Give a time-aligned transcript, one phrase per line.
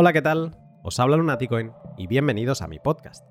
[0.00, 0.54] Hola, ¿qué tal?
[0.84, 3.26] Os habla Lunaticoin y bienvenidos a mi podcast.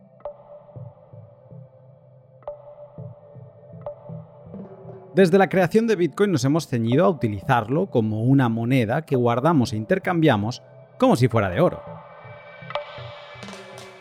[5.15, 9.71] Desde la creación de Bitcoin nos hemos ceñido a utilizarlo como una moneda que guardamos
[9.71, 10.61] e intercambiamos
[10.99, 11.81] como si fuera de oro.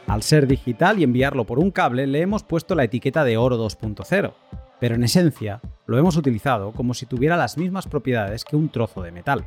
[0.09, 3.65] Al ser digital y enviarlo por un cable le hemos puesto la etiqueta de oro
[3.65, 4.35] 2.0,
[4.81, 9.03] pero en esencia lo hemos utilizado como si tuviera las mismas propiedades que un trozo
[9.03, 9.45] de metal.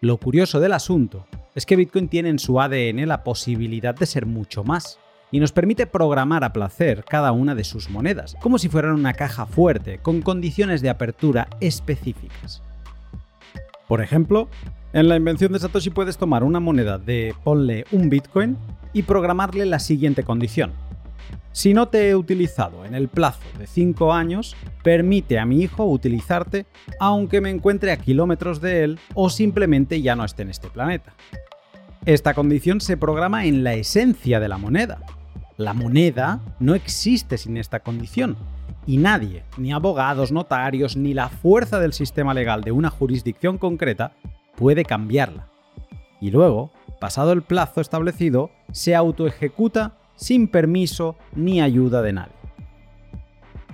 [0.00, 1.26] Lo curioso del asunto
[1.58, 5.00] es que Bitcoin tiene en su ADN la posibilidad de ser mucho más,
[5.32, 9.12] y nos permite programar a placer cada una de sus monedas, como si fueran una
[9.12, 12.62] caja fuerte, con condiciones de apertura específicas.
[13.88, 14.48] Por ejemplo,
[14.92, 18.56] en la invención de Satoshi puedes tomar una moneda de, ponle un Bitcoin,
[18.92, 20.72] y programarle la siguiente condición.
[21.52, 25.84] Si no te he utilizado en el plazo de 5 años, permite a mi hijo
[25.84, 26.66] utilizarte
[27.00, 31.14] aunque me encuentre a kilómetros de él o simplemente ya no esté en este planeta.
[32.08, 35.02] Esta condición se programa en la esencia de la moneda.
[35.58, 38.38] La moneda no existe sin esta condición,
[38.86, 44.12] y nadie, ni abogados, notarios, ni la fuerza del sistema legal de una jurisdicción concreta,
[44.56, 45.48] puede cambiarla.
[46.18, 52.32] Y luego, pasado el plazo establecido, se autoejecuta sin permiso ni ayuda de nadie.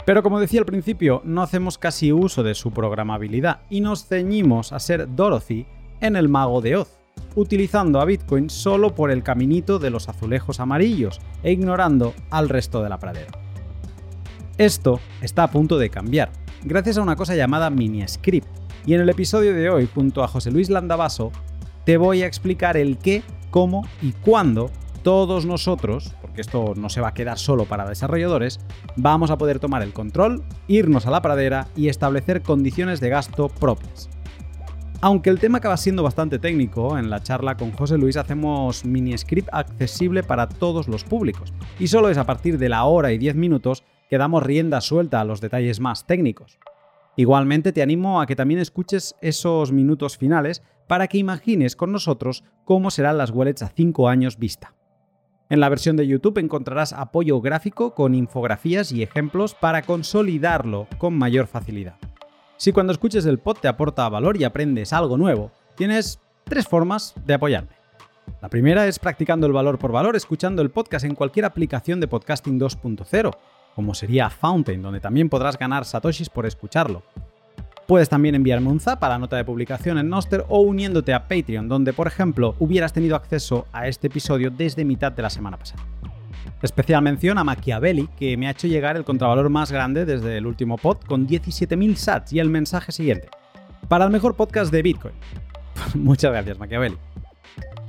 [0.07, 4.73] Pero como decía al principio, no hacemos casi uso de su programabilidad y nos ceñimos
[4.73, 5.67] a ser Dorothy
[6.01, 7.04] en el mago de Oz,
[7.35, 12.83] utilizando a Bitcoin solo por el caminito de los azulejos amarillos e ignorando al resto
[12.83, 13.33] de la pradera.
[14.59, 16.31] Esto está a punto de cambiar,
[16.63, 18.47] gracias a una cosa llamada MiniScript,
[18.87, 21.33] y en el episodio de hoy, junto a José Luis Landavaso,
[21.85, 24.71] te voy a explicar el qué, cómo y cuándo
[25.03, 28.61] todos nosotros, porque esto no se va a quedar solo para desarrolladores,
[28.97, 33.49] vamos a poder tomar el control, irnos a la pradera y establecer condiciones de gasto
[33.49, 34.09] propias.
[35.05, 39.19] Aunque el tema acaba siendo bastante técnico, en la charla con José Luis hacemos mini
[39.19, 43.19] script accesible para todos los públicos, y solo es a partir de la hora y
[43.19, 46.59] 10 minutos que damos rienda suelta a los detalles más técnicos.
[47.17, 52.43] Igualmente te animo a que también escuches esos minutos finales para que imagines con nosotros
[52.65, 54.75] cómo serán las wallets a 5 años vista.
[55.51, 61.13] En la versión de YouTube encontrarás apoyo gráfico con infografías y ejemplos para consolidarlo con
[61.13, 61.97] mayor facilidad.
[62.65, 67.13] Si cuando escuches el pod te aporta valor y aprendes algo nuevo, tienes tres formas
[67.27, 67.77] de apoyarme.
[68.41, 72.09] La primera es practicando el valor por valor, escuchando el podcast en cualquier aplicación de
[72.09, 73.37] podcasting 2.0,
[73.75, 77.03] como sería Fountain, donde también podrás ganar satoshis por escucharlo.
[77.87, 81.29] Puedes también enviarme un zap a la nota de publicación en Noster o uniéndote a
[81.29, 85.59] Patreon, donde por ejemplo hubieras tenido acceso a este episodio desde mitad de la semana
[85.59, 85.85] pasada.
[86.63, 90.47] Especial mención a Machiavelli, que me ha hecho llegar el contravalor más grande desde el
[90.47, 93.29] último pod con 17.000 sats y el mensaje siguiente.
[93.89, 95.15] Para el mejor podcast de Bitcoin.
[95.95, 96.97] Muchas gracias, Machiavelli.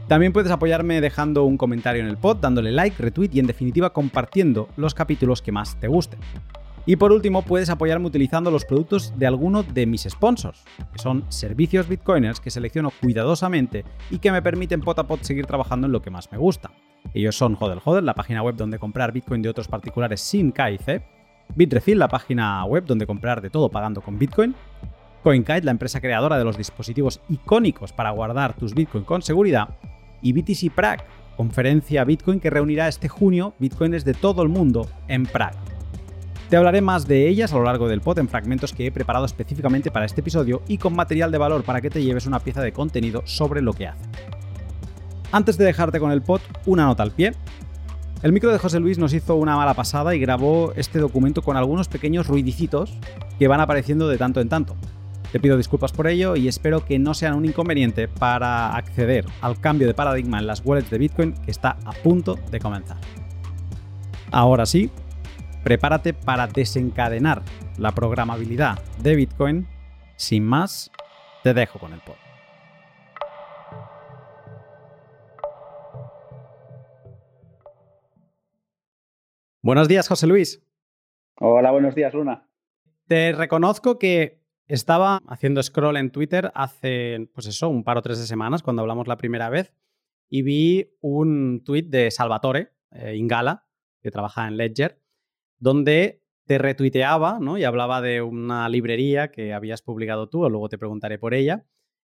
[0.07, 3.91] También puedes apoyarme dejando un comentario en el pod, dándole like, retweet y en definitiva
[3.91, 6.19] compartiendo los capítulos que más te gusten.
[6.85, 11.25] Y por último, puedes apoyarme utilizando los productos de alguno de mis sponsors, que son
[11.29, 15.93] servicios bitcoiners que selecciono cuidadosamente y que me permiten pot a pot seguir trabajando en
[15.93, 16.69] lo que más me gusta.
[17.13, 21.01] Ellos son Hodel Hodel, la página web donde comprar bitcoin de otros particulares sin KIC,
[21.55, 24.55] Bitrefill, la página web donde comprar de todo pagando con bitcoin,
[25.23, 29.69] CoinKite, la empresa creadora de los dispositivos icónicos para guardar tus bitcoin con seguridad,
[30.21, 31.03] y BTC Prague,
[31.37, 35.57] conferencia Bitcoin que reunirá este junio bitcoins de todo el mundo en Praga.
[36.49, 39.25] Te hablaré más de ellas a lo largo del pod en fragmentos que he preparado
[39.25, 42.61] específicamente para este episodio y con material de valor para que te lleves una pieza
[42.61, 44.05] de contenido sobre lo que hace.
[45.35, 47.33] Antes de dejarte con el pod, una nota al pie.
[48.23, 51.57] El micro de José Luis nos hizo una mala pasada y grabó este documento con
[51.57, 52.97] algunos pequeños ruidicitos
[53.37, 54.77] que van apareciendo de tanto en tanto.
[55.33, 59.59] Te pido disculpas por ello y espero que no sean un inconveniente para acceder al
[59.59, 62.95] cambio de paradigma en las wallets de Bitcoin que está a punto de comenzar.
[64.31, 64.89] Ahora sí,
[65.65, 67.41] prepárate para desencadenar
[67.77, 69.67] la programabilidad de Bitcoin.
[70.15, 70.91] Sin más,
[71.43, 72.24] te dejo con el pod.
[79.65, 80.63] Buenos días, José Luis.
[81.39, 82.47] Hola, buenos días, Luna.
[83.07, 88.19] Te reconozco que estaba haciendo scroll en Twitter hace, pues eso, un par o tres
[88.19, 89.73] de semanas, cuando hablamos la primera vez,
[90.29, 93.65] y vi un tweet de Salvatore eh, Ingala,
[94.03, 95.01] que trabaja en Ledger,
[95.57, 97.57] donde te retuiteaba ¿no?
[97.57, 101.65] y hablaba de una librería que habías publicado tú, o luego te preguntaré por ella,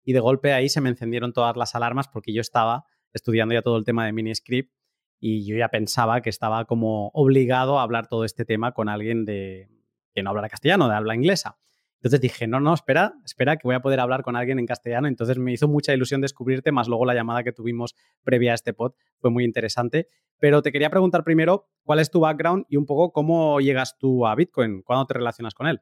[0.04, 2.84] y de golpe ahí se me encendieron todas las alarmas porque yo estaba
[3.14, 4.70] estudiando ya todo el tema de Miniscript
[5.20, 9.24] y yo ya pensaba que estaba como obligado a hablar todo este tema con alguien
[9.24, 9.68] de,
[10.14, 11.58] que no hablara castellano, de habla inglesa.
[11.98, 15.08] Entonces dije, no, no, espera, espera, que voy a poder hablar con alguien en castellano.
[15.08, 18.72] Entonces me hizo mucha ilusión descubrirte, más luego la llamada que tuvimos previa a este
[18.72, 20.08] pod fue muy interesante.
[20.38, 24.26] Pero te quería preguntar primero, ¿cuál es tu background y un poco cómo llegas tú
[24.26, 24.82] a Bitcoin?
[24.82, 25.80] ¿Cuándo te relacionas con él?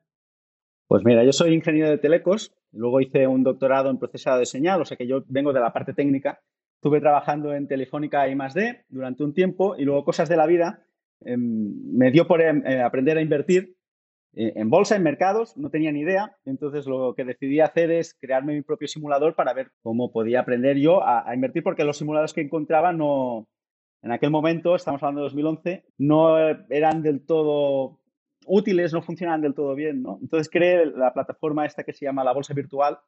[0.89, 4.81] Pues mira, yo soy ingeniero de telecos, luego hice un doctorado en procesado de señal,
[4.81, 6.41] o sea que yo vengo de la parte técnica.
[6.77, 10.47] Estuve trabajando en Telefónica y más D durante un tiempo y luego cosas de la
[10.47, 10.87] vida
[11.21, 13.77] em, me dio por em, eh, aprender a invertir
[14.35, 16.37] eh, en bolsa, en mercados, no tenía ni idea.
[16.45, 20.77] Entonces lo que decidí hacer es crearme mi propio simulador para ver cómo podía aprender
[20.77, 23.49] yo a, a invertir porque los simuladores que encontraba no,
[24.03, 26.39] en aquel momento, estamos hablando de 2011, no
[26.71, 27.99] eran del todo
[28.47, 30.19] útiles, no funcionaban del todo bien, ¿no?
[30.23, 32.99] Entonces creé la plataforma esta que se llama la Bolsa Virtual,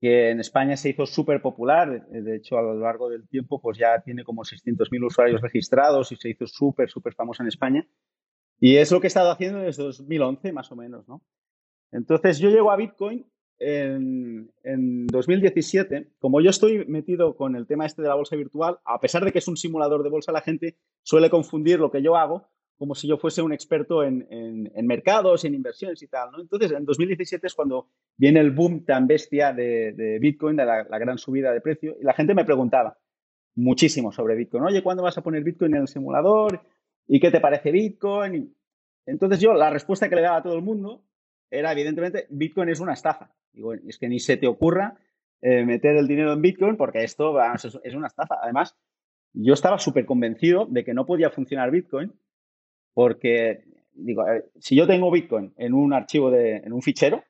[0.00, 2.06] que en España se hizo súper popular.
[2.08, 6.16] De hecho, a lo largo del tiempo, pues ya tiene como 600.000 usuarios registrados y
[6.16, 7.86] se hizo súper, súper famosa en España.
[8.60, 11.22] Y es lo que he estado haciendo desde 2011, más o menos, ¿no?
[11.90, 13.26] Entonces, yo llego a Bitcoin
[13.58, 16.12] en, en, 2017.
[16.18, 19.32] Como yo estoy metido con el tema este de la bolsa virtual, a pesar de
[19.32, 22.48] que es un simulador de bolsa, la gente suele confundir lo que yo hago
[22.78, 26.30] como si yo fuese un experto en, en, mercados, en inversiones y tal.
[26.30, 26.40] ¿no?
[26.40, 30.84] Entonces, en 2017 es cuando viene el boom tan bestia de, de Bitcoin, de la,
[30.84, 32.96] la, gran subida de precio, y la gente me preguntaba
[33.56, 34.62] muchísimo sobre Bitcoin.
[34.62, 36.62] Oye, ¿cuándo vas a poner Bitcoin en el simulador?
[37.08, 38.54] ¿Y qué te parece Bitcoin?
[39.06, 41.02] Entonces yo, la respuesta que le daba a todo el mundo
[41.50, 43.34] era, evidentemente, Bitcoin es una estafa.
[43.52, 44.98] Digo, es que ni se te ocurra
[45.40, 48.36] eh, meter el dinero en Bitcoin porque esto vamos, es, una estafa.
[48.42, 48.76] Además,
[49.32, 52.12] yo estaba súper convencido de que no podía funcionar Bitcoin
[52.98, 53.62] porque,
[53.94, 54.24] digo,
[54.58, 57.22] si yo tengo Bitcoin en un archivo, de, en un fichero,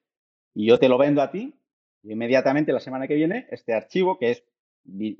[0.54, 1.54] y yo te lo vendo a ti,
[2.04, 4.44] inmediatamente la semana que viene, este archivo, que es,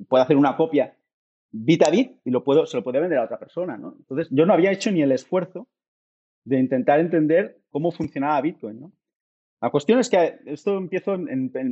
[0.07, 0.97] puede hacer una copia
[1.51, 3.75] bit a bit y lo puedo, se lo puede vender a otra persona.
[3.75, 5.67] Entonces, yo no había hecho ni el esfuerzo
[6.45, 8.91] de intentar entender cómo funcionaba Bitcoin.
[9.61, 11.15] La cuestión es que esto empiezo,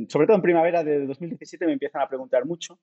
[0.06, 2.78] sobre todo en primavera de 2017, me empiezan a preguntar mucho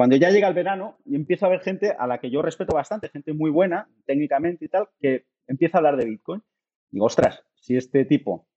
[0.00, 3.10] cuando ya llega el verano, empiezo a ver gente a la que yo respeto bastante,
[3.10, 6.42] gente muy buena técnicamente y tal, que empieza a hablar de Bitcoin.
[6.90, 8.48] Digo, ostras, si este tipo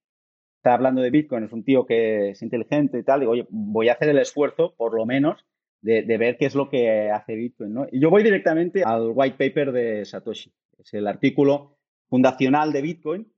[0.56, 3.90] está hablando de Bitcoin, es un tío que es inteligente y tal, digo, oye, voy
[3.90, 5.44] a hacer el esfuerzo, por lo menos,
[5.82, 7.76] de, ver qué es lo que hace Bitcoin.
[7.92, 10.50] Y yo voy directamente al white paper de Satoshi.
[10.78, 11.76] Es el artículo
[12.08, 13.32] fundacional de Bitcoin,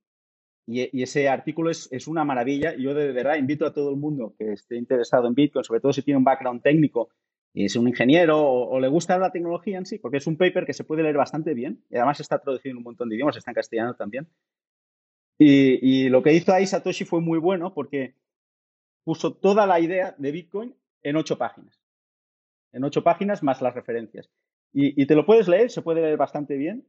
[0.65, 2.77] y, y, ese artículo es, una maravilla.
[2.77, 5.93] Yo de verdad invito a todo el mundo que esté interesado en Bitcoin, sobre todo
[5.93, 7.11] si tiene un background técnico
[7.57, 10.67] y es un ingeniero o, le gusta la tecnología en sí, porque es un paper
[10.67, 13.35] que se puede leer bastante bien y además está traducido en un montón de idiomas,
[13.35, 14.29] está en castellano también.
[15.39, 18.15] Y, lo que hizo ahí Satoshi fue muy bueno porque
[19.05, 21.81] puso toda la idea de Bitcoin en ocho páginas.
[22.73, 24.29] En ocho páginas más las referencias.
[24.75, 26.87] Y, te lo puedes leer, se puede leer bastante bien.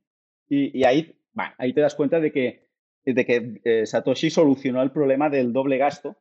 [0.50, 1.18] Y, ahí,
[1.58, 2.68] ahí te das cuenta de que,
[3.06, 6.18] de que eh, Satoshi solucionó el problema del doble gasto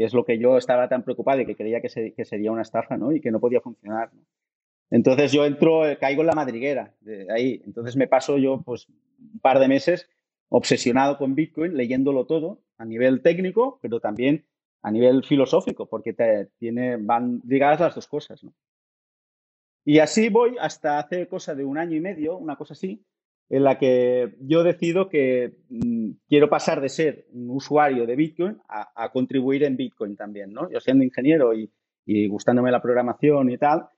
[0.00, 2.62] que es lo que yo estaba tan preocupado y que creía que, que sería una
[2.62, 3.12] estafa, ¿no?
[3.12, 4.10] Y que no podía funcionar.
[4.88, 7.60] Entonces yo entro, eh, caigo en la madriguera de ahí.
[7.66, 10.08] Entonces me paso yo pues un par de meses
[10.48, 14.46] obsesionado con Bitcoin, leyéndolo todo a nivel técnico, pero también
[14.80, 16.16] a nivel filosófico, porque
[16.58, 18.42] tiene, van ligadas las dos cosas.
[18.42, 18.54] ¿no?
[19.84, 23.04] Y así voy hasta hace cosa de un año y medio, una cosa así,
[23.50, 28.58] en la que yo decido que mmm, quiero pasar de ser un usuario de Bitcoin
[28.68, 30.70] a, contribuir en Bitcoin también, ¿no?
[30.70, 31.70] Yo siendo ingeniero y,
[32.06, 33.88] y gustándome la programación y tal,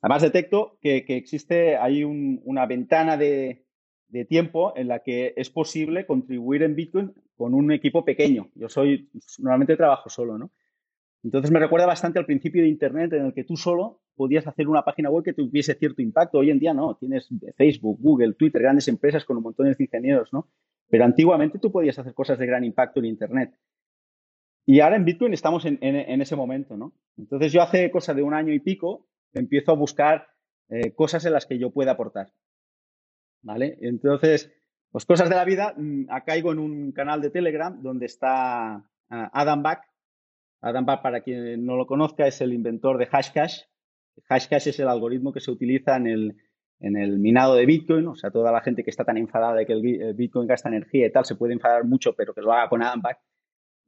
[0.00, 3.66] además detecto que, existe ahí un, una ventana de,
[4.06, 8.50] de, tiempo en la que es posible contribuir en Bitcoin con un equipo pequeño.
[8.54, 10.52] Yo soy, normalmente trabajo solo, ¿no?
[11.24, 14.68] Entonces me recuerda bastante al principio de Internet en el que tú solo podías hacer
[14.68, 16.38] una página web que tuviese cierto impacto.
[16.38, 20.32] Hoy en día no, tienes Facebook, Google, Twitter, grandes empresas con un montón de ingenieros,
[20.32, 20.48] ¿no?
[20.88, 23.54] Pero antiguamente tú podías hacer cosas de gran impacto en Internet.
[24.64, 26.92] Y ahora en Bitcoin estamos en, en, ese momento, ¿no?
[27.16, 30.28] Entonces yo hace cosa de un año y pico empiezo a buscar
[30.68, 32.32] eh, cosas en las que yo pueda aportar.
[33.42, 33.76] ¿Vale?
[33.80, 34.52] Entonces,
[34.92, 39.28] pues cosas de la vida, mmm, caigo en un canal de Telegram donde está uh,
[39.32, 39.88] Adam Back,
[40.60, 43.62] Adam Back, para quien no lo conozca, es el inventor de Hashcash.
[44.28, 46.36] Hashcash es el algoritmo que se utiliza en el,
[46.80, 48.06] en el minado de Bitcoin.
[48.08, 51.06] O sea, toda la gente que está tan enfadada de que el Bitcoin gasta energía
[51.06, 53.18] y tal, se puede enfadar mucho, pero que lo haga con Adam Back.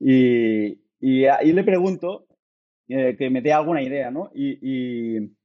[0.00, 2.26] Y, y ahí le pregunto
[2.88, 4.30] eh, que me dé alguna idea, ¿no?
[4.34, 5.36] Y, y,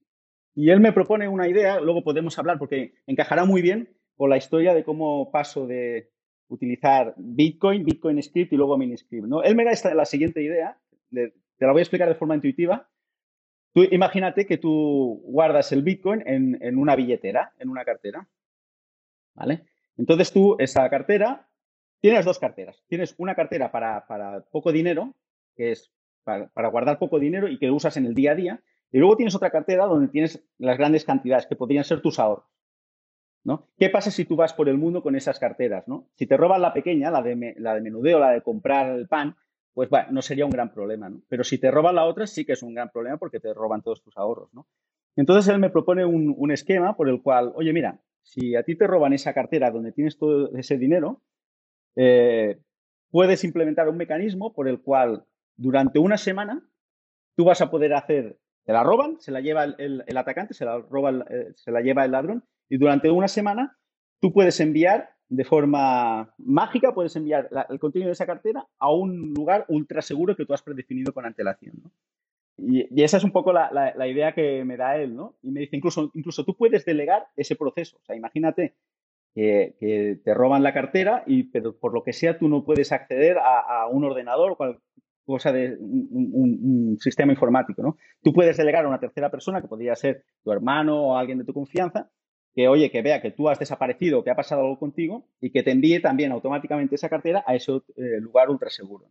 [0.55, 4.37] y él me propone una idea, luego podemos hablar, porque encajará muy bien con la
[4.37, 6.11] historia de cómo paso de
[6.49, 9.27] utilizar Bitcoin, Bitcoin Script y luego Miniscript.
[9.27, 9.43] ¿no?
[9.43, 10.77] Él me da esta, la siguiente idea,
[11.11, 11.31] te
[11.65, 12.89] la voy a explicar de forma intuitiva.
[13.73, 18.27] Tú imagínate que tú guardas el Bitcoin en, en una billetera, en una cartera.
[19.35, 19.63] ¿Vale?
[19.97, 21.49] Entonces tú, esa cartera,
[21.99, 22.81] tienes dos carteras.
[22.87, 25.13] Tienes una cartera para, poco dinero,
[25.55, 25.91] que es
[26.23, 28.63] para, guardar poco dinero y que usas en el día a día.
[28.91, 32.45] Y luego tienes otra cartera donde tienes las grandes cantidades, que podrían ser tus ahorros.
[33.43, 33.67] ¿no?
[33.77, 35.87] ¿Qué pasa si tú vas por el mundo con esas carteras?
[35.87, 36.07] ¿no?
[36.15, 39.35] Si te roban la pequeña, la de, la de menudeo, la de comprar el pan,
[39.73, 41.09] pues bueno, no sería un gran problema.
[41.09, 41.21] ¿no?
[41.27, 43.81] Pero si te roban la otra, sí que es un gran problema porque te roban
[43.81, 44.53] todos tus ahorros.
[44.53, 44.67] ¿no?
[45.15, 48.87] Entonces él me propone un, esquema por el cual, oye, mira, si a ti te
[48.87, 51.21] roban esa cartera donde tienes todo ese dinero,
[51.95, 52.59] eh,
[53.11, 55.25] puedes implementar un mecanismo por el cual
[55.57, 56.63] durante una semana
[57.35, 60.79] tú vas a poder hacer, te la roban, se la lleva el, atacante, se la,
[60.79, 63.77] roba eh, se la lleva el ladrón, y durante una semana
[64.21, 69.33] tú puedes enviar de forma mágica, puedes enviar el contenido de esa cartera a un
[69.33, 71.75] lugar ultra seguro que tú has predefinido con antelación.
[71.83, 71.91] ¿no?
[72.57, 75.35] Y, esa es un poco la, idea que me da él, ¿no?
[75.41, 77.97] Y me dice, incluso, incluso tú puedes delegar ese proceso.
[77.97, 78.75] O sea, imagínate
[79.33, 83.37] que, te roban la cartera, y, pero por lo que sea tú no puedes acceder
[83.37, 84.83] a, un ordenador o cualquier
[85.25, 87.97] cosa de un, sistema informático, ¿no?
[88.21, 91.45] Tú puedes delegar a una tercera persona, que podría ser tu hermano o alguien de
[91.45, 92.09] tu confianza,
[92.53, 95.63] que oye, que vea que tú has desaparecido, que ha pasado algo contigo y que
[95.63, 99.07] te envíe también automáticamente esa cartera a ese eh, lugar ultra seguro.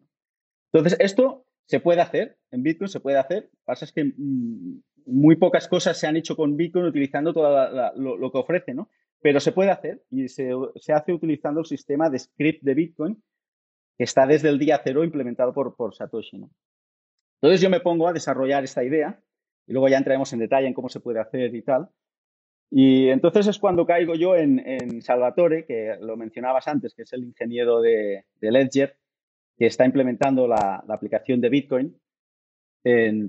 [0.73, 3.50] Entonces, esto se puede hacer, en Bitcoin se puede hacer.
[3.64, 8.33] Pasa es que mm, muy pocas cosas se han hecho con Bitcoin utilizando todo lo,
[8.33, 8.90] que ofrece, ¿no?
[9.21, 10.50] Pero se puede hacer y se,
[10.95, 13.23] hace utilizando el sistema de script de Bitcoin
[13.97, 16.40] que está desde el día cero implementado por, Satoshi.
[17.40, 19.21] Entonces yo me pongo a desarrollar esta idea
[19.66, 21.90] y luego ya entraremos en detalle en cómo se puede hacer y tal.
[22.70, 27.25] Y entonces es cuando caigo yo en, Salvatore, que lo mencionabas antes, que es el
[27.25, 28.96] ingeniero de, Ledger,
[29.56, 31.98] que está implementando la, aplicación de Bitcoin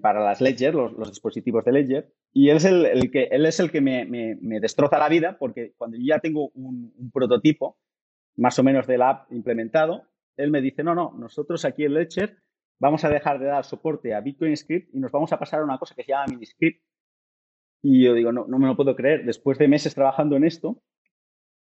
[0.02, 2.14] para las Ledger, los, dispositivos de Ledger.
[2.34, 5.98] Y él es el, que, él es el que me, destroza la vida porque cuando
[5.98, 7.78] yo ya tengo un, prototipo
[8.36, 10.04] más o menos de la app implementado,
[10.38, 12.38] él me dice, no, no, nosotros aquí en Ledger
[12.80, 15.64] vamos a dejar de dar soporte a Bitcoin Script y nos vamos a pasar a
[15.64, 16.82] una cosa que se llama Miniscript.
[17.82, 20.82] Y yo digo, no, no me lo puedo creer, después de meses trabajando en esto,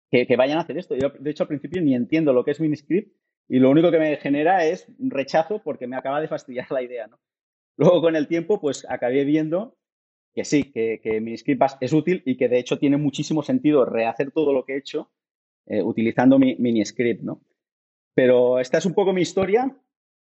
[0.09, 0.95] que, vayan a hacer esto.
[0.95, 3.15] Yo, de hecho, al principio ni entiendo lo que es Miniscript
[3.49, 6.83] y lo único que me genera es un rechazo porque me acaba de fastidiar la
[6.83, 7.19] idea, ¿no?
[7.77, 9.75] Luego con el tiempo, pues acabé viendo
[10.35, 14.31] que sí, que, que Miniscript es útil y que de hecho tiene muchísimo sentido rehacer
[14.31, 15.11] todo lo que he hecho
[15.65, 17.41] eh, utilizando mi, Miniscript, ¿no?
[18.13, 19.75] Pero esta es un poco mi historia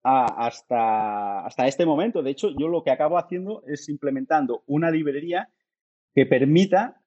[0.02, 2.22] hasta, hasta este momento.
[2.22, 5.48] De hecho, yo lo que acabo haciendo es implementando una librería
[6.14, 7.00] que permita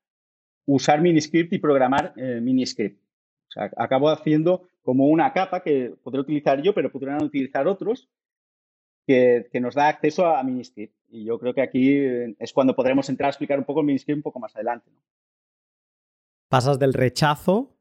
[0.65, 3.01] usar Miniscript y programar eh, Miniscript.
[3.48, 8.10] O sea, acabo haciendo como una capa que podré utilizar yo, pero podrán utilizar otros,
[9.05, 10.95] que, nos da acceso a Miniscript.
[11.10, 12.00] Y yo creo que aquí
[12.39, 14.89] es cuando podremos entrar a explicar un poco el Miniscript un poco más adelante.
[16.50, 17.77] Pasas del rechazo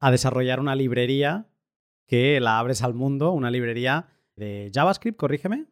[0.00, 1.46] a desarrollar una librería
[2.06, 5.66] que la abres al mundo, una librería de JavaScript, corrígeme.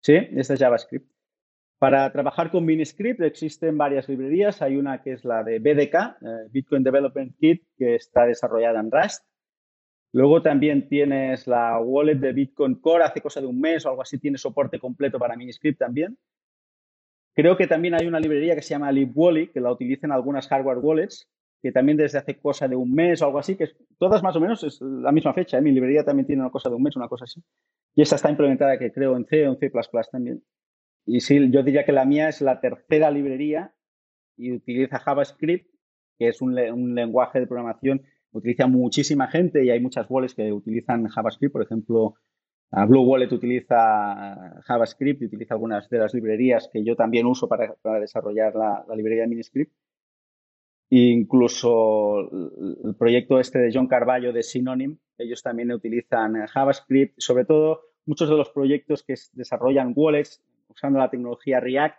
[0.00, 1.10] Sí, esta es JavaScript.
[1.78, 4.62] Para trabajar con Miniscript existen varias librerías.
[4.62, 8.90] Hay una que es la de BDK, eh, Bitcoin Development Kit, que está desarrollada en
[8.90, 9.24] Rust.
[10.12, 14.02] Luego también tienes la wallet de Bitcoin Core, hace cosa de un mes o algo
[14.02, 16.18] así, tiene soporte completo para Miniscript también.
[17.34, 20.78] Creo que también hay una librería que se llama LibWally, que la utilizan algunas hardware
[20.78, 21.30] wallets,
[21.62, 23.68] que también desde hace cosa de un mes o algo así, que
[23.98, 25.58] todas más o menos es la misma fecha.
[25.58, 25.60] ¿eh?
[25.60, 27.40] Mi librería también tiene una cosa de un mes, una cosa así.
[27.94, 29.70] Y esta está implementada, que creo, en C o en C++
[30.10, 30.42] también.
[31.08, 33.74] Y sí, yo diría que la mía es la tercera librería
[34.36, 35.68] y utiliza JavaScript,
[36.18, 36.54] que es un
[36.94, 41.52] lenguaje de programación utiliza muchísima gente y hay muchas wallets que utilizan JavaScript.
[41.52, 42.14] Por ejemplo,
[42.70, 47.74] Blue Wallet utiliza JavaScript y utiliza algunas de las librerías que yo también uso para,
[48.00, 49.72] desarrollar la, librería de Miniscript.
[50.90, 52.30] incluso
[52.84, 57.14] el proyecto este de John Carballo de Synonym, ellos también utilizan JavaScript.
[57.18, 61.98] Sobre todo, muchos de los proyectos que desarrollan wallets usando la tecnología React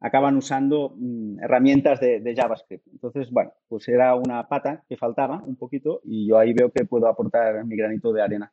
[0.00, 2.86] acaban usando mm, herramientas de, JavaScript.
[2.88, 6.84] Entonces, bueno, pues era una pata que faltaba un poquito y yo ahí veo que
[6.84, 8.52] puedo aportar mi granito de arena.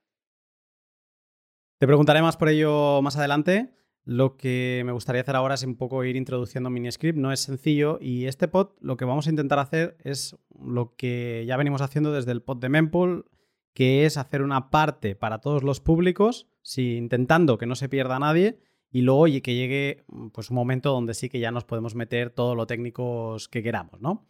[1.78, 3.72] Te preguntaré más por ello más adelante.
[4.06, 7.18] Lo que me gustaría hacer ahora es un poco ir introduciendo Miniscript.
[7.18, 11.44] No es sencillo y este pod lo que vamos a intentar hacer es lo que
[11.48, 13.26] ya venimos haciendo desde el pod de Mempool,
[13.74, 18.20] que es hacer una parte para todos los públicos, si, intentando que no se pierda
[18.20, 18.60] nadie
[18.92, 21.96] y luego oye, que llegue mm, pues, un momento donde sí que ya nos podemos
[21.96, 24.28] meter todo lo técnicos que queramos, ¿no?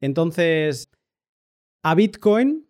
[0.00, 0.88] Entonces,
[1.82, 2.66] a Bitcoin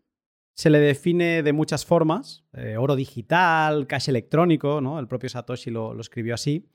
[0.54, 4.98] se le define de muchas formas, eh, oro digital, cash electrónico, ¿no?
[4.98, 6.68] El propio Satoshi lo, lo escribió así.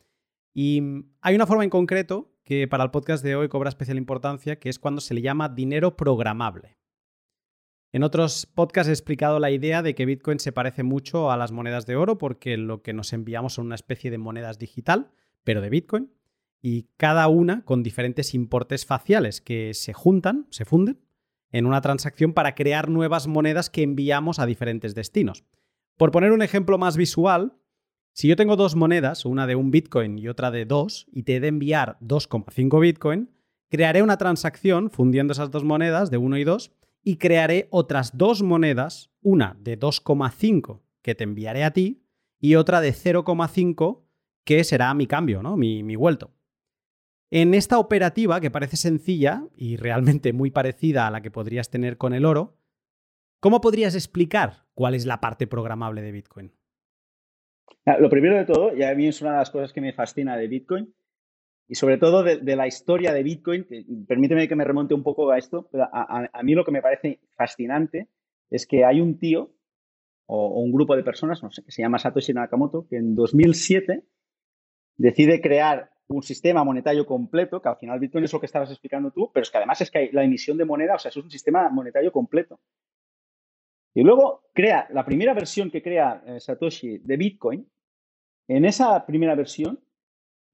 [0.53, 3.97] Y mm, hay una forma en concreto que para el podcast de hoy cobra especial
[3.97, 6.76] importancia, que es cuando se le llama dinero programable.
[7.93, 11.51] En otros podcasts he explicado la idea de que Bitcoin se parece mucho a las
[11.51, 15.11] monedas de oro porque lo que nos enviamos son una especie de monedas digital,
[15.43, 16.11] pero de Bitcoin,
[16.61, 20.99] y cada una con diferentes importes faciales que se juntan, se funden,
[21.51, 25.45] en una transacción para crear nuevas monedas que enviamos a diferentes destinos.
[25.95, 27.53] Por poner un ejemplo más visual,
[28.11, 31.37] si yo tengo dos monedas, una de un Bitcoin y otra de dos, y te
[31.37, 33.31] he de enviar 2,5 Bitcoin,
[33.69, 36.71] crearé una transacción fundiendo esas dos monedas de 1 y 2
[37.07, 42.03] y crearé otras dos monedas, una de 2,5 que te enviaré a ti
[42.37, 44.03] y otra de 0,5
[44.43, 45.55] que será mi cambio, ¿no?
[45.55, 46.33] mi, mi vuelto.
[47.31, 51.97] En esta operativa, que parece sencilla y realmente muy parecida a la que podrías tener
[51.97, 52.57] con el oro,
[53.39, 56.51] ¿cómo podrías explicar cuál es la parte programable de Bitcoin?
[57.85, 60.35] Ah, lo primero de todo, y a es una de las cosas que me fascina
[60.35, 60.93] de Bitcoin,
[61.67, 63.67] y sobre todo de, la historia de Bitcoin,
[64.07, 67.19] permíteme que me remonte un poco a esto, pero a, mí lo que me parece
[67.35, 68.07] fascinante
[68.49, 69.51] es que hay un tío
[70.27, 74.05] o, un grupo de personas, no sé, que se llama Satoshi Nakamoto, que en 2007
[74.95, 79.11] decide crear un sistema monetario completo, que al final Bitcoin es lo que estabas explicando
[79.11, 81.17] tú, pero es que además es que hay la emisión de moneda, o sea, es
[81.17, 82.61] un sistema monetario completo.
[83.93, 87.69] Y luego crea la primera versión que crea eh, Satoshi de Bitcoin.
[88.47, 89.81] En esa primera versión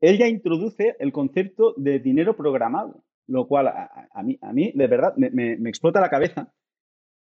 [0.04, 2.96] él ya introduce el concepto de dinero programable,
[3.26, 6.54] lo cual a, mí, a mí, de verdad, me, explota la cabeza,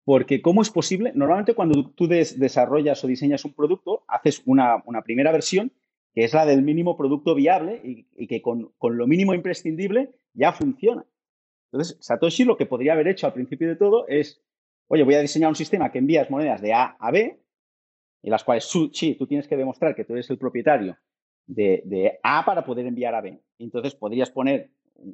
[0.03, 1.11] porque ¿cómo es posible?
[1.13, 5.73] Normalmente cuando tú desarrollas o diseñas un producto, haces una, primera versión,
[6.15, 11.05] que es la del mínimo producto viable y, que con, lo mínimo imprescindible ya funciona.
[11.71, 14.41] Entonces, Satoshi lo que podría haber hecho al principio de todo es,
[14.87, 17.39] oye, voy a diseñar un sistema que envías monedas de A a B,
[18.23, 20.97] y las cuales, sí, tú tienes que demostrar que tú eres el propietario
[21.47, 23.39] de, A para poder enviar a B.
[23.59, 24.71] Entonces podrías poner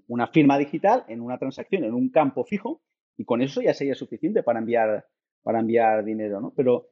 [0.07, 2.81] una firma digital en una transacción, en un campo fijo,
[3.17, 5.05] y con eso ya sería suficiente para enviar,
[5.43, 6.53] para enviar dinero, ¿no?
[6.55, 6.89] Pero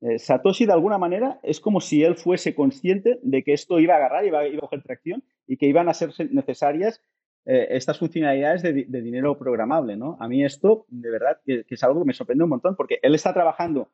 [0.00, 3.94] eh, Satoshi, de alguna manera, es como si él fuese consciente de que esto iba
[3.94, 7.02] a agarrar, iba, iba a coger tracción y que iban a ser necesarias
[7.46, 10.16] eh, estas funcionalidades de, dinero programable, ¿no?
[10.20, 13.14] A mí esto, de verdad, que, es algo que me sorprende un montón, porque él
[13.14, 13.90] está trabajando,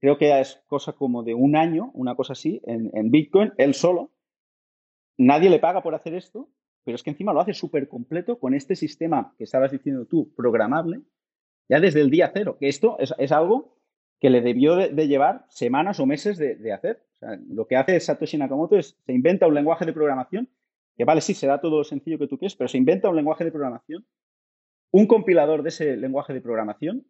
[0.00, 3.74] creo que es cosa como de un año, una cosa así, en, en Bitcoin, él
[3.74, 4.10] solo,
[5.18, 6.48] Nadie le paga por hacer esto,
[6.84, 10.32] pero es que encima lo hace súper completo con este sistema que estabas diciendo tú,
[10.34, 11.02] programable,
[11.68, 13.76] ya desde el día cero, que esto es, algo
[14.20, 17.04] que le debió de, llevar semanas o meses de, hacer.
[17.48, 20.48] lo que hace Satoshi Nakamoto es, se inventa un lenguaje de programación,
[20.96, 23.44] que vale, sí, será todo lo sencillo que tú quieres, pero se inventa un lenguaje
[23.44, 24.06] de programación,
[24.90, 27.06] un compilador de ese lenguaje de programación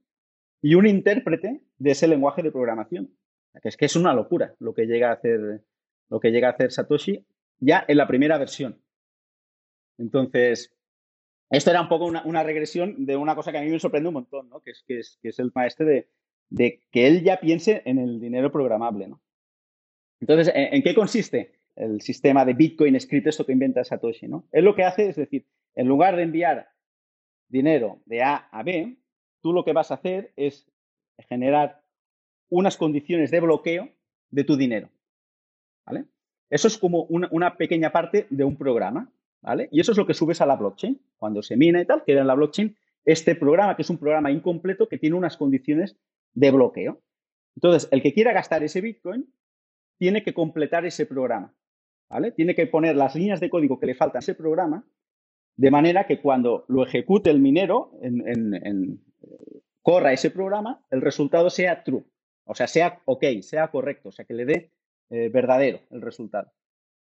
[0.61, 3.15] y un intérprete de ese lenguaje de programación.
[3.63, 5.63] Que es que es una locura lo que llega a hacer,
[6.11, 7.25] lo que llega a hacer Satoshi
[7.61, 8.81] ya en la primera versión.
[9.99, 10.75] Entonces,
[11.51, 14.15] esto era un poco una, regresión de una cosa que a mí me sorprende un
[14.15, 14.61] montón, ¿no?
[14.61, 16.09] que, es, que, es, el maestro de,
[16.91, 19.09] que él ya piense en el dinero programable.
[19.09, 19.23] ¿no?
[20.21, 24.29] Entonces, ¿en, qué consiste el sistema de Bitcoin script, esto que inventa Satoshi?
[24.29, 24.47] ¿no?
[24.53, 26.69] Él lo que hace es decir, en lugar de enviar
[27.49, 28.99] dinero de A a B,
[29.41, 30.71] tú lo que vas a hacer es
[31.29, 31.83] generar
[32.51, 33.89] unas condiciones de bloqueo
[34.31, 34.91] de tu dinero.
[35.87, 36.05] ¿Vale?
[36.51, 39.11] Eso es como una, pequeña parte de un programa,
[39.43, 39.69] ¿vale?
[39.71, 41.01] Y eso es lo que subes a la blockchain.
[41.17, 44.31] Cuando se mina y tal, queda en la blockchain este programa, que es un programa
[44.31, 45.97] incompleto que tiene unas condiciones
[46.33, 47.01] de bloqueo.
[47.57, 49.33] Entonces, el que quiera gastar ese Bitcoin
[49.99, 51.55] tiene que completar ese programa,
[52.09, 52.33] ¿vale?
[52.33, 54.85] Tiene que poner las líneas de código que le faltan a ese programa
[55.59, 59.03] de manera que cuando lo ejecute el minero, en,
[59.83, 62.05] corra ese programa, el resultado sea true.
[62.45, 64.71] O sea, sea ok, sea correcto, o sea, que le dé
[65.11, 66.53] eh, verdadero el resultado.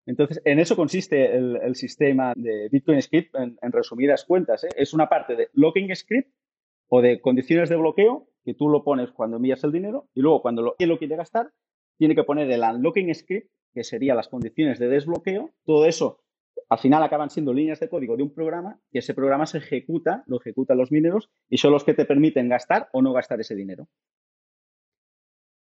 [0.07, 4.65] Entonces, en eso consiste el, sistema de Bitcoin Script en, resumidas cuentas.
[4.65, 4.69] ¿eh?
[4.75, 6.33] Es una parte de locking script
[6.89, 10.41] o de condiciones de bloqueo que tú lo pones cuando envías el dinero y luego
[10.41, 11.53] cuando lo, lo quiere gastar,
[11.99, 15.51] tiene que poner el unlocking script, que serían las condiciones de desbloqueo.
[15.67, 16.23] Todo eso
[16.71, 20.25] al final acaban siendo líneas de código de un programa y ese programa se ejecuta,
[20.27, 23.55] lo ejecutan los mineros y son los que te permiten gastar o no gastar ese
[23.55, 23.89] dinero.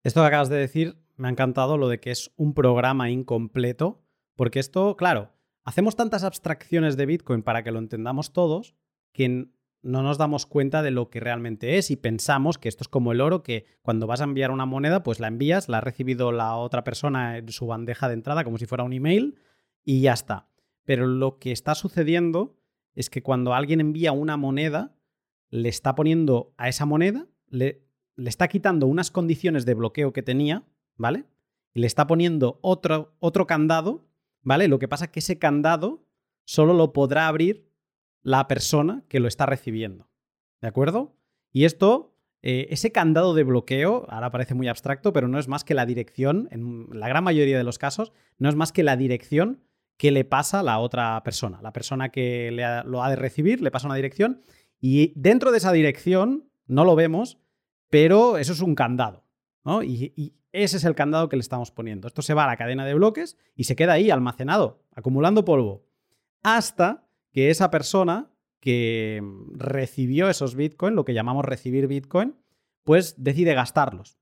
[0.07, 4.05] Esto que acabas de decir me ha encantado lo de que es un programa incompleto,
[4.37, 5.33] porque esto, claro,
[5.65, 8.77] hacemos tantas abstracciones de Bitcoin para que lo entendamos todos
[9.11, 9.49] que
[9.81, 13.11] no nos damos cuenta de lo que realmente es y pensamos que esto es como
[13.11, 16.31] el oro, que cuando vas a enviar una moneda, pues la envías, la ha recibido
[16.31, 19.35] la otra persona en su bandeja de entrada como si fuera un email
[19.83, 20.47] y ya está.
[20.85, 22.57] Pero lo que está sucediendo
[22.95, 24.95] es que cuando alguien envía una moneda,
[25.49, 27.86] le está poniendo a esa moneda, le,
[28.17, 30.65] le está quitando unas condiciones de bloqueo que tenía
[30.97, 31.25] ¿vale?
[31.73, 34.07] Y le está poniendo otro, otro candado,
[34.41, 34.67] ¿vale?
[34.67, 36.03] Lo que pasa es que ese candado
[36.43, 37.69] solo lo podrá abrir
[38.23, 40.09] la persona que lo está recibiendo,
[40.61, 41.15] ¿de acuerdo?
[41.51, 45.63] Y esto eh, ese candado de bloqueo, ahora parece muy abstracto, pero no es más
[45.63, 48.97] que la dirección, en la gran mayoría de los casos, no es más que la
[48.97, 49.63] dirección
[49.97, 51.59] que le pasa a la otra persona.
[51.61, 52.51] La persona que
[52.85, 54.41] lo ha de recibir le pasa una dirección
[54.79, 57.39] y dentro de esa dirección, no lo vemos,
[57.89, 59.23] pero eso es un candado.
[59.83, 62.07] Y, y, ese es el candado que le estamos poniendo.
[62.07, 65.85] Esto se va a la cadena de bloques y se queda ahí almacenado, acumulando polvo,
[66.41, 69.21] hasta que esa persona que
[69.53, 72.35] recibió esos Bitcoin, lo que llamamos recibir Bitcoin,
[72.83, 74.17] pues decide gastarlos.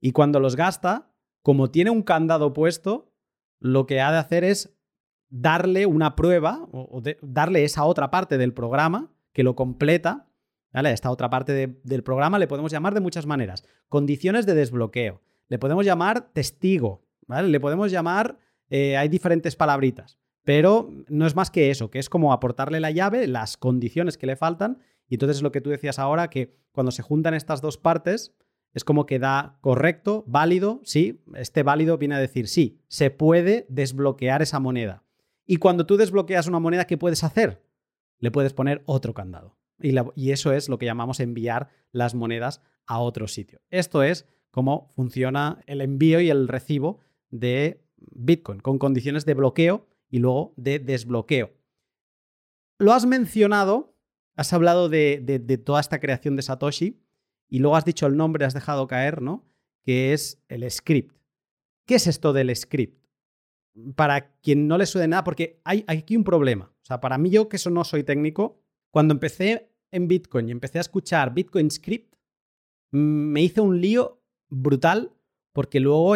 [0.00, 1.10] Y cuando los gasta,
[1.42, 3.12] como tiene un candado puesto,
[3.60, 4.76] lo que ha de hacer es
[5.28, 10.27] darle una prueba o, darle esa otra parte del programa que lo completa.
[10.72, 13.64] Esta otra parte del programa le podemos llamar de muchas maneras.
[13.88, 15.22] Condiciones de desbloqueo.
[15.48, 17.04] Le podemos llamar testigo.
[17.26, 17.48] ¿vale?
[17.48, 18.38] Le podemos llamar,
[18.70, 20.18] eh, hay diferentes palabritas.
[20.44, 24.26] Pero no es más que eso, que es como aportarle la llave, las condiciones que
[24.26, 24.78] le faltan.
[25.08, 28.34] Y entonces es lo que tú decías ahora, que cuando se juntan estas dos partes,
[28.72, 33.66] es como que da correcto, válido, sí, este válido viene a decir sí, se puede
[33.68, 35.04] desbloquear esa moneda.
[35.46, 37.64] Y cuando tú desbloqueas una moneda, ¿qué puedes hacer?
[38.18, 39.57] Le puedes poner otro candado.
[39.80, 43.60] Y, eso es lo que llamamos enviar las monedas a otro sitio.
[43.70, 49.86] Esto es cómo funciona el envío y el recibo de Bitcoin, con condiciones de bloqueo
[50.10, 51.52] y luego de desbloqueo.
[52.78, 53.94] Lo has mencionado,
[54.36, 57.00] has hablado de, toda esta creación de Satoshi
[57.48, 59.44] y luego has dicho el nombre, has dejado caer, ¿no?
[59.82, 61.16] Que es el script.
[61.86, 63.04] ¿Qué es esto del script?
[63.94, 66.72] Para quien no le suene nada, porque hay, hay aquí un problema.
[66.82, 70.52] O sea, para mí yo que eso no soy técnico, cuando empecé en Bitcoin y
[70.52, 72.14] empecé a escuchar Bitcoin Script,
[72.90, 75.12] me hice un lío brutal
[75.52, 76.14] porque luego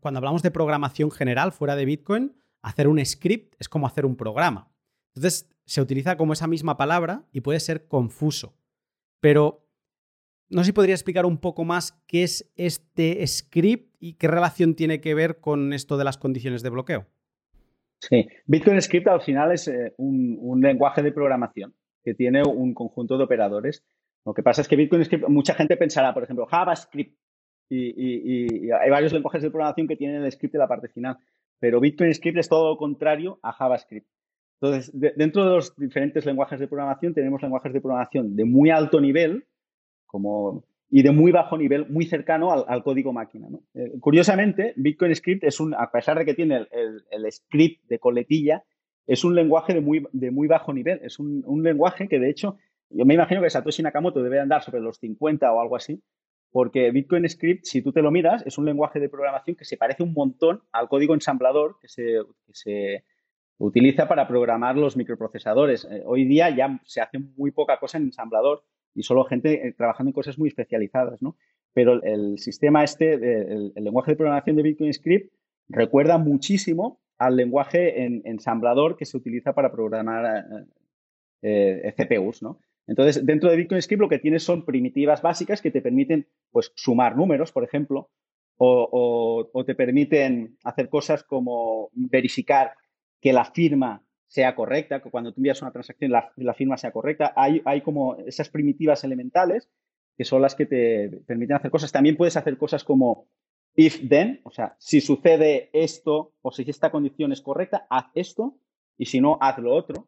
[0.00, 4.16] cuando hablamos de programación general fuera de Bitcoin, hacer un script es como hacer un
[4.16, 4.70] programa.
[5.14, 8.54] Entonces se utiliza como esa misma palabra y puede ser confuso.
[9.20, 9.66] Pero
[10.50, 14.74] no sé si podría explicar un poco más qué es este script y qué relación
[14.74, 17.06] tiene que ver con esto de las condiciones de bloqueo.
[18.00, 23.18] Sí, Bitcoin Script al final es eh, un, lenguaje de programación que tiene un conjunto
[23.18, 23.84] de operadores.
[24.24, 27.16] Lo que pasa es que Bitcoin Script, mucha gente pensará, por ejemplo, JavaScript,
[27.68, 31.16] y, hay varios lenguajes de programación que tienen el script de la parte final
[31.60, 34.08] pero Bitcoin Script es todo lo contrario a JavaScript.
[34.60, 39.00] Entonces, dentro de los diferentes lenguajes de programación, tenemos lenguajes de programación de muy alto
[39.00, 39.46] nivel
[40.06, 43.48] como, y de muy bajo nivel, muy cercano al, código máquina.
[43.74, 48.64] Eh, curiosamente, Bitcoin Script es un, a pesar de que tiene el, script de coletilla,
[49.10, 51.00] es un lenguaje de muy, bajo nivel.
[51.02, 52.58] Es un, lenguaje que, de hecho,
[52.90, 56.00] yo me imagino que Satoshi Nakamoto debe andar sobre los 50 o algo así,
[56.52, 59.76] porque Bitcoin Script, si tú te lo miras, es un lenguaje de programación que se
[59.76, 63.02] parece un montón al código ensamblador que se,
[63.58, 65.88] utiliza para programar los microprocesadores.
[65.90, 68.62] Eh, hoy día ya se hace muy poca cosa en ensamblador
[68.94, 71.36] y solo gente eh, trabajando en cosas muy especializadas, ¿no?
[71.72, 75.34] Pero el, sistema este, el, lenguaje de programación de Bitcoin Script
[75.68, 80.66] recuerda muchísimo al lenguaje en, ensamblador que se utiliza para programar
[81.42, 82.58] eh, CPUs, ¿no?
[82.86, 86.72] Entonces, dentro de Bitcoin Script lo que tienes son primitivas básicas que te permiten pues,
[86.74, 88.10] sumar números, por ejemplo,
[88.56, 92.74] o, te permiten hacer cosas como verificar
[93.20, 97.32] que la firma sea correcta, que cuando tú envías una transacción la, firma sea correcta.
[97.36, 99.68] Hay como esas primitivas elementales
[100.16, 101.92] que son las que te permiten hacer cosas.
[101.92, 103.28] También puedes hacer cosas como
[103.86, 108.56] if then, o sea, si sucede esto o si esta condición es correcta, haz esto
[108.98, 110.06] y si no, haz lo otro.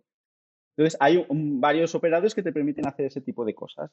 [0.76, 3.90] Entonces, hay varios operadores que te permiten hacer ese tipo de cosas.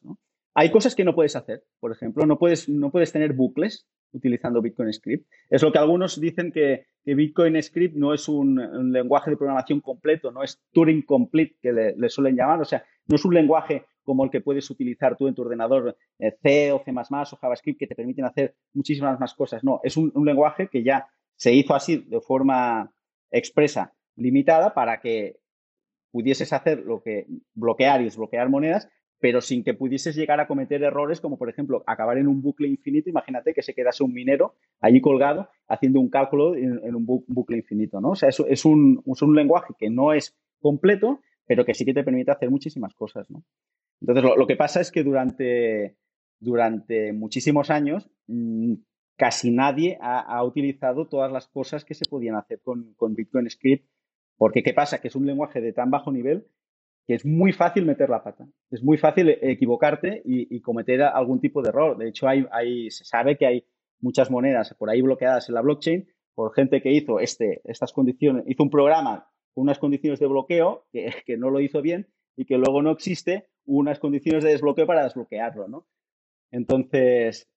[0.54, 1.66] Hay cosas que no puedes hacer.
[1.80, 5.28] Por ejemplo, no puedes, no puedes tener bucles utilizando Bitcoin Script.
[5.50, 10.32] Es lo que algunos dicen que, Bitcoin Script no es un, lenguaje de programación completo,
[10.32, 12.62] no es Turing Complete, que le, suelen llamar.
[12.62, 15.98] O sea, no es un lenguaje como el que puedes utilizar tú en tu ordenador
[16.20, 19.64] eh, C o C++ o JavaScript que te permiten hacer muchísimas más cosas.
[19.64, 22.94] No, es un lenguaje que ya se hizo así de forma
[23.32, 25.38] expresa, limitada, para que
[26.12, 30.82] pudieses hacer lo que bloquear y desbloquear monedas, pero sin que pudieses llegar a cometer
[30.82, 33.10] errores como, por ejemplo, acabar en un bucle infinito.
[33.10, 38.00] Imagínate que se quedase un minero allí colgado haciendo un cálculo en, un bucle infinito,
[38.00, 38.12] ¿no?
[38.12, 39.04] O sea, eso es un,
[39.36, 43.44] lenguaje que no es completo, pero que sí que te permite hacer muchísimas cosas, ¿no?
[44.02, 45.98] Entonces, lo, que pasa es que durante,
[46.40, 48.76] durante muchísimos años mm,
[49.18, 53.86] casi nadie ha, utilizado todas las cosas que se podían hacer con, con Bitcoin Script
[54.40, 55.02] porque ¿qué pasa?
[55.02, 56.48] Que es un lenguaje de tan bajo nivel
[57.10, 58.48] que es muy fácil meter la pata.
[58.70, 61.98] Es muy fácil equivocarte y, cometer algún tipo de error.
[61.98, 63.66] De hecho, hay, se sabe que hay
[64.00, 68.44] muchas monedas por ahí bloqueadas en la blockchain por gente que hizo este, estas condiciones,
[68.46, 72.46] hizo un programa con unas condiciones de bloqueo que, que no lo hizo bien y
[72.46, 75.88] que luego no existe unas condiciones de desbloqueo para desbloquearlo, ¿no?
[76.52, 77.50] Entonces,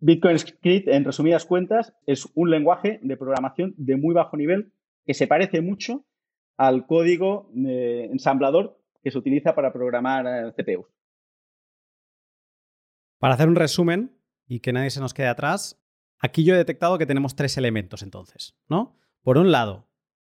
[0.00, 4.72] Bitcoin Script, en resumidas cuentas, es un lenguaje de programación de muy bajo nivel
[5.06, 6.04] que se parece mucho
[6.56, 10.86] al código eh, ensamblador que se utiliza para programar eh, CPUs.
[13.18, 15.82] Para hacer un resumen y que nadie se nos quede atrás,
[16.18, 18.96] aquí yo he detectado que tenemos tres elementos entonces, ¿no?
[19.22, 19.88] Por un lado,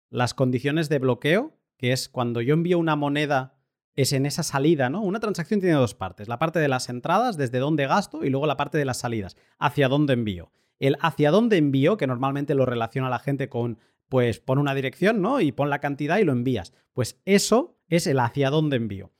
[0.09, 3.57] las condiciones de bloqueo, que es cuando yo envío una moneda,
[3.95, 5.03] es en esa salida, ¿no?
[5.03, 8.47] Una transacción tiene dos partes, la parte de las entradas, desde dónde gasto, y luego
[8.47, 10.53] la parte de las salidas, hacia dónde envío.
[10.79, 13.79] El hacia dónde envío, que normalmente lo relaciona la gente con,
[14.11, 15.41] pues pon una dirección, ¿no?
[15.41, 16.75] Y pon la cantidad y lo envías.
[16.93, 19.13] Pues eso es el hacia dónde envío.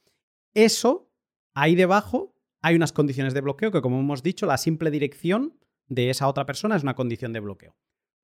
[0.53, 1.09] Eso,
[1.55, 6.11] ahí debajo, hay unas condiciones de bloqueo que, como hemos dicho, la simple dirección de
[6.11, 7.77] esa otra persona es una condición de bloqueo.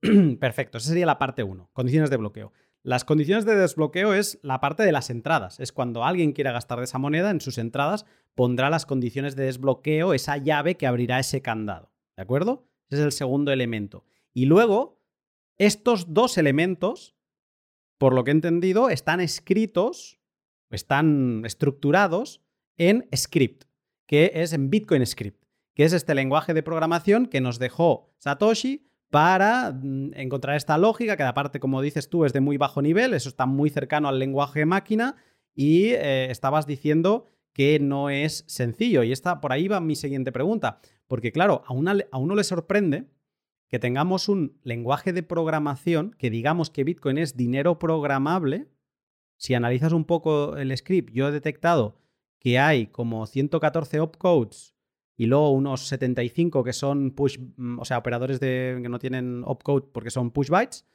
[0.40, 2.52] Perfecto, esa sería la parte 1, condiciones de bloqueo.
[2.83, 5.61] Las condiciones de desbloqueo es la parte de las entradas.
[5.61, 9.44] Es cuando alguien quiera gastar de esa moneda, en sus entradas pondrá las condiciones de
[9.44, 11.92] desbloqueo, esa llave que abrirá ese candado.
[12.16, 12.68] ¿De acuerdo?
[12.88, 14.05] Ese es el segundo elemento.
[14.35, 14.95] Y luego,
[15.58, 17.16] estos dos elementos,
[17.98, 20.18] por lo que he entendido, están escritos,
[20.70, 22.42] están estructurados
[22.76, 23.64] en script,
[24.06, 25.42] que es en Bitcoin Script,
[25.74, 31.16] que es este lenguaje de programación que nos dejó Satoshi para mm, encontrar esta lógica,
[31.16, 34.18] que aparte, como dices tú, es de muy bajo nivel, eso está muy cercano al
[34.18, 35.16] lenguaje máquina,
[35.54, 39.02] y eh, estabas diciendo que no es sencillo.
[39.02, 41.72] Y esta, por ahí va mi siguiente pregunta, porque claro, a,
[42.12, 43.06] a uno le sorprende
[43.68, 48.68] que tengamos un lenguaje de programación que digamos que Bitcoin es dinero programable.
[49.37, 51.98] Si analizas un poco el script, yo he detectado
[52.38, 54.76] que hay como 114 opcodes
[55.16, 59.42] y luego unos 75 que son push, mm, o sea, operadores de, que no tienen
[59.44, 60.87] opcode porque son push bytes.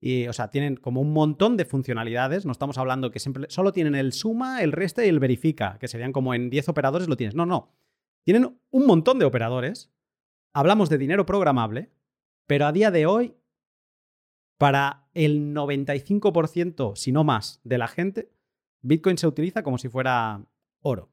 [0.00, 2.44] Y, o sea, tienen como un montón de funcionalidades.
[2.44, 5.86] No estamos hablando que siempre, solo tienen el suma, el resta y el verifica, que
[5.86, 7.36] serían como en 10 operadores lo tienes.
[7.36, 7.72] No, no.
[8.24, 9.92] Tienen un montón de operadores.
[10.52, 11.90] Hablamos de dinero programable,
[12.52, 13.34] pero a día de hoy,
[14.58, 18.30] para el 95%, si no más, de la gente,
[18.82, 20.44] Bitcoin se utiliza como si fuera
[20.82, 21.10] oro.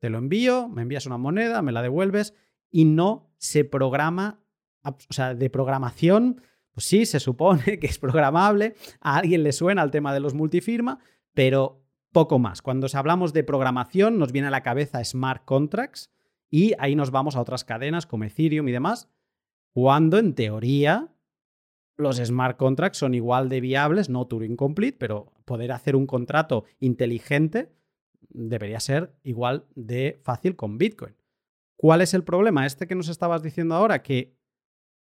[0.00, 2.34] Te lo envío, me envías una moneda, me la devuelves
[2.72, 4.42] y no se programa,
[4.82, 9.84] o sea, de programación, pues sí, se supone que es programable, a alguien le suena
[9.84, 10.98] el tema de los multifirma,
[11.34, 12.62] pero poco más.
[12.62, 16.10] Cuando hablamos de programación nos viene a la cabeza smart contracts
[16.50, 19.08] y ahí nos vamos a otras cadenas como Ethereum y demás,
[19.72, 21.12] cuando en teoría
[21.96, 26.64] los smart contracts son igual de viables, no Turing complete, pero poder hacer un contrato
[26.78, 27.72] inteligente
[28.28, 31.14] debería ser igual de fácil con Bitcoin.
[31.76, 32.66] ¿Cuál es el problema?
[32.66, 34.36] Este que nos estabas diciendo ahora, que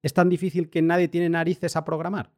[0.02, 2.32] es tan difícil que nadie tiene narices a programar.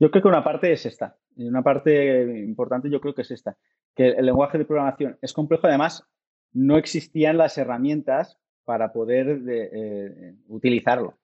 [0.00, 1.18] Yo creo que una parte es esta.
[1.36, 3.56] Y una parte importante yo creo que es esta.
[3.94, 5.66] Que el lenguaje de programación es complejo.
[5.66, 6.08] Además,
[6.52, 8.39] no existían las herramientas
[8.70, 11.18] para poder eh, utilizarlo.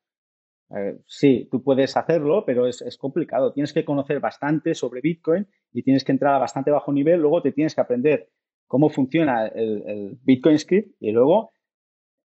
[1.07, 3.53] Sí, tú puedes hacerlo, pero es, complicado.
[3.53, 7.21] Tienes que conocer bastante sobre Bitcoin y tienes que entrar a bastante bajo nivel.
[7.21, 8.31] Luego te tienes que aprender
[8.67, 11.53] cómo funciona el, Bitcoin Script y luego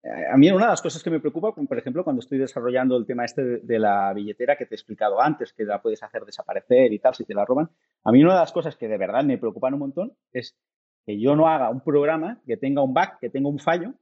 [0.03, 2.95] eh, a mí una de las cosas que me preocupa, por ejemplo, cuando estoy desarrollando
[2.95, 6.23] el tema este de, la billetera que te he explicado antes, que la puedes hacer
[6.23, 7.69] desaparecer y tal si te la roban,
[8.05, 10.57] a mí una de las cosas que de verdad me preocupan un montón es
[11.05, 13.95] que yo no haga un programa que tenga un bug, que tenga un fallo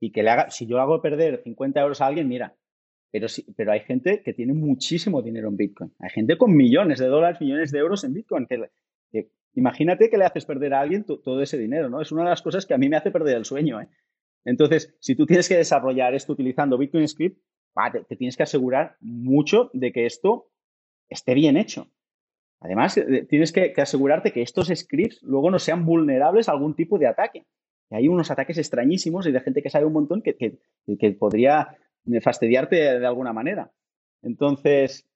[0.00, 2.56] y que le haga, si yo hago perder 50 euros a alguien, mira,
[3.10, 5.92] pero, sí, pero hay gente que tiene muchísimo dinero en Bitcoin.
[5.98, 8.46] Hay gente con millones de dólares, millones de euros en Bitcoin.
[8.46, 12.00] Que, imagínate que le haces perder a alguien todo ese dinero, ¿no?
[12.00, 13.88] Es una de las cosas que a mí me hace perder el sueño, ¿eh?
[14.44, 17.38] Entonces, si tú tienes que desarrollar esto utilizando Bitcoin Script,
[18.08, 20.50] te, tienes que asegurar mucho de que esto
[21.08, 21.90] esté bien hecho.
[22.60, 26.98] Además, eh, tienes que, asegurarte que estos scripts luego no sean vulnerables a algún tipo
[26.98, 27.46] de ataque.
[27.90, 31.76] Y hay unos ataques extrañísimos y de gente que sabe un montón que, que podría
[32.22, 33.70] fastidiarte de alguna manera.
[34.22, 35.08] Entonces,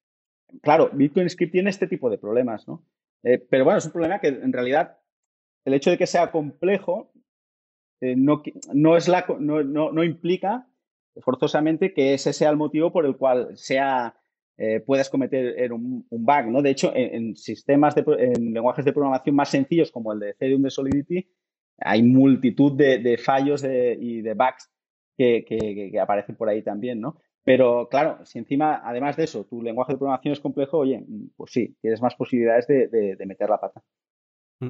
[0.61, 2.85] claro, Bitcoin Script tiene este tipo de problemas, ¿no?
[3.23, 4.99] Eh, pero bueno, es un problema que en realidad
[5.65, 7.13] el hecho de que sea complejo
[8.01, 8.43] eh, no,
[8.75, 10.67] no, no, implica
[11.21, 14.17] forzosamente que ese sea el motivo por el cual sea,
[14.57, 16.63] eh, puedas cometer un, un, bug, ¿no?
[16.63, 20.63] De hecho, en, sistemas, de, en lenguajes de programación más sencillos como el de Ethereum
[20.63, 21.29] de Solidity,
[21.85, 24.71] hay multitud de, fallos y de bugs
[25.17, 27.17] que, aparecen por ahí también, ¿no?
[27.45, 31.05] Pero claro, si encima, además de eso, tu lenguaje de programación es complejo, oye,
[31.37, 33.83] pues sí, tienes más posibilidades de, meter la pata.
[34.61, 34.69] Mm.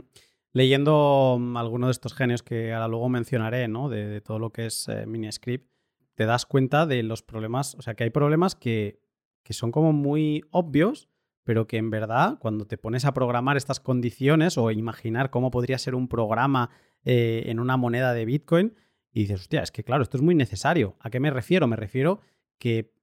[0.55, 3.89] Leyendo mm, alguno de estos genios que ahora luego mencionaré, ¿no?
[3.89, 5.71] De, todo lo que es eh, MiniScript,
[6.15, 9.01] te das cuenta de los problemas, o sea, que hay problemas que,
[9.43, 11.09] que son como muy obvios,
[11.45, 15.79] pero que en verdad, cuando te pones a programar estas condiciones o imaginar cómo podría
[15.79, 16.71] ser un programa
[17.05, 18.75] eh, en una moneda de Bitcoin,
[19.13, 20.97] Y dices, hostia, es que claro, esto es muy necesario.
[21.01, 21.67] ¿A qué me refiero?
[21.67, 22.21] Me refiero
[22.59, 22.95] que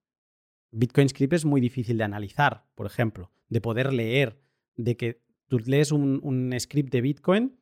[0.72, 4.42] Bitcoin Script es muy difícil de analizar, por ejemplo, de poder leer,
[4.76, 7.60] de que tú lees un, un script de Bitcoin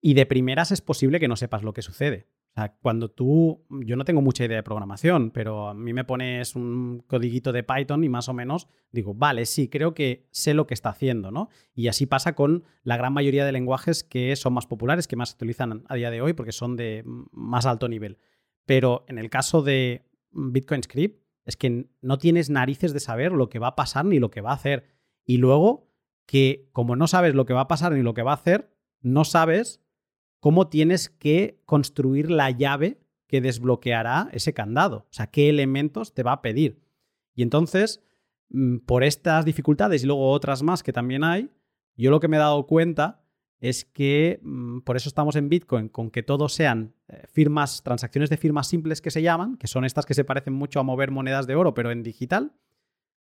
[0.00, 2.26] y de primeras es posible que no sepas lo que sucede.
[2.58, 6.56] Sea, cuando tú, yo no tengo mucha idea de programación, pero a mí me pones
[6.56, 10.66] un codiguito de Python y más o menos digo, vale, sí, creo que sé lo
[10.66, 11.50] que está haciendo, ¿no?
[11.72, 15.28] Y así pasa con la gran mayoría de lenguajes que son más populares, que más
[15.28, 18.18] se utilizan a día de hoy porque son de más alto nivel.
[18.66, 23.48] Pero en el caso de Bitcoin Script, es que no tienes narices de saber lo
[23.48, 24.84] que va a pasar ni lo que va a hacer.
[25.24, 25.92] Y luego
[26.26, 28.74] que como no sabes lo que va a pasar ni lo que va a hacer,
[29.00, 29.80] no sabes
[30.40, 35.06] cómo tienes que construir la llave que desbloqueará ese candado.
[35.10, 36.80] O sea, qué elementos te va a pedir.
[37.34, 38.02] Y entonces,
[38.48, 41.50] mm, por estas dificultades y luego otras más que también hay,
[41.96, 43.22] yo lo que me he dado cuenta
[43.60, 48.30] es que mm, por eso estamos en Bitcoin, con que todos sean eh, firmas, transacciones
[48.30, 51.10] de firmas simples que se llaman, que son estas que se parecen mucho a mover
[51.10, 52.52] monedas de oro, pero en digital.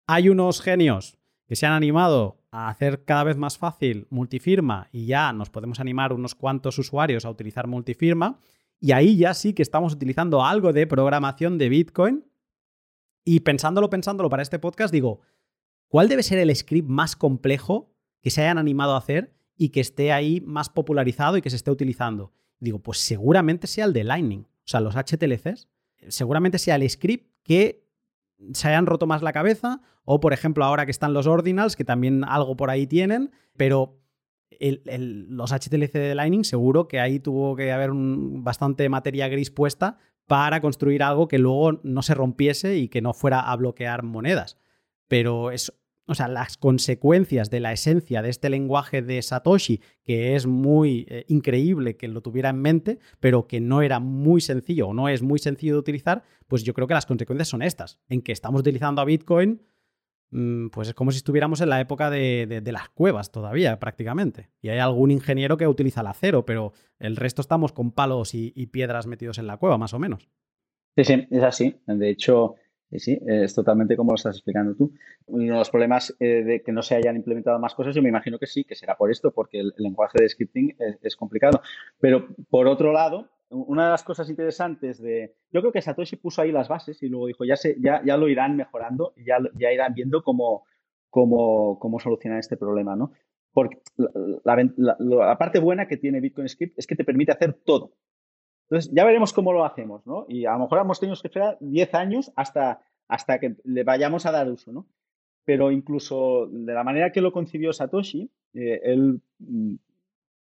[0.07, 5.05] Hay unos genios que se han animado a hacer cada vez más fácil multifirma y
[5.05, 8.39] ya nos podemos animar unos cuantos usuarios a utilizar multifirma.
[8.79, 12.25] Y ahí ya sí que estamos utilizando algo de programación de Bitcoin.
[13.23, 15.21] Y pensándolo, pensándolo para este podcast, digo,
[15.87, 19.79] ¿cuál debe ser el script más complejo que se hayan animado a hacer y que
[19.79, 22.33] esté ahí más popularizado y que se esté utilizando?
[22.59, 25.69] Digo, pues seguramente sea el de Lightning, o sea, los HTLCs.
[26.07, 27.87] Seguramente sea el script que
[28.53, 31.85] se hayan roto más la cabeza, o por ejemplo ahora que están los ordinals, que
[31.85, 33.99] también algo por ahí tienen, pero
[34.59, 40.61] los HTLC de Lightning seguro que ahí tuvo que haber bastante materia gris puesta para
[40.61, 44.57] construir algo que luego no se rompiese y que no fuera a bloquear monedas.
[45.07, 45.73] Pero es
[46.07, 51.05] o sea, las consecuencias de la esencia de este lenguaje de Satoshi, que es muy
[51.09, 55.09] eh, increíble que lo tuviera en mente, pero que no era muy sencillo o no
[55.09, 58.31] es muy sencillo de utilizar, pues yo creo que las consecuencias son estas, en que
[58.31, 59.61] estamos utilizando a Bitcoin,
[60.31, 64.49] mm, pues es como si estuviéramos en la época de, las cuevas todavía, prácticamente.
[64.61, 68.51] Y hay algún ingeniero que utiliza el acero, pero el resto estamos con palos y,
[68.55, 70.29] y piedras metidos en la cueva, más o menos.
[70.97, 71.81] Sí, sí, es así.
[71.85, 72.55] De hecho,
[72.91, 74.93] y sí, es totalmente como lo estás explicando tú.
[75.27, 78.09] Uno de los problemas eh, de que no se hayan implementado más cosas, yo me
[78.09, 81.61] imagino que sí, que será por esto, porque el, lenguaje de scripting es, complicado.
[81.99, 85.35] Pero por otro lado, una de las cosas interesantes de.
[85.51, 88.17] Yo creo que Satoshi puso ahí las bases y luego dijo, ya, se, ya, ya
[88.17, 90.65] lo irán mejorando ya, ya irán viendo cómo,
[91.09, 93.11] cómo, cómo solucionar este problema, ¿no?
[93.53, 97.93] Porque la, parte buena que tiene Bitcoin Script es que te permite hacer todo.
[98.71, 100.25] Entonces, ya veremos cómo lo hacemos, ¿no?
[100.29, 102.79] Y a lo mejor hemos tenido que esperar 10 años hasta,
[103.09, 104.87] hasta que le vayamos a dar uso, ¿no?
[105.43, 109.73] Pero incluso de la manera que lo concibió Satoshi, eh, él, mm,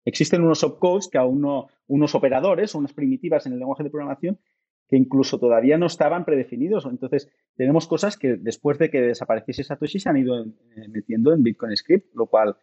[0.04, 4.38] existen unos opcodes que aún no, unos operadores, unas primitivas en el lenguaje de programación
[4.86, 6.84] que incluso todavía no estaban predefinidos.
[6.84, 11.42] Entonces, tenemos cosas que después de que desapareciese Satoshi se han ido eh, metiendo en
[11.42, 12.56] Bitcoin Script, lo cual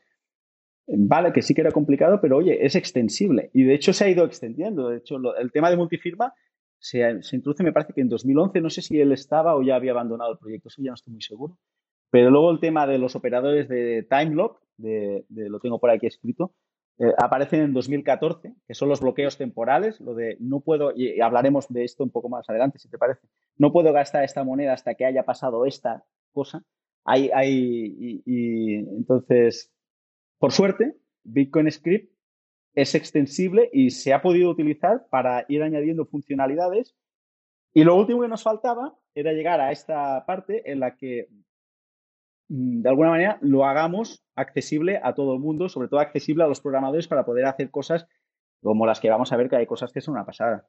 [0.87, 3.49] Vale, que sí que era complicado, pero oye, es extensible.
[3.53, 4.89] Y de hecho se ha ido extendiendo.
[4.89, 6.33] De hecho, el tema de multifirma
[6.79, 9.75] se, se, introduce, me parece que en 2011, no sé si él estaba o ya
[9.75, 11.57] había abandonado el proyecto, eso ya no estoy muy seguro.
[12.09, 16.07] Pero luego el tema de los operadores de time lock, de, lo tengo por aquí
[16.07, 16.53] escrito,
[16.99, 21.67] eh, aparecen en 2014, que son los bloqueos temporales, lo de no puedo, y hablaremos
[21.67, 24.95] de esto un poco más adelante, si te parece, no puedo gastar esta moneda hasta
[24.95, 26.63] que haya pasado esta cosa.
[27.03, 29.71] Hay, hay, y entonces
[30.39, 32.11] por suerte, Bitcoin Script
[32.75, 36.95] es extensible y se ha podido utilizar para ir añadiendo funcionalidades.
[37.73, 41.27] Y lo último que nos faltaba era llegar a esta parte en la que,
[42.49, 46.47] mm, de alguna manera, lo hagamos accesible a todo el mundo, sobre todo accesible a
[46.47, 48.07] los programadores para poder hacer cosas
[48.61, 50.67] como las que vamos a ver, que hay cosas que son una pasada.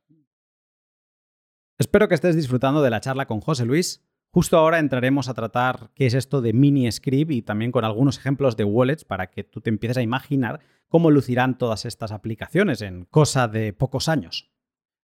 [1.79, 4.03] Espero que estés disfrutando de la charla con José Luis.
[4.31, 8.19] Justo ahora entraremos a tratar qué es esto de mini script y también con algunos
[8.19, 12.83] ejemplos de wallets para que tú te empieces a imaginar cómo lucirán todas estas aplicaciones
[12.83, 14.51] en cosa de pocos años.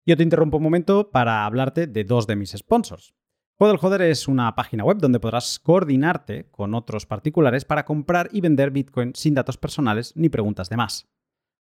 [0.05, 3.13] Yo te interrumpo un momento para hablarte de dos de mis sponsors.
[3.57, 8.41] Hodel Joder es una página web donde podrás coordinarte con otros particulares para comprar y
[8.41, 11.07] vender Bitcoin sin datos personales ni preguntas de más.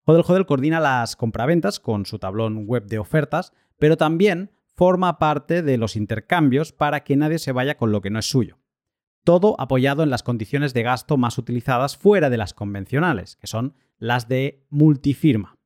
[0.06, 4.50] Hodel Hodel coordina las compraventas con su tablón web de ofertas, pero también
[4.80, 8.30] forma parte de los intercambios para que nadie se vaya con lo que no es
[8.30, 8.60] suyo.
[9.24, 13.74] Todo apoyado en las condiciones de gasto más utilizadas fuera de las convencionales, que son
[13.98, 15.58] las de multifirma.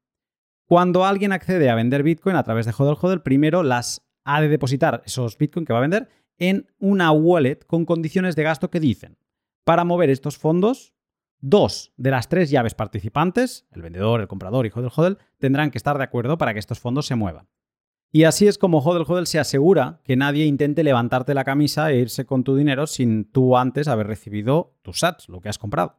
[0.66, 4.48] Cuando alguien accede a vender Bitcoin a través de Hodel Hodel, primero las ha de
[4.48, 8.80] depositar esos Bitcoin que va a vender en una wallet con condiciones de gasto que
[8.80, 9.16] dicen,
[9.62, 10.92] para mover estos fondos,
[11.38, 15.78] dos de las tres llaves participantes, el vendedor, el comprador y Hodel Hodel, tendrán que
[15.78, 17.46] estar de acuerdo para que estos fondos se muevan.
[18.14, 21.96] Y así es como Hodel Hodel se asegura que nadie intente levantarte la camisa e
[21.96, 25.98] irse con tu dinero sin tú antes haber recibido tus sats, lo que has comprado.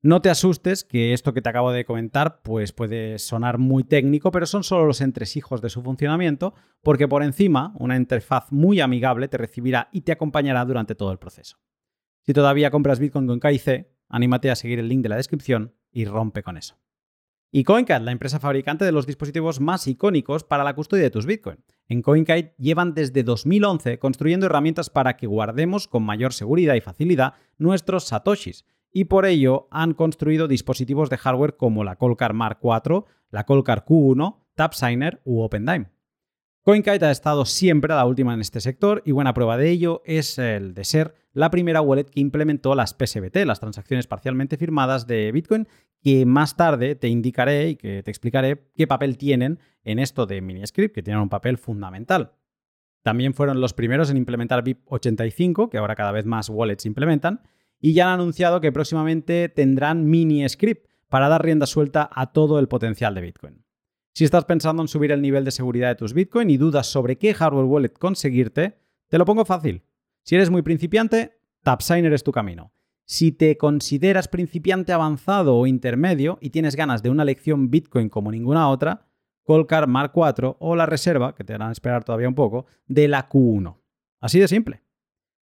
[0.00, 4.30] No te asustes que esto que te acabo de comentar pues puede sonar muy técnico,
[4.30, 9.28] pero son solo los entresijos de su funcionamiento, porque por encima una interfaz muy amigable
[9.28, 11.58] te recibirá y te acompañará durante todo el proceso.
[12.22, 16.06] Si todavía compras Bitcoin con KIC, anímate a seguir el link de la descripción y
[16.06, 16.78] rompe con eso.
[17.52, 21.26] Y CoinKite, la empresa fabricante de los dispositivos más icónicos para la custodia de tus
[21.26, 21.58] Bitcoin.
[21.88, 27.34] En CoinKite llevan desde 2011 construyendo herramientas para que guardemos con mayor seguridad y facilidad
[27.58, 33.04] nuestros satoshis y por ello han construido dispositivos de hardware como la Colcar Mark IV,
[33.30, 35.90] la Colcar Q1, TapSigner u OpenDime.
[36.62, 40.02] CoinKite ha estado siempre a la última en este sector y buena prueba de ello
[40.04, 45.06] es el de ser la primera wallet que implementó las PSBT, las transacciones parcialmente firmadas
[45.06, 45.68] de Bitcoin,
[46.02, 50.40] que más tarde te indicaré y que te explicaré qué papel tienen en esto de
[50.40, 52.32] MiniScript, que tienen un papel fundamental.
[53.02, 57.42] También fueron los primeros en implementar BIP85, que ahora cada vez más wallets implementan,
[57.80, 62.58] y ya han anunciado que próximamente tendrán mini script para dar rienda suelta a todo
[62.58, 63.64] el potencial de Bitcoin.
[64.12, 67.16] Si estás pensando en subir el nivel de seguridad de tus Bitcoin y dudas sobre
[67.18, 68.78] qué hardware wallet conseguirte,
[69.08, 69.82] te lo pongo fácil.
[70.22, 72.72] Si eres muy principiante, TapSigner es tu camino.
[73.06, 78.32] Si te consideras principiante avanzado o intermedio y tienes ganas de una lección Bitcoin como
[78.32, 79.06] ninguna otra,
[79.44, 83.28] Colcar Mark IV o la reserva, que te harán esperar todavía un poco, de la
[83.28, 83.78] Q1.
[84.20, 84.82] Así de simple.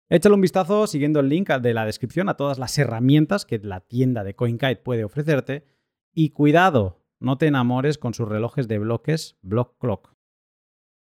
[0.10, 3.80] Échale un vistazo siguiendo el link de la descripción a todas las herramientas que la
[3.80, 5.64] tienda de CoinKite puede ofrecerte.
[6.14, 10.14] Y cuidado, no te enamores con sus relojes de bloques Block Clock.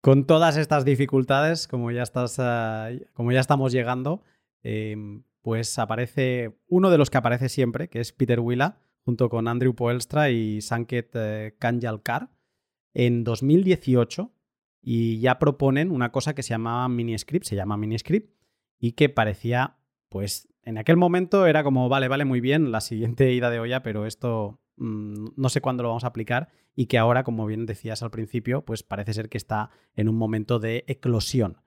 [0.02, 4.24] Con todas estas dificultades, como ya, eh, como ya estamos llegando,
[4.64, 9.48] em, pues aparece uno de los que aparece siempre, que es Peter Willa, junto con
[9.48, 12.32] Andrew Poelstra y Sanket eh, Kanjalkar,
[12.94, 14.30] en 2018,
[14.82, 18.36] y ya proponen una cosa que se llamaba Miniscript, se llama Miniscript,
[18.78, 19.78] y que parecía,
[20.10, 23.82] pues en aquel momento era como, vale, vale, muy bien, la siguiente ida de olla,
[23.84, 27.66] pero esto mm, no sé cuándo lo vamos a aplicar y que ahora, como bien
[27.66, 31.62] decías al principio, pues parece ser que está en un momento de eclosión.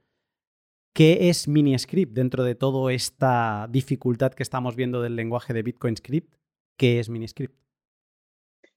[0.92, 5.96] ¿Qué es MiniScript dentro de toda esta dificultad que estamos viendo del lenguaje de Bitcoin
[5.96, 6.34] Script?
[6.76, 7.54] ¿Qué es MiniScript?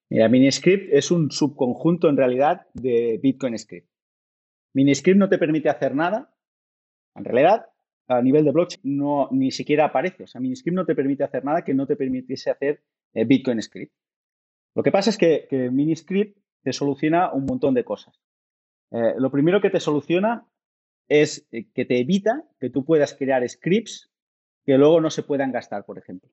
[0.09, 3.89] Mira, MiniScript es un subconjunto en realidad de Bitcoin Script.
[4.74, 6.36] MiniScript no te permite hacer nada.
[7.16, 7.66] En realidad,
[8.07, 10.24] a nivel de blockchain no, ni siquiera aparece.
[10.24, 12.84] O sea, Miniscript no te permite hacer nada que no te permitiese hacer
[13.14, 13.93] eh, Bitcoin Script.
[14.76, 18.20] Lo que pasa es que, Miniscript te soluciona un montón de cosas.
[18.91, 20.47] Eh, lo primero que te soluciona
[21.07, 24.11] es eh, que te evita que tú puedas crear scripts
[24.65, 26.29] que luego no se puedan gastar, por ejemplo.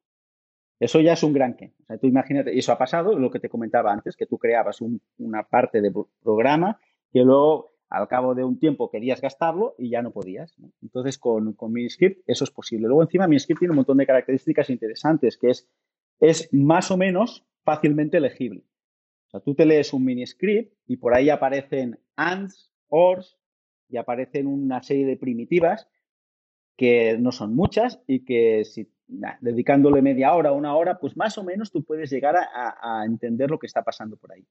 [0.78, 1.74] Eso ya es un gran que.
[1.82, 4.80] O sea, tú imagínate, eso ha pasado, lo que te comentaba antes, que tú creabas
[5.18, 5.92] una parte de
[6.22, 6.80] programa
[7.12, 10.54] que luego al cabo de un tiempo querías gastarlo y ya no podías.
[10.80, 12.86] Entonces, con, con Miniscript eso es posible.
[12.86, 15.68] Luego, encima, Miniscript tiene un montón de características interesantes, que es,
[16.20, 18.64] es más o menos fácilmente legible.
[19.26, 23.39] O sea, tú te lees un Miniscript y por ahí aparecen ands, ors
[23.90, 25.88] y aparecen una serie de primitivas
[26.76, 28.90] que no son muchas y que si
[29.40, 33.58] dedicándole media hora una hora, pues más o menos tú puedes llegar a, entender lo
[33.58, 34.46] que está pasando por ahí.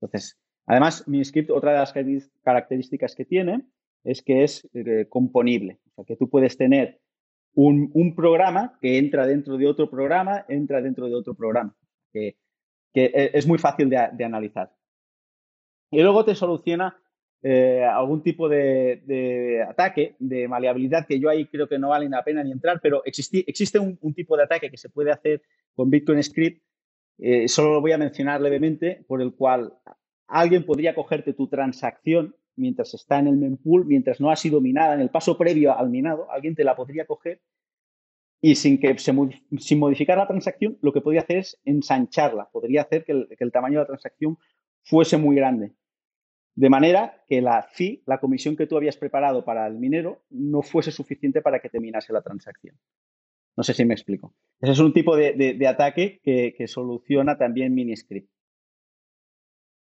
[0.00, 1.94] Entonces, Además, MiniScript, otra de las
[2.42, 3.62] características que tiene
[4.02, 5.80] es que es eh, componible.
[5.90, 7.00] O sea, que tú puedes tener
[7.54, 11.76] un, programa que entra dentro de otro programa, entra dentro de otro programa,
[12.12, 12.36] que,
[12.94, 14.74] e, es muy fácil de, analizar.
[15.90, 17.00] Y luego te soluciona
[17.46, 22.24] eh, algún tipo de, ataque, de maleabilidad, que yo ahí creo que no vale la
[22.24, 25.42] pena ni entrar, pero existe un, tipo de ataque que se puede hacer
[25.74, 26.62] con Bitcoin Script,
[27.18, 29.74] eh, solo lo voy a mencionar levemente, por el cual
[30.26, 34.94] alguien podría cogerte tu transacción mientras está en el mempool, mientras no ha sido minada,
[34.94, 37.42] en el paso previo al minado, alguien te la podría coger
[38.40, 43.04] y sin que sin modificar la transacción, lo que podría hacer es ensancharla, podría hacer
[43.04, 44.38] que el, tamaño de la transacción
[44.82, 45.72] fuese muy grande.
[46.54, 50.62] De manera que la fee, la comisión que tú habías preparado para el minero, no
[50.62, 52.78] fuese suficiente para que te minase la transacción.
[53.56, 54.34] No sé si me explico.
[54.60, 58.30] Ese es un tipo de, ataque que, que, soluciona también Miniscript.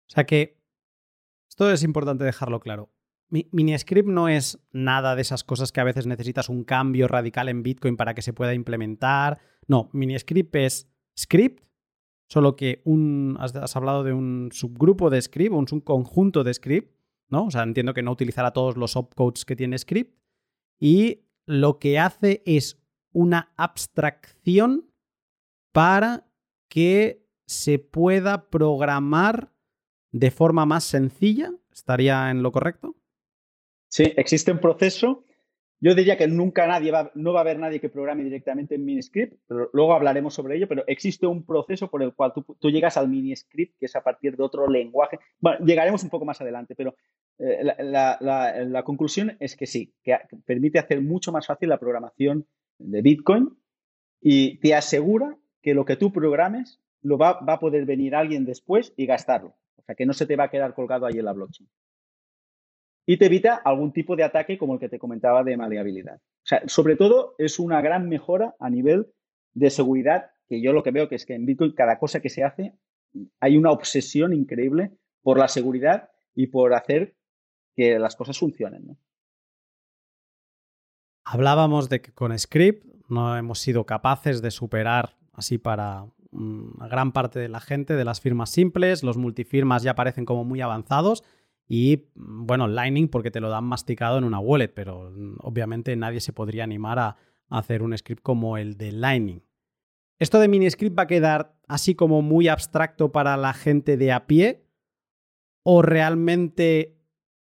[0.09, 0.61] O sea que
[1.49, 2.91] esto es importante dejarlo claro.
[3.31, 7.63] MiniScript no es nada de esas cosas que a veces necesitas un cambio radical en
[7.63, 9.39] Bitcoin para que se pueda implementar.
[9.69, 11.63] No, MiniScript es script,
[12.31, 16.95] solo que un, has, hablado de un subgrupo de script, un subconjunto de script,
[17.29, 17.47] ¿no?
[17.47, 20.17] O sea, entiendo que no utilizará todos los opcodes que tiene script.
[20.79, 22.81] Y lo que hace es
[23.13, 24.89] una abstracción
[25.73, 26.29] para
[26.69, 29.53] que se pueda programar
[30.13, 31.53] de forma más sencilla?
[31.73, 32.95] ¿Estaría en lo correcto?
[33.89, 35.25] Sí, existe un proceso.
[35.83, 38.85] Yo diría que nunca nadie va, no va a haber nadie que programe directamente en
[38.85, 42.99] Miniscript, pero luego hablaremos sobre ello, pero existe un proceso por el cual tú, llegas
[42.99, 45.19] al Miniscript, que es a partir de otro lenguaje.
[45.39, 46.95] Bueno, llegaremos un poco más adelante, pero
[47.39, 52.47] eh, la, conclusión es que sí, que permite hacer mucho más fácil la programación
[52.79, 53.57] de Bitcoin
[54.21, 58.45] y te asegura que lo que tú programes lo va, va a poder venir alguien
[58.45, 59.57] después y gastarlo.
[59.77, 61.71] O sea, que no se te va a quedar colgado ahí en la blockchain
[63.07, 66.17] y te evita algún tipo de ataque como el que te comentaba de maleabilidad.
[66.17, 69.09] O sea, sobre todo es una gran mejora a nivel
[69.53, 72.29] de seguridad, que yo lo que veo que es que en Bitcoin cada cosa que
[72.29, 72.75] se hace
[73.41, 74.93] hay una obsesión increíble
[75.23, 77.17] por la seguridad y por hacer
[77.75, 78.97] que las cosas funcionen.
[81.25, 87.13] Hablábamos de que con Script no hemos sido capaces de superar así para una gran
[87.13, 91.25] parte de la gente de las firmas simples, los multifirmas ya parecen como muy avanzados
[91.71, 95.95] y mm, bueno, Lightning porque te lo dan masticado en una wallet, pero mm, obviamente
[95.95, 97.17] nadie se podría animar a,
[97.49, 99.43] hacer un script como el de Lightning.
[100.21, 104.29] ¿Esto de miniscript va a quedar así como muy abstracto para la gente de a
[104.29, 104.67] pie?
[105.65, 106.97] ¿O realmente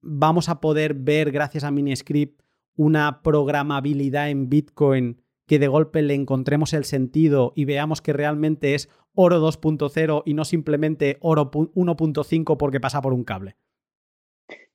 [0.02, 2.42] vamos a poder ver, gracias a miniscript,
[2.76, 8.76] una programabilidad en Bitcoin que de golpe le encontremos el sentido y veamos que realmente
[8.76, 13.58] es oro 2.0 y no simplemente oro 1.5 porque pasa por un cable?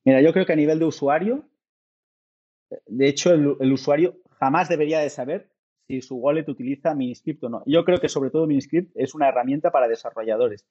[0.05, 1.45] Mira, yo creo que a nivel de usuario,
[2.87, 5.49] de hecho, el, usuario jamás debería de saber
[5.87, 7.63] si su wallet utiliza Miniscript o no.
[7.65, 10.65] Yo creo que sobre todo Miniscript es una herramienta para desarrolladores.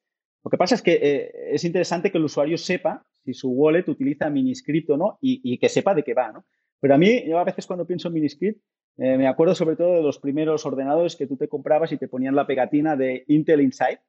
[0.45, 3.89] Lo que pasa es que eh, es interesante que el usuario sepa si su wallet
[3.89, 6.45] utiliza Miniscript o no y, que sepa de qué va, ¿no?
[6.81, 8.61] Pero a mí, yo a veces cuando pienso en Miniscript,
[8.99, 12.09] eh, me acuerdo sobre todo de los primeros ordenadores que tú te comprabas y te
[12.09, 14.01] ponían la pegatina de Intel Inside,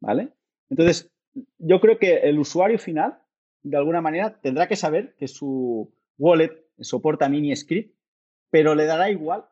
[0.00, 0.30] ¿vale?
[0.70, 1.12] Entonces,
[1.58, 3.21] yo creo que el usuario final
[3.62, 7.96] de alguna manera, tendrá que saber que su wallet soporta Miniscript,
[8.50, 9.44] pero le dará igual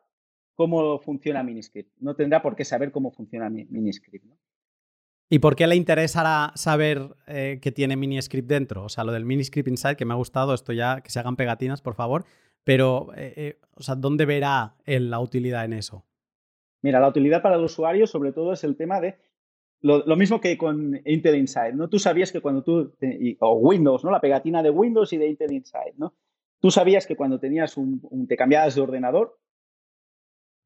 [0.55, 1.91] cómo funciona Miniscript.
[1.99, 4.25] No tendrá por qué saber cómo funciona Miniscript.
[5.29, 8.83] ¿Y por qué le interesará saber eh, que tiene Miniscript dentro?
[8.83, 11.37] O sea, lo del Miniscript Inside, que me ha gustado, esto ya, que se hagan
[11.37, 12.25] pegatinas, por favor.
[12.63, 16.05] Pero, eh, eh, o sea, ¿dónde verá él la utilidad en eso?
[16.81, 19.17] Mira, la utilidad para el usuario sobre todo es el tema de
[19.81, 21.89] lo, mismo que con Intel Inside, ¿no?
[21.89, 22.93] Tú sabías que cuando tú,
[23.39, 24.11] o Windows, ¿no?
[24.11, 26.13] La pegatina de Windows y de Intel Inside, ¿no?
[26.59, 29.39] Tú sabías que cuando tenías un, te cambiabas de ordenador,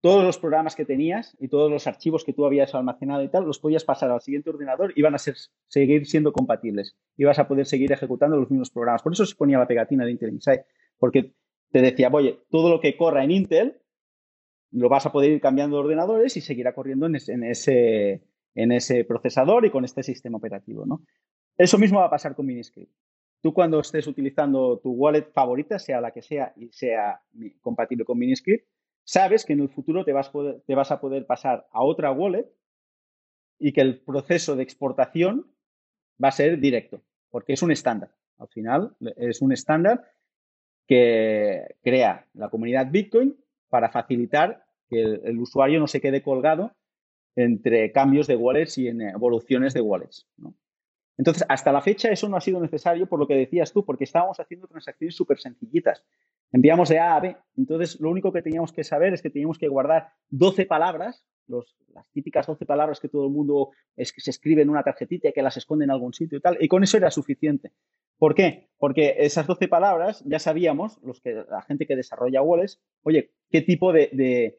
[0.02, 3.46] todos los programas que tenías y todos los archivos que tú habías almacenado y tal,
[3.46, 5.36] los podías pasar al siguiente ordenador y van a ser,
[5.68, 6.98] seguir siendo compatibles.
[7.16, 9.02] Y vas a poder seguir ejecutando los mismos programas.
[9.02, 10.66] Por eso se ponía la pegatina de Intel Inside,
[11.00, 11.34] porque
[11.72, 13.82] te decía, oye, todo lo que corra en Intel,
[14.72, 18.22] lo vas a poder ir cambiando de ordenadores y seguirá corriendo en ese en ese
[19.08, 20.86] procesador y con este sistema operativo.
[20.86, 21.02] ¿no?
[21.58, 22.92] Eso mismo va a pasar con Miniscript.
[23.42, 27.22] Tú cuando estés utilizando tu wallet favorita, sea la que sea y sea
[27.62, 28.68] compatible con Miniscript,
[29.04, 32.48] sabes que en el futuro te vas a poder pasar a otra wallet
[33.60, 35.46] y que el proceso de exportación
[36.22, 38.12] va a ser directo, porque es un estándar.
[38.38, 40.12] Al final es un estándar
[40.88, 43.38] que crea la comunidad Bitcoin
[43.70, 46.72] para facilitar que el usuario no se quede colgado
[47.36, 50.28] entre cambios de wallets y en evoluciones de wallets.
[51.18, 54.04] Entonces, hasta la fecha eso no ha sido necesario por lo que decías tú, porque
[54.04, 56.04] estábamos haciendo transacciones súper sencillitas.
[56.52, 57.38] Enviamos de A a B.
[57.58, 62.10] Entonces, lo único que teníamos que saber es que teníamos que guardar 12 palabras, las
[62.12, 65.34] típicas 12 palabras que todo el mundo es que se escribe en una tarjetita y
[65.34, 66.58] que las esconde en algún sitio y tal.
[66.60, 67.72] Y con eso era suficiente.
[68.18, 68.70] ¿Por qué?
[68.78, 73.62] Porque esas 12 palabras ya sabíamos, los que, la gente que desarrolla wallets, oye, qué
[73.62, 74.58] tipo de de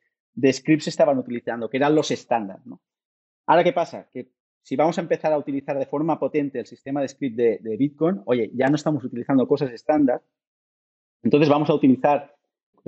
[0.52, 2.60] scripts estaban utilizando, que eran los estándar.
[2.64, 2.80] ¿no?
[3.46, 4.08] Ahora, ¿qué pasa?
[4.12, 4.28] Que
[4.62, 8.22] si vamos a empezar a utilizar de forma potente el sistema de script de, Bitcoin,
[8.26, 10.22] oye, ya no estamos utilizando cosas estándar,
[11.22, 12.34] entonces vamos a utilizar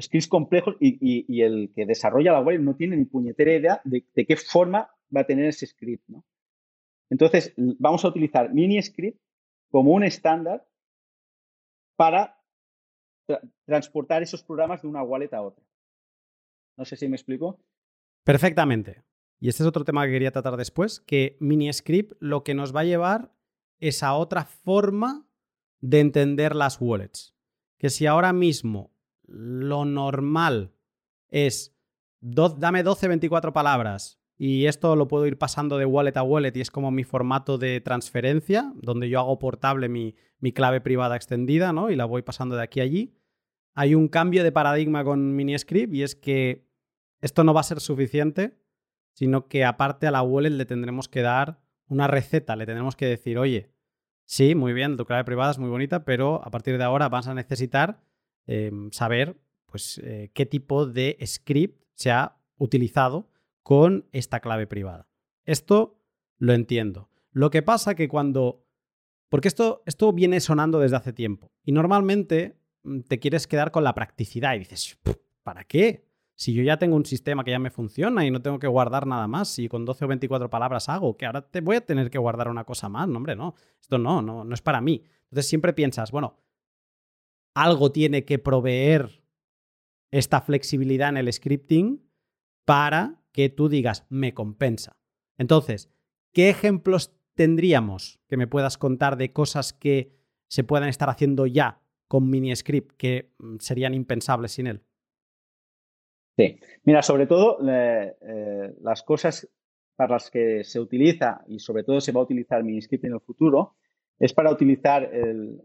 [0.01, 4.36] scripts complejos y, el que desarrolla la web no tiene ni puñetera idea de, qué
[4.36, 6.03] forma va a tener ese script.
[6.09, 6.24] ¿no?
[7.11, 9.20] Entonces, vamos a utilizar mini script
[9.70, 10.66] como un estándar
[11.96, 12.38] para
[13.66, 15.64] transportar esos programas de una wallet a otra.
[16.78, 17.58] No sé si me explico.
[18.22, 19.02] Perfectamente.
[19.40, 22.80] Y este es otro tema que quería tratar después, que MiniScript lo que nos va
[22.80, 23.34] a llevar
[23.80, 25.28] es a otra forma
[25.80, 27.34] de entender las wallets.
[27.78, 28.92] Que si ahora mismo
[29.26, 30.72] lo normal
[31.28, 31.76] es
[32.20, 36.60] dame 12, 24 palabras y esto lo puedo ir pasando de wallet a wallet y
[36.60, 41.72] es como mi formato de transferencia, donde yo hago portable mi, mi clave privada extendida
[41.72, 41.90] ¿no?
[41.90, 43.16] y la voy pasando de aquí a allí.
[43.74, 46.67] Hay un cambio de paradigma con MiniScript y es que
[47.20, 48.58] esto no va a ser suficiente,
[49.12, 53.06] sino que aparte a la wallet le tendremos que dar una receta, le tendremos que
[53.06, 53.72] decir, oye,
[54.24, 57.26] sí, muy bien, tu clave privada es muy bonita, pero a partir de ahora vas
[57.26, 58.00] a necesitar
[58.46, 63.30] em, saber pues, eh, qué tipo de script se ha utilizado
[63.62, 65.08] con esta clave privada.
[65.44, 66.00] Esto
[66.38, 67.10] lo entiendo.
[67.32, 68.64] Lo que pasa que cuando...
[69.28, 73.84] Porque esto, esto viene sonando desde hace tiempo y normalmente mm, te quieres quedar con
[73.84, 74.98] la practicidad y dices,
[75.42, 76.07] ¿para qué?
[76.39, 79.09] Si yo ya tengo un sistema que ya me funciona y no tengo que guardar
[79.09, 82.11] nada más, si con 12 o 24 palabras hago, que ahora te voy a tener
[82.11, 85.03] que guardar una cosa más, no, hombre, no, esto no, no, no es para mí.
[85.24, 86.36] Entonces siempre piensas, bueno,
[87.55, 89.24] algo tiene que proveer
[90.12, 92.09] esta flexibilidad en el scripting
[92.64, 94.97] para que tú digas, me compensa.
[95.39, 95.91] Entonces,
[96.32, 100.16] ¿qué ejemplos tendríamos que me puedas contar de cosas que
[100.49, 104.84] se puedan estar haciendo ya con MiniScript que mm, serían impensables sin él?
[106.39, 108.14] Sí, mira, sobre todo eh,
[108.80, 109.51] las cosas
[109.97, 113.20] para las que se utiliza y sobre todo se va a utilizar MiniScript en el
[113.20, 113.74] futuro
[114.20, 115.61] es para utilizar el,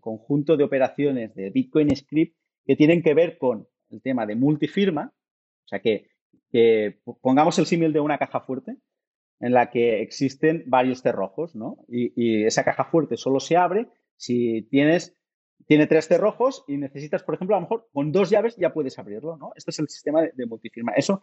[0.00, 5.12] conjunto de operaciones de Bitcoin Script que tienen que ver con el tema de multifirma,
[5.12, 6.08] o sea que,
[7.20, 8.76] pongamos el símil de una caja fuerte
[9.40, 11.78] en la que existen varios cerrojos, ¿no?
[11.88, 15.15] Y, esa caja fuerte solo se abre si tienes
[15.66, 18.98] tiene tres cerrojos y necesitas, por ejemplo, a lo mejor con dos llaves ya puedes
[18.98, 19.52] abrirlo, ¿no?
[19.56, 20.92] Este es el sistema de, multifirma.
[20.92, 21.22] Eso,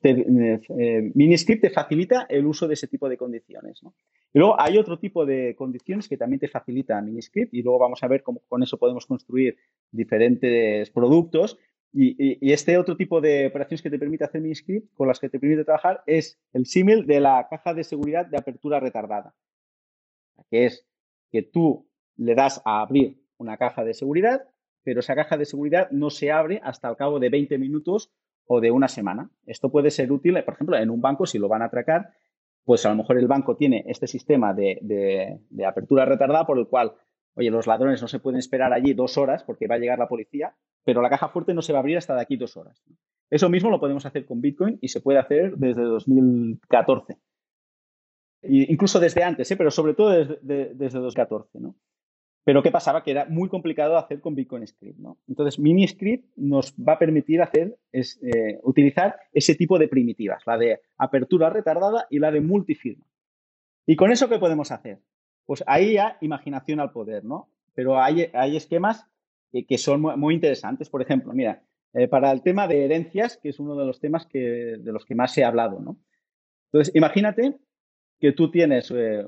[0.00, 3.94] te, eh, Miniscript te facilita el uso de ese tipo de condiciones, ¿no?
[4.34, 8.02] Y luego hay otro tipo de condiciones que también te facilita Miniscript y luego vamos
[8.02, 9.56] a ver cómo con eso podemos construir
[9.92, 11.56] diferentes productos.
[11.92, 15.30] Y, y, este otro tipo de operaciones que te permite hacer Miniscript, con las que
[15.30, 19.34] te permite trabajar, es el símil de la caja de seguridad de apertura retardada,
[20.50, 20.84] que es
[21.30, 24.42] que tú le das a abrir una caja de seguridad,
[24.82, 28.12] pero esa caja de seguridad no se abre hasta el cabo de 20 minutos
[28.46, 29.30] o de una semana.
[29.44, 32.10] Esto puede ser útil, por ejemplo, en un banco, si lo van a atracar,
[32.64, 36.94] pues a lo mejor el banco tiene este sistema de, apertura retardada por el cual,
[37.34, 40.08] oye, los ladrones no se pueden esperar allí dos horas porque va a llegar la
[40.08, 42.82] policía, pero la caja fuerte no se va a abrir hasta de aquí dos horas.
[43.30, 47.18] Eso mismo lo podemos hacer con Bitcoin y se puede hacer desde 2014.
[48.42, 49.56] incluso desde antes, ¿eh?
[49.56, 51.60] pero sobre todo desde, desde 2014.
[51.60, 51.76] ¿no?
[52.46, 53.02] Pero ¿qué pasaba?
[53.02, 55.00] Que era muy complicado hacer con Bitcoin Script.
[55.00, 55.18] ¿no?
[55.26, 60.56] Entonces, MiniScript nos va a permitir hacer, es, eh, utilizar ese tipo de primitivas, la
[60.56, 63.04] de apertura retardada y la de multifirma.
[63.84, 65.00] ¿Y con eso qué podemos hacer?
[65.44, 67.50] Pues ahí ya imaginación al poder, ¿no?
[67.74, 69.08] Pero hay, hay esquemas
[69.50, 70.88] que, son muy, interesantes.
[70.88, 74.24] Por ejemplo, mira, eh, para el tema de herencias, que es uno de los temas
[74.24, 75.96] que, de los que más ha hablado, ¿no?
[76.70, 77.56] Entonces, imagínate
[78.20, 79.26] que tú tienes eh,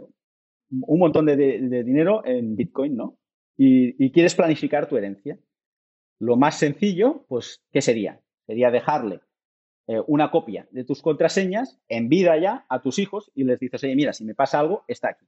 [0.71, 3.19] un montón de, dinero en Bitcoin, ¿no?
[3.57, 5.39] Y, quieres planificar tu herencia.
[6.21, 8.21] Lo más sencillo, pues, ¿qué sería?
[8.47, 9.21] Sería dejarle
[9.87, 13.83] eh, una copia de tus contraseñas en vida ya a tus hijos y les dices,
[13.85, 15.27] oye, mira, si me pasa algo, está aquí.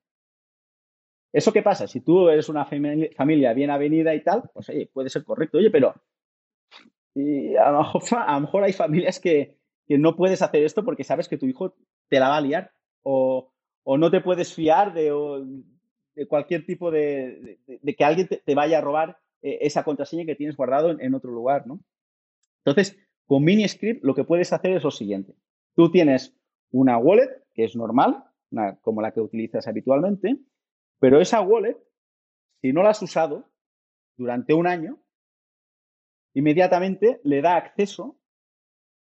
[1.33, 1.87] ¿Eso qué pasa?
[1.87, 5.59] Si tú eres una familia bien avenida y tal, pues oye, puede ser correcto.
[5.59, 5.95] Oye, pero
[7.15, 11.39] y a, lo mejor, hay familias que, que, no puedes hacer esto porque sabes que
[11.39, 11.77] tu hijo
[12.09, 12.73] te la va a liar
[13.03, 13.53] o,
[13.93, 15.13] o no te puedes fiar de,
[16.29, 17.59] cualquier tipo de,
[17.99, 21.67] que alguien te, vaya a robar eh, esa contraseña que tienes guardado en, otro lugar,
[21.67, 21.81] ¿no?
[22.65, 25.35] Entonces, con MiniScript lo que puedes hacer es lo siguiente.
[25.75, 26.37] Tú tienes
[26.71, 28.23] una wallet, que es normal,
[28.81, 30.39] como la que utilizas habitualmente,
[31.01, 31.77] pero esa wallet,
[32.61, 33.51] si no la has usado
[34.17, 35.03] durante un año,
[36.33, 38.21] inmediatamente le da acceso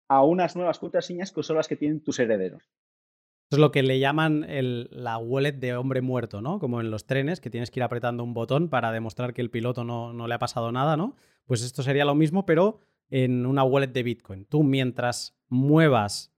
[0.09, 2.71] a unas nuevas contraseñas que son las que tienen tus herederos
[3.55, 4.47] es lo que le llaman
[4.91, 6.59] la wallet de hombre muerto, ¿no?
[6.59, 9.51] Como en los trenes, que tienes que ir apretando un botón para demostrar que el
[9.51, 11.17] piloto no, no le ha pasado nada, ¿no?
[11.47, 12.81] Pues esto sería lo mismo, pero
[13.11, 14.45] en una wallet de Bitcoin.
[14.45, 16.33] Tú mientras muevas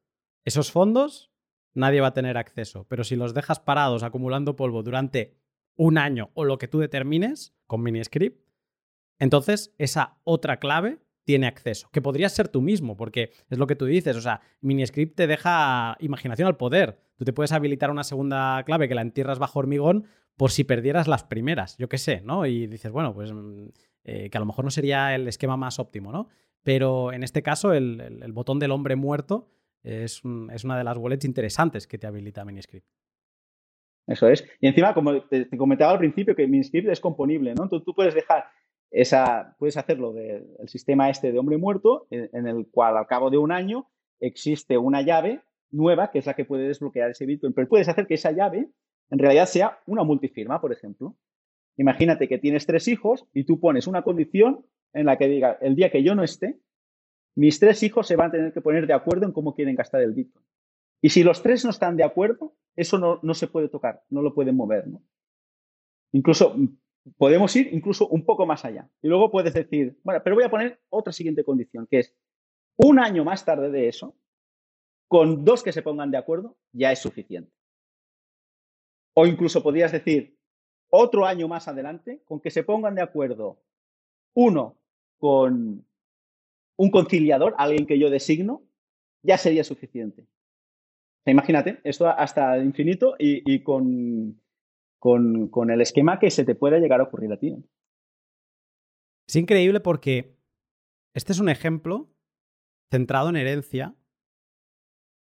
[0.44, 1.30] esos fondos,
[1.74, 2.86] nadie va a tener acceso.
[2.88, 5.36] Pero si los dejas parados acumulando polvo durante
[5.76, 8.46] un año o lo que tú determines con MiniScript,
[9.18, 13.74] entonces esa otra clave tiene acceso, que podrías ser tú mismo, porque es lo que
[13.74, 17.00] tú dices, o sea, MiniScript te deja imaginación al poder.
[17.16, 20.06] Tú te puedes habilitar una segunda clave que la entierras bajo hormigón
[20.36, 22.46] por si perdieras las primeras, yo qué sé, ¿no?
[22.46, 23.66] Y dices, bueno, pues mm,
[24.04, 26.28] eh, que a lo mejor no sería el esquema más óptimo, ¿no?
[26.62, 29.48] Pero en este caso, el, botón del hombre muerto
[29.82, 32.86] es, una de las wallets interesantes que te habilita MiniScript.
[34.06, 34.48] Eso es.
[34.60, 37.68] Y encima, como te, comentaba al principio, que MiniScript es componible, ¿no?
[37.68, 38.44] tú puedes dejar
[38.90, 43.38] esa, puedes hacerlo del sistema este de hombre muerto, en, el cual al cabo de
[43.38, 43.88] un año
[44.20, 47.52] existe una llave nueva que es la que puede desbloquear ese Bitcoin.
[47.52, 48.68] Pero puedes hacer que esa llave
[49.10, 51.16] en realidad sea una multifirma, por ejemplo.
[51.76, 55.74] Imagínate que tienes tres hijos y tú pones una condición en la que diga, el
[55.74, 56.58] día que yo no esté,
[57.34, 60.00] mis tres hijos se van a tener que poner de acuerdo en cómo quieren gastar
[60.00, 60.44] el Bitcoin.
[61.02, 64.22] Y si los tres no están de acuerdo, eso no, no se puede tocar, no
[64.22, 64.88] lo pueden mover.
[64.88, 65.02] ¿no?
[66.12, 66.56] Incluso
[67.16, 68.88] podemos ir incluso un poco más allá.
[69.02, 72.14] Y luego puedes decir, bueno, pero voy a poner otra siguiente condición, que es
[72.76, 74.16] un año más tarde de eso,
[75.08, 77.52] con dos que se pongan de acuerdo, ya es suficiente.
[79.14, 80.36] O incluso podrías decir,
[80.90, 83.60] otro año más adelante, con que se pongan de acuerdo
[84.34, 84.76] uno
[85.18, 85.86] con
[86.76, 88.62] un conciliador, alguien que yo designo,
[89.22, 90.26] ya sería suficiente.
[91.24, 94.40] imagínate, esto hasta infinito y, con,
[94.98, 97.56] con, el esquema que se te pueda llegar a ocurrir a ti.
[99.28, 100.36] Es increíble porque
[101.14, 102.10] este es un ejemplo
[102.90, 103.94] centrado en herencia,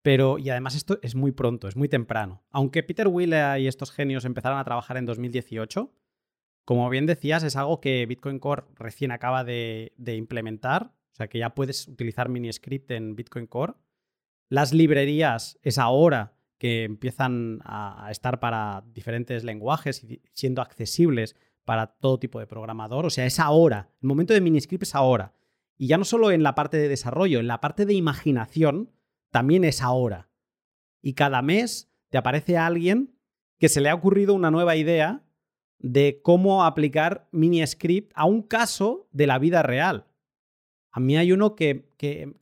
[0.03, 2.43] pero y además esto es muy pronto, es muy temprano.
[2.51, 5.93] Aunque Peter Wheeler y estos genios empezaron a trabajar en 2018,
[6.65, 11.39] como bien decías, es algo que Bitcoin Core recién acaba de, implementar, o sea que
[11.39, 13.75] ya puedes utilizar MiniScript en Bitcoin Core.
[14.49, 21.35] Las librerías es ahora que empiezan a, estar para diferentes lenguajes y siendo accesibles
[21.65, 23.07] para todo tipo de programador.
[23.07, 23.89] O sea, es ahora.
[24.03, 25.33] El momento de MiniScript es ahora.
[25.79, 28.93] Y ya no solo en la parte de desarrollo, en la parte de imaginación
[29.31, 30.29] también es ahora.
[31.01, 33.17] Y cada mes te aparece alguien
[33.59, 35.25] que se le ha ocurrido una nueva idea
[35.79, 40.05] de cómo aplicar MiniScript a un caso de la vida real.
[40.91, 41.89] A mí hay uno que,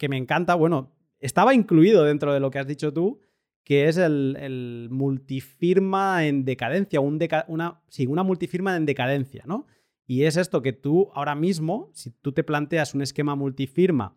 [0.08, 3.20] me encanta, bueno, estaba incluido dentro de lo que has dicho tú,
[3.68, 9.66] que es el, multifirma en decadencia, una, sí, una multifirma en decadencia, ¿no?
[10.06, 14.16] Y es esto que tú ahora mismo, si tú te planteas un esquema multifirma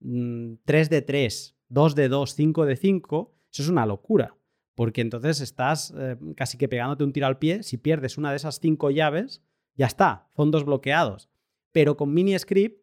[0.00, 4.36] 3 mm, de 3, 2 de 2, 5 de 5, eso es una locura
[4.74, 7.62] porque entonces estás eh, casi que pegándote un tiro al pie.
[7.62, 9.42] Si pierdes una de esas cinco llaves,
[9.74, 11.28] ya está, fondos bloqueados.
[11.72, 12.82] Pero con MiniScript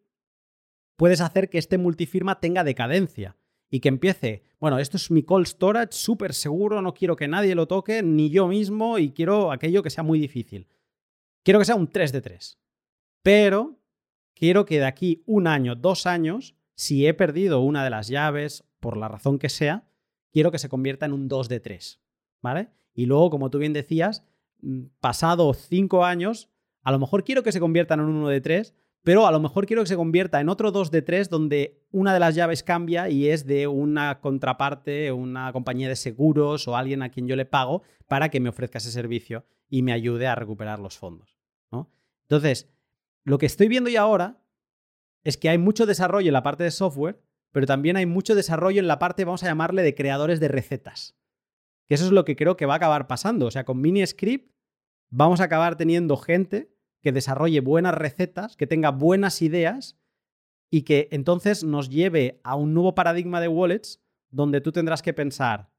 [0.96, 3.36] puedes hacer que este multifirma tenga decadencia
[3.70, 7.54] y que empiece, bueno, esto es mi cold storage súper seguro, no quiero que nadie
[7.54, 10.66] lo toque, ni yo mismo, y quiero aquello que sea muy difícil.
[11.42, 12.58] Quiero que sea un 3 de 3.
[13.22, 13.78] Pero
[14.34, 18.64] quiero que de aquí un año, dos años, si he perdido una de las llaves,
[18.80, 19.88] por la razón que sea,
[20.30, 22.00] quiero que se convierta en un 2 de 3,
[22.40, 22.68] ¿vale?
[22.94, 24.24] Y luego, como tú bien decías,
[24.60, 26.48] mm, pasado 5 años,
[26.82, 29.40] a lo mejor quiero que se convierta en un 1 de 3, pero a lo
[29.40, 32.62] mejor quiero que se convierta en otro 2 de 3 donde una de las llaves
[32.62, 37.36] cambia y es de una contraparte, una compañía de seguros o alguien a quien yo
[37.36, 41.38] le pago para que me ofrezca ese servicio y me ayude a recuperar los fondos.
[41.70, 41.90] ¿no?
[42.22, 42.70] Entonces,
[43.24, 44.42] lo que estoy viendo ya ahora
[45.24, 47.20] es que hay mucho desarrollo en la parte de software
[47.52, 51.16] pero también hay mucho desarrollo en la parte, vamos a llamarle, de creadores de recetas.
[51.86, 53.46] Que eso es lo que creo que va a acabar pasando.
[53.46, 54.54] O sea, con MiniScript
[55.08, 59.98] vamos a acabar teniendo gente que desarrolle buenas recetas, que tenga buenas ideas
[60.70, 65.14] y que entonces nos lleve a un nuevo paradigma de wallets donde tú tendrás que
[65.14, 65.70] pensar,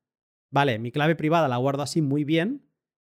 [0.49, 2.65] vale, mi clave privada la guardo así muy bien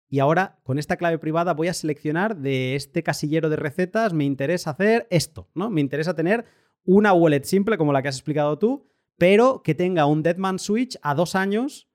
[0.10, 4.26] y ahora con esta clave privada voy a seleccionar de este casillero de recetas, me
[4.26, 5.70] interesa hacer esto, ¿no?
[5.70, 6.46] Me interesa tener
[6.84, 8.88] una wallet simple como la que has explicado tú,
[9.18, 11.89] pero que tenga un Deadman Switch a dos años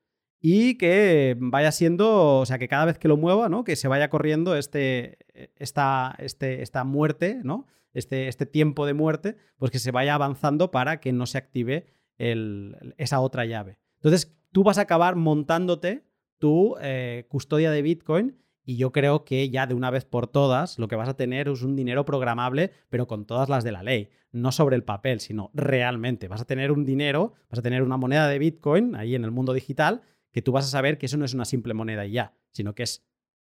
[0.46, 3.64] y que vaya siendo, o sea, que cada vez que lo mueva, ¿no?
[3.64, 5.16] Que se vaya corriendo este,
[5.56, 7.66] esta, este, esta muerte, ¿no?
[7.94, 11.86] Este, este tiempo de muerte, pues que se vaya avanzando para que no se active
[12.18, 13.78] esa otra llave.
[13.94, 16.04] Entonces, tú vas a acabar montándote
[16.36, 18.36] tu eh, custodia de Bitcoin
[18.66, 21.48] y yo creo que ya de una vez por todas lo que vas a tener
[21.48, 24.10] es un dinero programable, pero con todas las de la ley.
[24.30, 26.28] No sobre el papel, sino realmente.
[26.28, 29.30] Vas a tener un dinero, vas a tener una moneda de Bitcoin ahí en el
[29.30, 30.02] mundo digital,
[30.34, 32.74] que tú vas a saber que eso no es una simple moneda y ya, sino
[32.74, 33.06] que es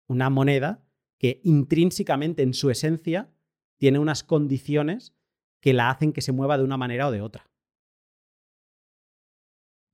[0.09, 0.85] una moneda
[1.17, 3.31] que intrínsecamente en su esencia
[3.79, 5.17] tiene unas condiciones
[5.61, 7.49] que la hacen que se mueva de una manera o de otra.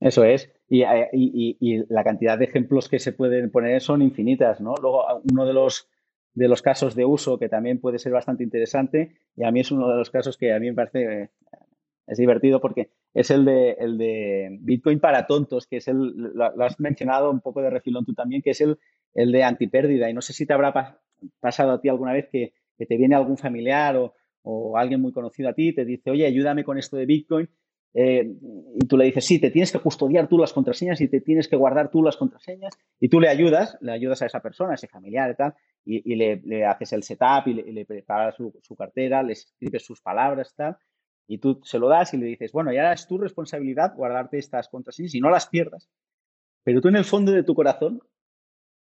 [0.01, 0.51] Eso es.
[0.69, 4.75] Eh, y, la cantidad de ejemplos que se pueden poner son infinitas, ¿no?
[4.81, 5.87] Luego, uno de los,
[6.33, 9.71] de los casos de uso que también puede ser bastante interesante, y a mí es
[9.71, 11.29] uno de los casos que a mí me parece eh,
[12.07, 16.63] es divertido porque es el de, el de Bitcoin para tontos, que es el, lo,
[16.63, 18.77] has mencionado un poco de refilón tú también, que es el,
[19.13, 20.09] el de antipérdida.
[20.09, 20.99] Y no sé si te habrá
[21.39, 25.13] pasado a ti alguna vez que, que te viene algún familiar o, o, alguien muy
[25.13, 27.49] conocido a ti y te dice, oye, ayúdame con esto de Bitcoin
[27.93, 28.27] eh,
[28.75, 31.47] y tú le dices, sí, te tienes que custodiar tú las contraseñas y te tienes
[31.47, 34.75] que guardar tú las contraseñas, y tú le ayudas, le ayudas a esa persona, a
[34.75, 35.53] ese familiar y tal,
[35.85, 40.55] y, le, haces el setup y le, preparas su, cartera, le escribes sus palabras y
[40.55, 40.77] tal,
[41.27, 44.67] y tú se lo das y le dices, bueno, ya es tu responsabilidad guardarte estas
[44.69, 45.89] contraseñas y no las pierdas.
[46.63, 48.01] Pero tú en el fondo de tu corazón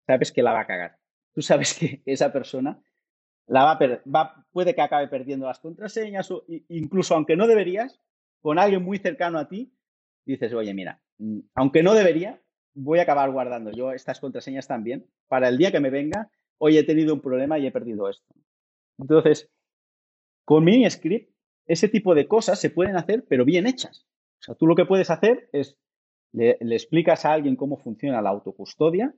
[0.07, 0.99] sabes que la va a cagar.
[1.33, 2.81] Tú sabes que esa persona
[3.47, 8.01] la va puede que acabe perdiendo las contraseñas, o incluso aunque no deberías,
[8.41, 9.73] con alguien muy cercano a ti,
[10.25, 12.41] dices, oye, mira, mm, aunque no debería,
[12.75, 16.79] voy a acabar guardando yo estas contraseñas también para el día que me venga hoy
[16.79, 18.35] he tenido un problema y he perdido esto.
[18.99, 19.51] Entonces,
[20.45, 21.31] con MiniScript,
[21.67, 24.07] ese tipo de cosas se pueden hacer, pero bien hechas.
[24.41, 25.79] O sea, tú lo que puedes hacer es,
[26.33, 29.15] le, explicas a alguien cómo funciona la autocustodia,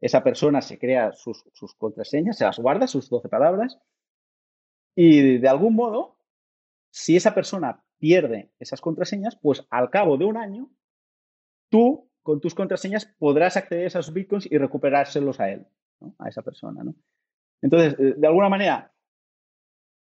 [0.00, 3.78] esa persona se crea sus, sus contraseñas, se las guarda, sus 12 palabras,
[4.94, 6.16] y de algún modo,
[6.90, 10.70] si esa persona pierde esas contraseñas, pues al cabo de un año,
[11.68, 15.66] tú con tus contraseñas podrás acceder a esos bitcoins y recuperárselos a él,
[16.18, 16.82] a esa persona.
[16.82, 16.94] ¿no?
[17.62, 18.92] Entonces, eh, de alguna manera,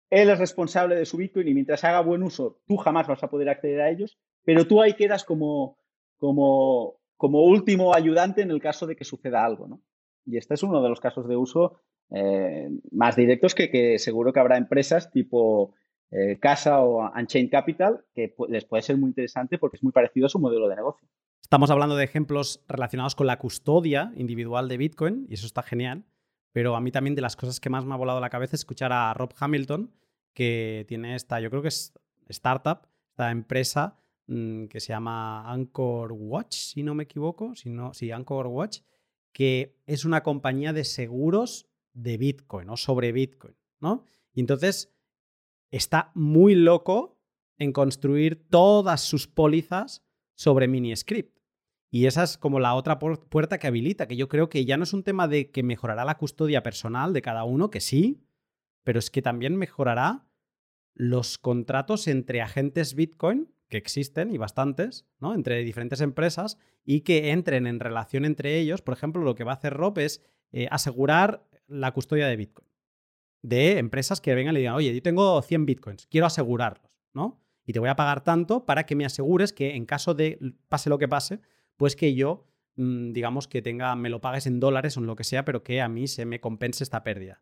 [0.09, 3.29] él es responsable de su bitcoin y mientras haga buen uso, tú jamás vas a
[3.29, 5.77] poder acceder a ellos, pero tú ahí quedas como,
[6.17, 9.67] como, como último ayudante en el caso de que suceda algo.
[9.67, 9.81] ¿no?
[10.25, 14.31] Y este es uno de los casos de uso eh, más directos que, que, seguro
[14.31, 15.73] que habrá empresas tipo
[16.09, 20.27] eh, Casa o Unchained Capital que les puede ser muy interesante porque es muy parecido
[20.27, 21.07] a su modelo de negocio.
[21.41, 26.05] Estamos hablando de ejemplos relacionados con la custodia individual de Bitcoin y eso está genial.
[26.57, 28.61] Pero a mí también de las cosas que más me ha volado la cabeza es
[28.61, 29.93] escuchar a Rob Hamilton,
[30.33, 31.93] que tiene esta, yo creo que es
[32.29, 33.95] startup, esta empresa
[34.25, 38.79] mm, que se llama Anchor Watch, si no me equivoco, si no, sí, Anchor Watch,
[39.33, 44.01] que es una compañía de seguros de Bitcoin o sobre Bitcoin, ¿no?
[44.33, 44.91] Y entonces
[45.69, 47.19] está muy loco
[47.59, 50.03] en construir todas sus pólizas
[50.33, 51.36] sobre MiniScript.
[51.89, 54.83] Y esa es como la otra puerta que habilita, que yo creo que ya no
[54.83, 58.23] es un tema de que mejorará la custodia personal de cada uno, que sí,
[58.83, 60.25] pero es que también mejorará
[60.93, 65.33] los contratos entre agentes Bitcoin, que existen y bastantes, ¿no?
[65.33, 68.81] Entre diferentes empresas y que entren en relación entre ellos.
[68.81, 70.21] Por ejemplo, lo que va a hacer Rob es
[70.51, 72.67] eh, asegurar la custodia de Bitcoin
[73.41, 77.39] de empresas que vengan y digan, oye, yo tengo 100 Bitcoins, quiero asegurarlos, ¿no?
[77.65, 80.89] Y te voy a pagar tanto para que me asegures que en caso de pase
[80.89, 81.39] lo que pase,
[81.77, 85.15] pues que yo, mm, digamos, que tenga, me lo pagues en dólares o en lo
[85.15, 87.41] que sea, pero que a mí se me compense esta pérdida.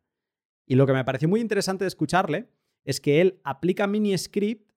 [0.66, 2.50] Y lo que me pareció muy interesante de escucharle
[2.84, 4.72] es que él aplica MiniScript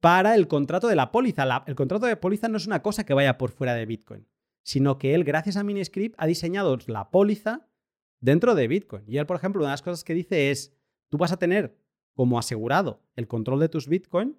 [0.00, 1.64] para el contrato de la póliza.
[1.66, 4.28] el contrato de póliza no es una cosa que vaya por fuera de Bitcoin,
[4.62, 7.66] sino que él, gracias a MiniScript, ha diseñado la póliza
[8.20, 9.04] dentro de Bitcoin.
[9.06, 10.76] Y él, por ejemplo, una de las cosas que dice es,
[11.08, 11.76] tú vas a tener
[12.14, 14.36] como asegurado el control de tus Bitcoin,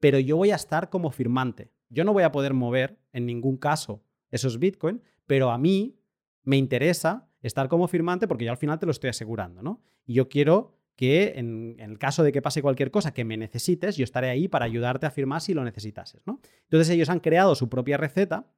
[0.00, 1.70] pero yo voy a estar como firmante.
[1.88, 5.98] Yo no voy a poder mover en ningún caso esos Bitcoin, pero a mí
[6.42, 9.82] me interesa estar como firmante porque yo al final te lo estoy asegurando, ¿no?
[10.04, 13.96] Y yo quiero que en, el caso de que pase cualquier cosa que me necesites,
[13.96, 16.40] yo estaré ahí para ayudarte a firmar si lo necesitases, ¿no?
[16.62, 18.50] Entonces ellos han creado su propia receta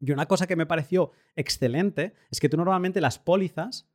[0.00, 3.88] y una cosa que me pareció excelente es que tú normalmente las pólizas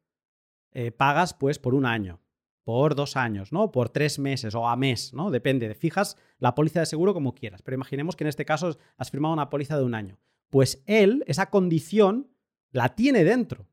[0.72, 2.22] eh, pagas pues por un año
[2.70, 3.72] por dos años, ¿no?
[3.72, 5.32] Por tres meses o a mes, ¿no?
[5.32, 7.64] Depende, fijas la póliza de seguro como quieras.
[7.64, 10.20] Pero imaginemos que en este caso has firmado una póliza de un año.
[10.52, 12.30] Pues él, esa condición,
[12.70, 13.66] la tiene dentro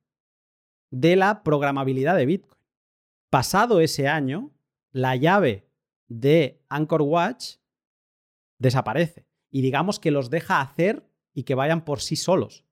[0.90, 2.58] de la programabilidad de Bitcoin.
[3.28, 4.50] Pasado ese año,
[4.92, 5.68] la llave
[6.08, 7.56] de Anchor Watch
[8.58, 9.26] desaparece.
[9.50, 12.64] Y digamos que los deja hacer y que vayan por sí solos.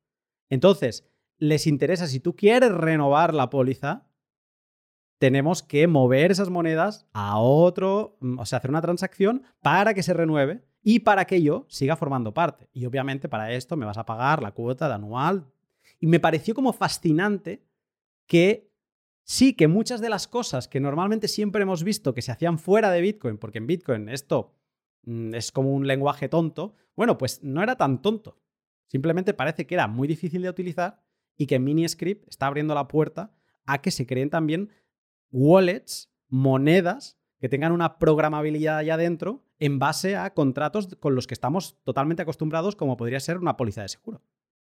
[0.49, 1.07] Entonces,
[1.37, 4.07] les interesa, si tú quieres renovar la póliza,
[5.19, 10.03] tenemos que mover esas monedas a otro, mm, o sea, hacer una transacción para que
[10.03, 12.69] se renueve y para que yo siga formando parte.
[12.73, 15.47] Y obviamente para esto me vas a pagar la cuota de anual.
[16.01, 17.65] Y me pareció como fascinante
[18.27, 18.71] que
[19.23, 22.91] sí, que muchas de las cosas que normalmente siempre hemos visto que se hacían fuera
[22.91, 24.55] de Bitcoin, porque en Bitcoin esto
[25.05, 28.39] mm, es como un lenguaje tonto, bueno, pues no era tan tonto.
[28.89, 31.03] Simplemente parece que era muy difícil de utilizar
[31.37, 33.33] y que MiniScript está abriendo la puerta
[33.67, 34.71] a que se creen también
[35.35, 41.35] wallets, monedas que tengan una programabilidad allá adentro en base a contratos con los que
[41.35, 44.23] estamos totalmente acostumbrados, como podría ser una póliza de seguro.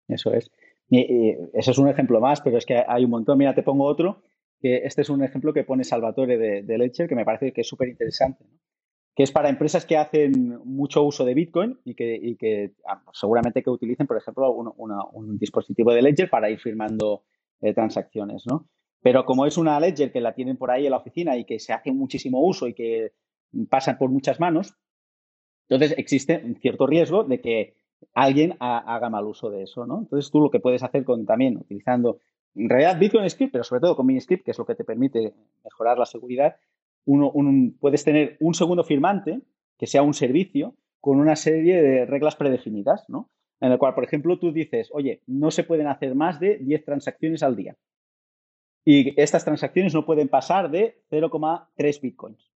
[0.07, 0.49] Eso es.
[0.89, 3.37] Y, eso es un ejemplo más, pero es que hay un montón.
[3.37, 4.23] Mira, te pongo otro,
[4.59, 7.61] que este es un ejemplo que pone Salvatore de, de Ledger, que me parece que
[7.61, 8.45] es súper interesante,
[9.15, 13.69] que es para empresas que hacen mucho uso de Bitcoin y que, ah, seguramente que
[13.69, 17.23] utilicen, por ejemplo, un, dispositivo de Ledger para ir firmando
[17.61, 18.67] eh, transacciones, ¿no?
[19.03, 21.59] Pero como es una ledger que la tienen por ahí en la oficina y que
[21.59, 23.11] se hace muchísimo uso y que
[23.69, 24.73] pasan por muchas manos,
[25.67, 27.75] entonces existe un cierto riesgo de que
[28.13, 29.99] alguien haga mal uso de eso, ¿no?
[29.99, 32.19] Entonces tú lo que puedes hacer con también utilizando
[32.55, 35.33] en realidad Bitcoin Script, pero sobre todo con MiniScript, que es lo que te permite
[35.63, 36.55] mejorar la seguridad,
[37.05, 37.33] uno,
[37.79, 39.41] puedes tener un segundo firmante
[39.77, 43.29] que sea un servicio con una serie de reglas predefinidas, ¿no?
[43.59, 46.85] En el cual, por ejemplo, tú dices, oye, no se pueden hacer más de 10
[46.85, 47.75] transacciones al día.
[48.85, 52.51] Y estas transacciones no pueden pasar de 0,3 bitcoins,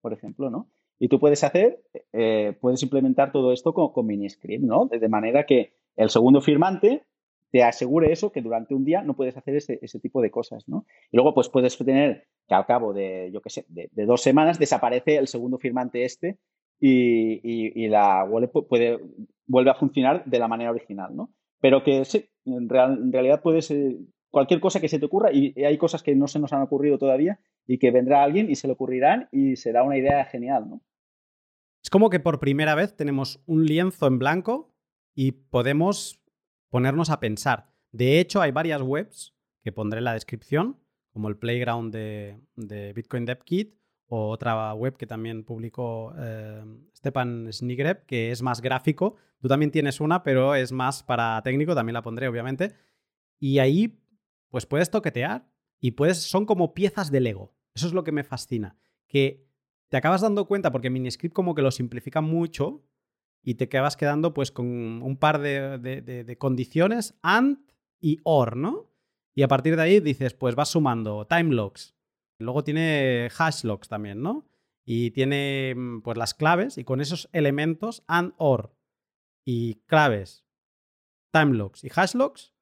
[0.00, 0.70] por ejemplo, ¿no?
[0.98, 4.86] Y tú puedes hacer, eh, puedes implementar todo esto con, con MiniScript, ¿no?
[4.86, 7.04] De manera que el segundo firmante
[7.50, 10.68] te asegure eso, que durante un día no puedes hacer ese, ese tipo de cosas,
[10.68, 10.86] ¿no?
[11.10, 14.58] Y luego, pues puedes tener que al cabo de, yo qué sé, de, dos semanas
[14.58, 16.38] desaparece el segundo firmante este
[16.80, 18.98] y, y, la wallet puede,
[19.46, 21.30] vuelve a funcionar de la manera original, ¿no?
[21.60, 23.70] Pero que sí, en, en realidad puedes,
[24.30, 26.98] cualquier cosa que se te ocurra y hay cosas que no se nos han ocurrido
[26.98, 30.82] todavía y que vendrá alguien y se le ocurrirán y será una idea genial, ¿no?
[31.82, 34.74] Es como que por primera vez tenemos un lienzo en blanco
[35.14, 36.20] y podemos
[36.70, 37.70] ponernos a pensar.
[37.92, 40.78] De hecho, hay varias webs que pondré en la descripción,
[41.12, 43.74] como el Playground de, Bitcoin Dev Kit
[44.06, 46.64] o otra web que también publicó eh,
[46.94, 49.16] Stepan Snigrev, que es más gráfico.
[49.40, 52.74] Tú también tienes una, pero es más para técnico, también la pondré, obviamente.
[53.38, 53.98] Y ahí,
[54.50, 55.48] pues puedes toquetear
[55.80, 57.54] y puedes, son como piezas de Lego.
[57.74, 58.76] Eso es lo que me fascina.
[59.06, 59.48] Que
[59.88, 62.84] te acabas dando cuenta, porque Miniscript como que lo simplifica mucho
[63.42, 67.58] y te acabas quedando pues con un par de, condiciones, AND
[68.00, 68.90] y OR, ¿no?
[69.34, 71.94] Y a partir de ahí dices, pues vas sumando time logs.
[72.38, 74.48] Luego tiene hash logs también, ¿no?
[74.84, 78.74] Y tiene mm, pues las claves y con esos elementos AND, OR
[79.44, 80.44] y claves,
[81.32, 82.54] time logs y hash logs,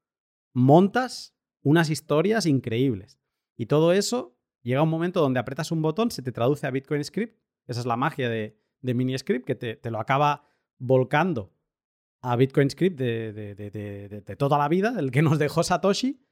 [0.52, 1.35] montas
[1.66, 3.18] unas historias increíbles.
[3.56, 6.70] Y todo eso llega a un momento donde apretas un botón, se te traduce a
[6.70, 7.40] Bitcoin Script.
[7.66, 10.44] Esa es la magia de, de MiniScript, que te, lo acaba
[10.78, 11.52] volcando
[12.20, 16.24] a Bitcoin Script de, de, toda la vida, el que nos dejó Satoshi.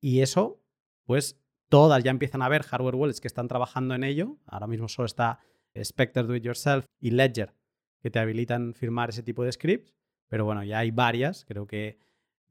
[0.00, 0.64] Y eso,
[1.04, 1.38] pues
[1.68, 4.38] todas ya empiezan a ver hardware wallets que están trabajando en ello.
[4.46, 5.40] Ahora mismo solo está
[5.84, 7.54] Spectre Do It Yourself y Ledger
[8.00, 9.92] que te habilitan firmar ese tipo de scripts.
[10.28, 11.44] Pero bueno, ya hay varias.
[11.44, 11.98] Creo que,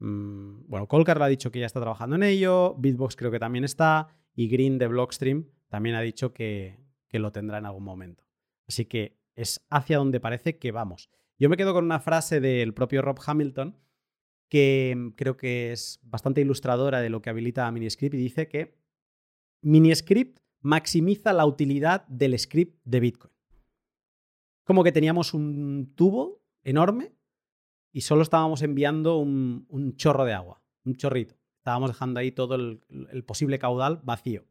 [0.00, 2.74] mm, bueno, Colcar ha dicho que ya está trabajando en ello.
[2.78, 6.78] Bitbox creo que también está y Green de Blockstream también ha dicho que,
[7.12, 8.24] lo tendrá en algún momento.
[8.68, 11.10] Así que es hacia donde parece que vamos.
[11.38, 13.76] Yo me quedo con una frase del propio Rob Hamilton
[14.48, 18.76] que mm, creo que es bastante ilustradora de lo que habilita Miniscript y dice que
[19.62, 23.32] Miniscript maximiza la utilidad del script de Bitcoin.
[24.64, 27.12] Como que teníamos un tubo enorme
[27.92, 31.40] y solo estábamos enviando un chorro de agua, un chorrito.
[31.60, 34.46] Estábamos dejando ahí todo el, posible caudal vacío.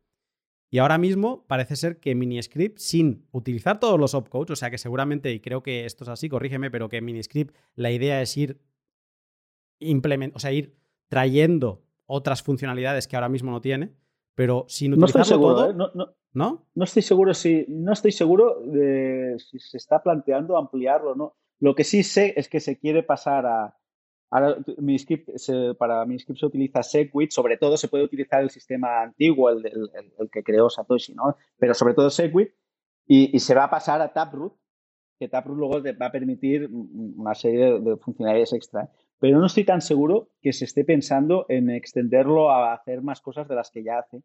[0.69, 4.77] Y ahora mismo parece ser que MiniScript, sin utilizar todos los opcodes, o sea que
[4.77, 8.61] seguramente, y creo que esto es así, corrígeme, pero que MiniScript la idea es ir
[9.79, 10.75] implement o sea, ir
[11.07, 13.95] trayendo otras funcionalidades que ahora mismo no tiene,
[14.35, 15.71] pero sin utilizarlo no todo.
[15.71, 15.73] ¿eh?
[16.33, 21.35] no, no, estoy seguro si no estoy seguro de si se está planteando ampliarlo, ¿no?
[21.59, 23.79] Lo que sí sé es que se quiere pasar a,
[24.31, 24.57] Ahora,
[25.77, 29.89] para Miniscript se utiliza Segwit, sobre todo se puede utilizar el sistema antiguo, el,
[30.31, 31.35] que creó Satoshi, ¿no?
[31.57, 32.51] Pero sobre todo Segwit,
[33.07, 34.53] y, se va a pasar a Taproot,
[35.17, 38.91] que Taproot luego va a permitir una serie de, funcionalidades extra.
[39.17, 43.47] Pero no estoy tan seguro que se esté pensando en extenderlo a hacer más cosas
[43.47, 44.21] de las que ya hace.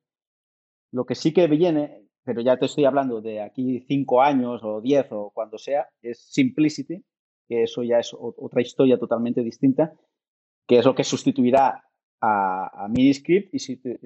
[0.93, 4.82] Lo que sí que viene, pero ya te estoy hablando de aquí cinco años o
[4.82, 7.03] diez o cuando sea, es Simplicity,
[7.49, 9.92] que eso ya es otra historia totalmente distinta,
[10.66, 11.84] que es lo que sustituirá
[12.20, 13.59] a, a Miniscript y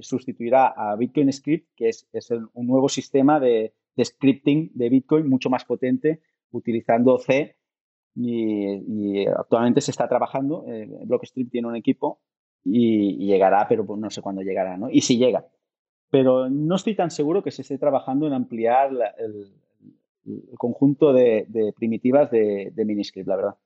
[0.03, 2.07] sustituirá a Bitcoin Script, que es,
[2.53, 6.20] un nuevo sistema de, scripting de Bitcoin mucho más potente
[6.51, 7.57] utilizando C
[8.14, 12.20] y, actualmente se está trabajando, eh, Blockstream tiene un equipo
[12.64, 14.91] y, llegará, pero pues no sé cuándo llegará, ¿no?
[14.91, 15.47] Y si llega.
[16.11, 19.53] Pero no estoy tan seguro que se esté trabajando en ampliar el,
[20.29, 23.57] el conjunto de, primitivas de, Miniscript, la verdad.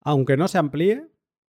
[0.00, 1.06] Aunque no se amplíe,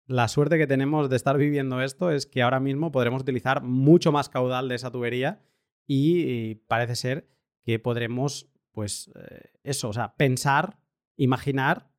[0.05, 4.11] la suerte que tenemos de estar viviendo esto es que ahora mismo podremos utilizar mucho
[4.11, 5.41] más caudal de esa tubería
[5.87, 7.29] y, parece ser
[7.63, 10.79] que podremos, pues, eh, eso, o sea, pensar,
[11.15, 11.89] imaginar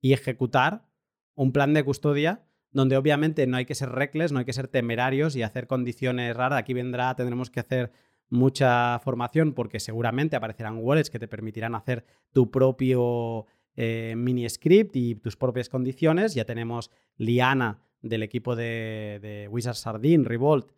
[0.00, 0.86] y ejecutar
[1.34, 4.68] un plan de custodia donde obviamente no hay que ser reckless, no hay que ser
[4.68, 6.58] temerarios y hacer condiciones raras.
[6.58, 7.92] Aquí vendrá, tendremos que hacer
[8.30, 14.96] mucha formación porque seguramente aparecerán wallets que te permitirán hacer tu propio eh, mini script
[14.96, 16.34] y tus propias condiciones.
[16.34, 20.72] Ya tenemos Liana del equipo de, Wizard Sardine, Revolt,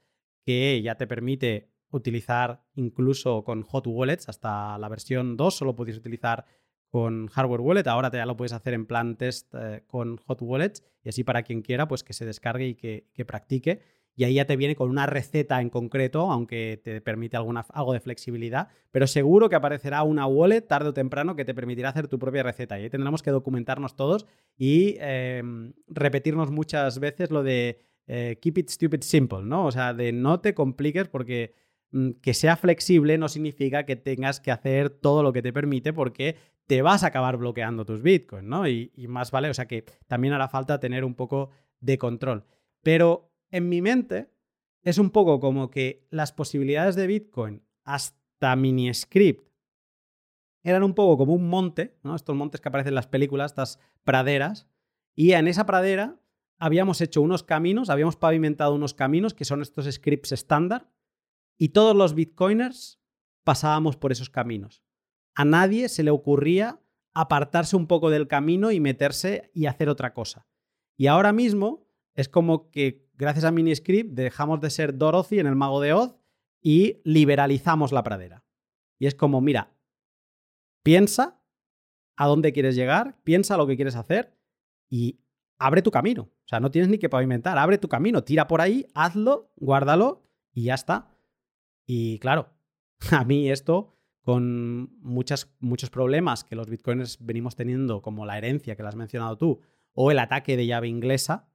[0.44, 5.98] que ya te permite utilizar incluso con hot wallets hasta la versión 2, solo podéis
[5.98, 6.44] utilizar
[6.88, 10.82] con hardware wallet, ahora ya lo puedes hacer en plan test eh, con hot wallets.
[11.02, 13.80] Y así para quien quiera pues que se descargue y que practique
[14.16, 17.92] y ahí ya te viene con una receta en concreto, aunque te permite alguna, algo
[17.92, 22.08] de flexibilidad, pero seguro que aparecerá una wallet tarde o temprano que te permitirá hacer
[22.08, 22.78] tu propia receta.
[22.78, 28.58] Y ahí tendremos que documentarnos todos y em, repetirnos muchas veces lo de eh, keep
[28.58, 29.66] it stupid simple, ¿no?
[29.66, 31.54] O sea, de no te compliques porque
[31.92, 35.92] mm, que sea flexible no significa que tengas que hacer todo lo que te permite
[35.92, 36.36] porque
[36.66, 38.68] te vas a acabar bloqueando tus bitcoins, ¿no?
[38.68, 41.50] Y, y, más vale, o sea que también hará falta tener un poco
[41.80, 42.44] de control.
[42.82, 44.30] Pero en mi mente
[44.82, 49.50] es un poco como que las posibilidades de Bitcoin hasta mini-script
[50.62, 52.14] eran un poco como un monte, ¿no?
[52.14, 54.68] estos montes que aparecen en las películas, estas praderas,
[55.14, 56.20] y en esa pradera
[56.58, 60.90] habíamos hecho unos caminos, habíamos pavimentado unos caminos que son estos scripts estándar,
[61.58, 63.00] y todos los bitcoiners
[63.44, 64.82] pasábamos por esos caminos.
[65.34, 66.80] A nadie se le ocurría
[67.14, 70.46] apartarse un poco del camino y meterse y hacer otra cosa.
[70.96, 71.86] Y ahora mismo
[72.20, 76.16] es como que gracias a Miniscript dejamos de ser Dorothy en el Mago de Oz
[76.60, 78.44] y liberalizamos la pradera.
[78.98, 79.74] Y es como, mira,
[80.82, 81.42] piensa
[82.16, 84.36] a dónde quieres llegar, piensa lo que quieres hacer
[84.90, 85.20] y
[85.58, 86.24] abre tu camino.
[86.24, 90.22] O sea, no tienes ni que pavimentar, abre tu camino, tira por ahí, hazlo, guárdalo
[90.52, 91.08] y ya está.
[91.86, 92.50] Y claro,
[93.12, 98.76] a mí esto con muchas, muchos problemas que los bitcoins venimos teniendo, como la herencia
[98.76, 99.60] que la has mencionado tú,
[99.94, 101.49] o el ataque de llave inglesa,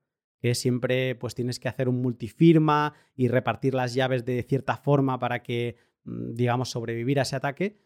[0.45, 5.17] que siempre pues tienes que hacer un multifirma y repartir las llaves de cierta forma
[5.17, 7.81] para que, mm, digamos, sobrevivir a ese ataque,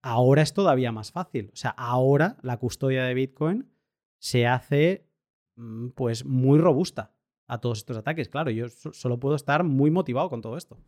[0.00, 1.50] ahora es todavía más fácil.
[1.52, 3.70] O sea, ahora la custodia de Bitcoin
[4.18, 5.10] se hace
[5.56, 7.12] mm, pues muy robusta
[7.48, 8.30] a todos estos ataques.
[8.30, 10.78] Claro, yo solo puedo estar muy motivado con todo esto.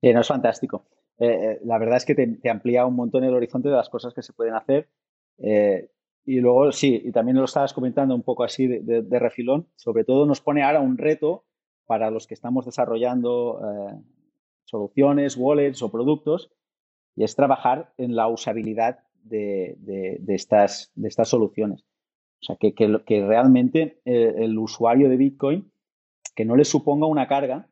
[0.00, 0.86] No, es fantástico.
[1.18, 4.14] Eh, eh, la verdad es que te, amplía un montón el horizonte de las cosas
[4.14, 4.88] que se pueden hacer.
[5.36, 5.90] Eh,
[6.28, 10.26] y luego, sí, y también lo estabas comentando un poco así de, refilón, sobre todo
[10.26, 11.46] nos pone ahora un reto
[11.86, 13.58] para los que estamos desarrollando
[14.64, 16.50] soluciones, wallets o productos,
[17.16, 19.78] y es trabajar en la usabilidad de,
[20.28, 21.86] estas, de estas soluciones.
[22.42, 25.72] O sea, que, que, realmente el usuario de Bitcoin,
[26.36, 27.70] que no le suponga una carga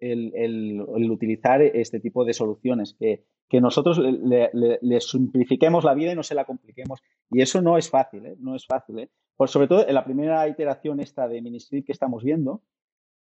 [0.00, 3.26] el, utilizar este tipo de soluciones, que,
[3.60, 7.00] nosotros le, simplifiquemos la vida y no se la compliquemos.
[7.30, 8.36] Y eso no es fácil, ¿eh?
[8.38, 8.98] no es fácil.
[9.00, 9.10] ¿eh?
[9.36, 12.62] Por, sobre todo en la primera iteración esta de Ministry que estamos viendo,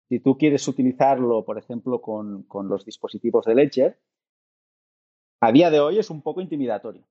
[0.08, 4.00] si tú quieres utilizarlo, por ejemplo, con, los dispositivos de Ledger,
[5.40, 7.06] a día de hoy es un poco intimidatorio.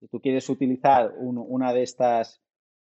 [0.00, 2.42] Si tú quieres utilizar una de estas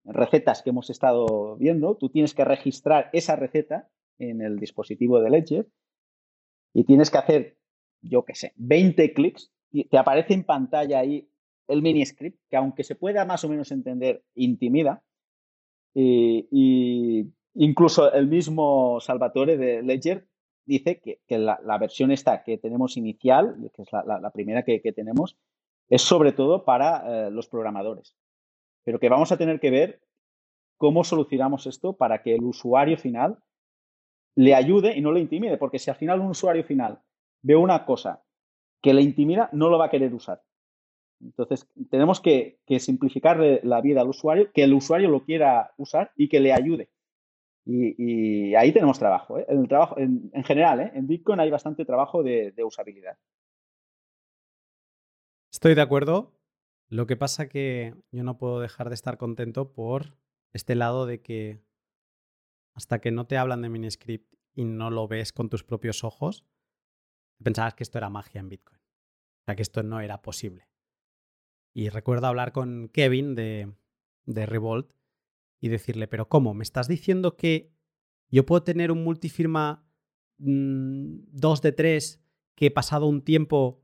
[0.06, 3.90] recetas que hemos estado viendo, tú tienes que registrar esa receta
[4.20, 5.68] en el dispositivo de Ledger
[6.74, 7.58] y tienes que hacer,
[8.02, 11.30] yo qué sé, 20 clics, te aparece en pantalla ahí
[11.68, 15.04] el mini script, que aunque se pueda más o menos entender, intimida.
[15.94, 20.28] Y, incluso el mismo Salvatore de Ledger
[20.66, 25.38] dice que, la, versión esta que tenemos inicial, que es la, primera que, tenemos,
[25.90, 28.16] es sobre todo para eh, los programadores.
[28.84, 30.02] Pero que vamos a tener que ver
[30.78, 33.38] cómo solucionamos esto para que el usuario final
[34.36, 37.02] le ayude y no le intimide, porque si al final un usuario final
[37.42, 38.24] ve una cosa
[38.82, 40.42] que le intimida, no lo va a querer usar.
[41.22, 46.30] Entonces, tenemos que, simplificarle la vida al usuario, que el usuario lo quiera usar y
[46.30, 46.90] que le ayude.
[47.66, 49.38] Y, ahí tenemos trabajo.
[49.38, 49.46] ¿eh?
[49.48, 50.92] En, el trabajo en, general, ¿eh?
[50.96, 53.18] en Bitcoin hay bastante trabajo de, de usabilidad.
[55.52, 56.32] Estoy de acuerdo.
[56.88, 60.18] Lo que pasa que yo no puedo dejar de estar contento por
[60.54, 61.62] este lado de que
[62.74, 66.46] hasta que no te hablan de Miniscript y no lo ves con tus propios ojos,
[67.44, 68.80] pensabas que esto era magia en Bitcoin.
[68.80, 70.68] O sea, que esto no era posible.
[71.74, 73.74] Y recuerdo hablar con Kevin de,
[74.26, 74.94] de Revolt
[75.60, 76.54] y decirle, pero ¿cómo?
[76.54, 77.74] ¿Me estás diciendo que
[78.30, 79.86] yo puedo tener un multifirma
[80.38, 82.24] 2 mm, de 3
[82.56, 83.84] que pasado un tiempo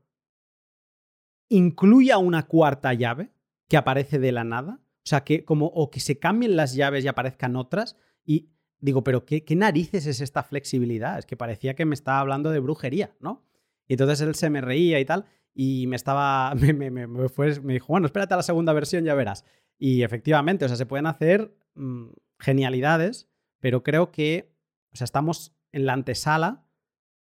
[1.48, 3.32] incluya una cuarta llave
[3.68, 4.80] que aparece de la nada?
[4.82, 8.50] O sea, que como o que se cambien las llaves y aparezcan otras y
[8.80, 11.18] digo, pero qué, narices es esta flexibilidad?
[11.18, 13.45] Es que parecía que me estaba hablando de brujería, ¿no?
[13.88, 17.60] Y entonces él se me reía y tal, y me estaba, me, me, me, fue,
[17.60, 19.44] me dijo, bueno, espérate a la segunda versión, ya verás.
[19.78, 22.08] Y efectivamente, o sea, se pueden hacer mm,
[22.38, 23.28] genialidades,
[23.60, 24.54] pero creo que,
[24.92, 26.66] o sea, estamos en la antesala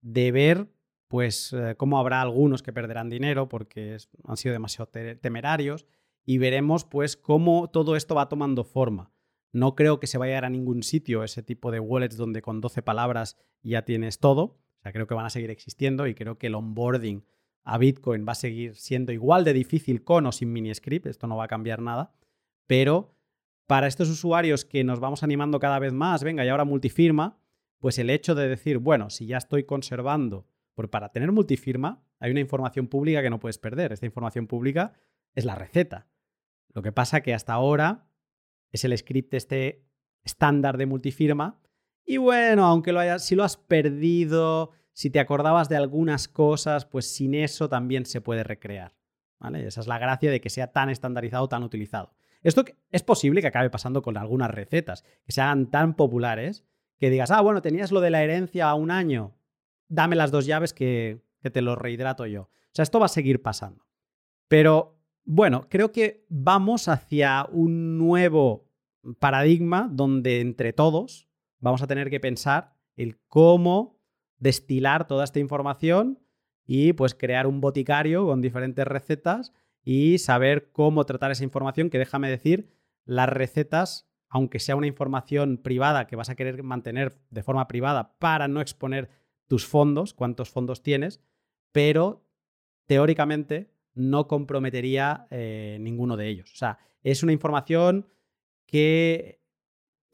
[0.00, 0.68] de ver,
[1.08, 4.90] pues, eh, cómo habrá algunos que perderán dinero porque han sido demasiado
[5.20, 5.86] temerarios,
[6.26, 9.12] y veremos, pues, cómo todo esto va tomando forma.
[9.52, 12.42] No creo que se vaya a ir a ningún sitio ese tipo de wallets donde
[12.42, 14.58] con 12 palabras ya tienes todo.
[14.92, 17.24] Creo que van a seguir existiendo y creo que el onboarding
[17.64, 21.06] a Bitcoin va a seguir siendo igual de difícil con o sin mini script.
[21.06, 22.14] Esto no va a cambiar nada.
[22.66, 23.14] Pero
[23.66, 27.38] para estos usuarios que nos vamos animando cada vez más, venga, y ahora multifirma,
[27.78, 32.30] pues el hecho de decir, bueno, si ya estoy conservando, porque para tener multifirma hay
[32.30, 33.92] una información pública que no puedes perder.
[33.92, 34.92] Esta información pública
[35.34, 36.06] es la receta.
[36.72, 38.06] Lo que pasa que hasta ahora
[38.72, 39.86] es el script este
[40.24, 41.60] estándar de multifirma.
[42.04, 46.84] Y bueno, aunque lo hayas, si lo has perdido, si te acordabas de algunas cosas,
[46.84, 48.94] pues sin eso también se puede recrear.
[49.38, 49.66] ¿vale?
[49.66, 52.14] esa es la gracia de que sea tan estandarizado, tan utilizado.
[52.42, 56.64] Esto es posible que acabe pasando con algunas recetas, que se hagan tan populares
[56.98, 59.34] que digas, ah, bueno, tenías lo de la herencia a un año,
[59.88, 62.42] dame las dos llaves que, que te lo rehidrato yo.
[62.42, 63.84] O sea, esto va a seguir pasando.
[64.48, 68.70] Pero bueno, creo que vamos hacia un nuevo
[69.18, 71.28] paradigma donde entre todos
[71.64, 73.98] vamos a tener que pensar el cómo
[74.38, 76.20] destilar toda esta información
[76.66, 81.98] y pues crear un boticario con diferentes recetas y saber cómo tratar esa información, que
[81.98, 82.68] déjame decir,
[83.06, 88.18] las recetas, aunque sea una información privada que vas a querer mantener de forma privada
[88.18, 89.08] para no exponer
[89.46, 91.20] tus fondos, cuántos fondos tienes,
[91.72, 92.26] pero
[92.84, 96.52] teóricamente no comprometería eh, ninguno de ellos.
[96.52, 98.06] O sea, es una información
[98.66, 99.43] que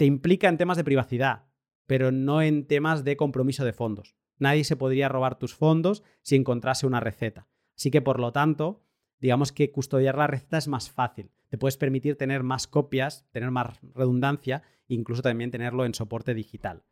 [0.00, 1.44] te implica en temas de privacidad,
[1.86, 4.16] pero no en temas de compromiso de fondos.
[4.38, 7.48] Nadie se podría robar tus fondos si encontrase una receta.
[7.76, 8.82] Así que, por lo tanto,
[9.18, 11.32] digamos que custodiar la receta es más fácil.
[11.50, 16.82] Te puedes permitir tener más copias, tener más redundancia, incluso también tenerlo en soporte digital.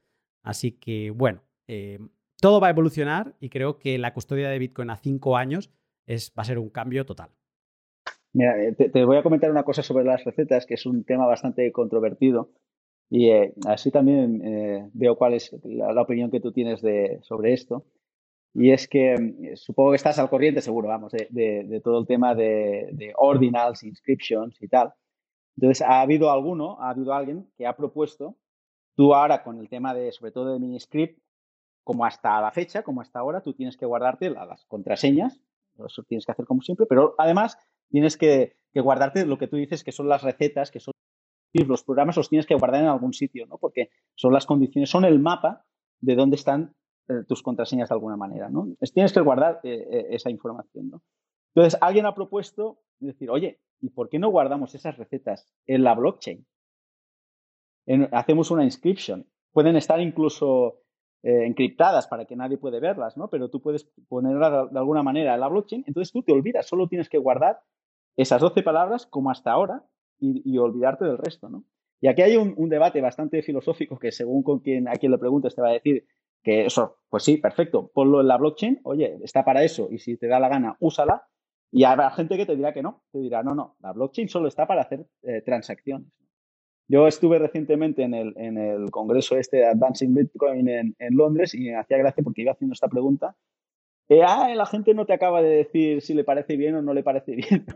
[0.42, 2.00] Así que, bueno, eh,
[2.42, 5.70] todo va a evolucionar y creo que la custodia de Bitcoin a cinco años
[6.04, 7.30] es, va a ser un cambio total.
[8.34, 11.26] Mira, eh, te, voy a comentar una cosa sobre las recetas, que es un tema
[11.26, 12.50] bastante controvertido.
[13.10, 17.54] Y eh, así también eh, veo cuál es la, opinión que tú tienes de, sobre
[17.54, 17.86] esto.
[18.54, 22.34] Y es que mm, supongo que estás al corriente, seguro, vamos, de, todo el tema
[22.34, 24.92] de, ordinals, inscriptions y tal.
[25.56, 28.36] Entonces, ha habido alguno, ha habido alguien que ha propuesto,
[28.94, 31.18] tú ahora con el tema de, sobre todo de miniscript,
[31.84, 35.40] como hasta la fecha, como hasta ahora, tú tienes que guardarte las contraseñas,
[35.84, 37.56] eso tienes que hacer como siempre, pero además
[37.88, 40.92] tienes que guardarte lo que tú dices que son las recetas, que son
[41.52, 43.58] los programas los tienes que guardar en algún sitio, ¿no?
[43.58, 45.64] Porque son las condiciones, son el mapa
[46.00, 46.74] de dónde están
[47.08, 48.68] eh, tus contraseñas de alguna manera, ¿no?
[48.92, 51.02] tienes que guardar eh, eh, esa información, ¿no?
[51.54, 55.94] Entonces, alguien ha propuesto decir, oye, ¿y por qué no guardamos esas recetas en la
[55.94, 56.46] blockchain?
[58.12, 59.26] hacemos una inscription.
[59.50, 60.82] Pueden estar incluso
[61.22, 63.30] encriptadas para que nadie puede verlas, ¿no?
[63.30, 66.86] Pero tú puedes ponerlas de alguna manera en la blockchain, entonces tú te olvidas, solo
[66.86, 67.62] tienes que guardar
[68.14, 69.86] esas 12 palabras como hasta ahora
[70.20, 71.64] y, olvidarte del resto, ¿no?
[72.00, 75.54] Y aquí hay un, debate bastante filosófico que según con quien, a quien le preguntes
[75.54, 76.06] te va a decir
[76.42, 80.16] que eso, pues sí, perfecto, ponlo en la blockchain, oye, está para eso y si
[80.16, 81.26] te da la gana, úsala.
[81.70, 84.48] Y habrá gente que te dirá que no, te dirá, no, no, la blockchain solo
[84.48, 86.08] está para hacer eh, transacciones.
[86.86, 91.54] Yo estuve recientemente en el, en el congreso este de Advancing Bitcoin en, en Londres
[91.54, 93.36] y me hacía gracia porque iba haciendo esta pregunta.
[94.08, 96.94] Eh, ah, la gente no te acaba de decir si le parece bien o no
[96.94, 97.66] le parece bien.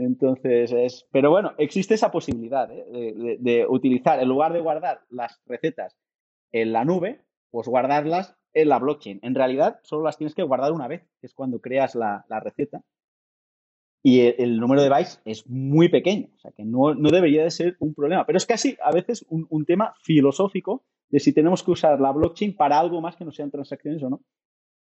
[0.00, 3.36] Entonces, es, pero bueno, existe esa posibilidad ¿eh?
[3.38, 5.96] de, utilizar, en lugar de guardar las recetas
[6.52, 7.20] en la nube,
[7.50, 9.20] pues guardarlas en la blockchain.
[9.22, 12.82] En realidad, solo las tienes que guardar una vez, que es cuando creas la, receta.
[14.02, 17.76] Y el, número de bytes es muy pequeño, o sea que no, debería de ser
[17.78, 18.24] un problema.
[18.24, 22.56] Pero es casi a veces un, tema filosófico de si tenemos que usar la blockchain
[22.56, 24.20] para algo más que no sean transacciones o no.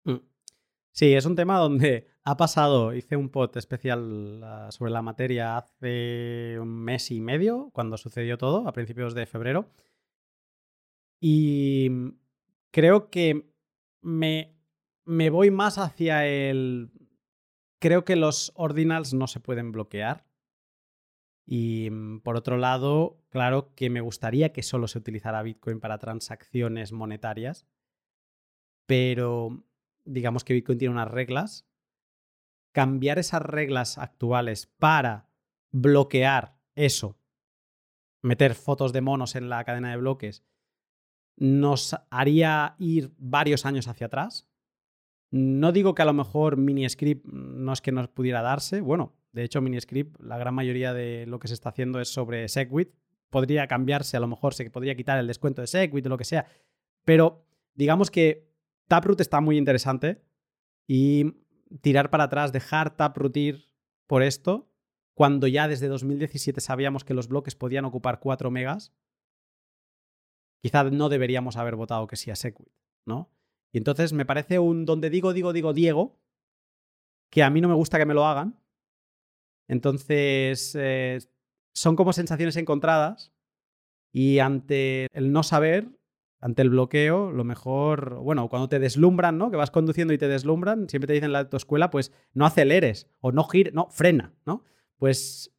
[0.04, 0.20] Mm.
[0.92, 5.56] Sí, es un tema donde ha pasado, hice un pod especial ah, sobre la materia
[5.56, 9.70] hace un mes y medio, cuando sucedió todo, a principios de febrero.
[11.20, 11.88] Y
[12.72, 13.48] creo que
[14.02, 14.58] me,
[15.04, 16.90] me voy más hacia el...
[17.78, 20.26] Creo que los ordinals no se pueden bloquear.
[21.46, 25.98] Y mm, por otro lado, claro que me gustaría que solo se utilizara Bitcoin para
[25.98, 27.68] transacciones monetarias.
[28.86, 29.64] Pero
[30.04, 31.68] digamos que Bitcoin tiene unas reglas,
[32.76, 35.30] cambiar esas reglas actuales para
[35.72, 37.18] bloquear eso,
[38.20, 40.44] meter fotos de monos en la cadena de bloques,
[41.38, 44.46] nos haría ir varios años hacia atrás.
[45.30, 48.82] No digo que a lo mejor MiniScript no es que no pudiera darse.
[48.82, 52.46] Bueno, de hecho, MiniScript, la gran mayoría de lo que se está haciendo es sobre
[52.46, 52.90] Segwit.
[53.30, 56.24] Podría cambiarse, a lo mejor se podría quitar el descuento de Segwit o lo que
[56.26, 56.44] sea.
[57.06, 58.50] Pero digamos que
[58.86, 60.20] Taproot está muy interesante
[60.86, 61.45] y
[61.80, 63.68] tirar para atrás, dejar Taproot ir
[64.06, 64.70] por esto,
[65.14, 68.92] cuando ya desde 2017 sabíamos que los bloques podían ocupar 4 megas,
[70.62, 72.72] quizá no deberíamos haber votado que sí a Segwit,
[73.06, 73.30] ¿no?
[73.72, 76.18] Y entonces me parece un donde digo, digo, digo, Diego,
[77.30, 78.58] que a mí no me gusta que me lo hagan.
[79.68, 81.18] Entonces, eh,
[81.74, 83.32] son como sensaciones encontradas
[84.12, 85.88] y ante el no saber,
[86.40, 89.50] ante el bloqueo, lo mejor, bueno, cuando te deslumbran, ¿no?
[89.50, 93.08] Que vas conduciendo y te deslumbran, siempre te dicen en la autoescuela, pues no aceleres
[93.20, 94.62] o no gires, no, frena, ¿no?
[94.98, 95.54] Pues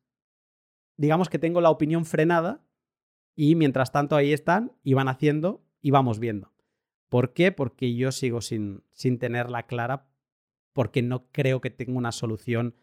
[0.96, 2.64] digamos que tengo la opinión frenada
[3.36, 6.54] y mientras tanto ahí están y van haciendo y vamos viendo.
[7.10, 7.52] ¿Por qué?
[7.52, 10.10] Porque yo sigo sin, sin tenerla clara
[10.74, 12.76] porque no creo que tenga una solución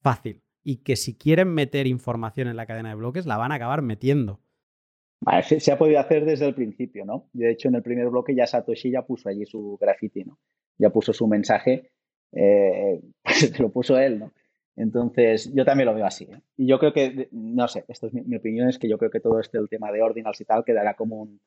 [0.00, 0.42] fácil.
[0.64, 3.82] y que si quieren meter información en la cadena de bloques, la van a acabar
[3.82, 4.40] metiendo.
[5.42, 7.28] Se, ha podido hacer desde el principio, ¿no?
[7.32, 10.38] De hecho, en el primer bloque ya Satoshi ya puso allí su graffiti, ¿no?
[10.78, 11.90] Ya puso su mensaje,
[12.32, 14.32] eh, pues lo puso él, ¿no?
[14.76, 16.24] Entonces, yo también lo veo así.
[16.24, 16.40] ¿eh?
[16.56, 19.20] Y yo creo que, no sé, esto es mi, opinión, es que yo creo que
[19.20, 21.40] todo este el tema de ordinals y tal quedará como un,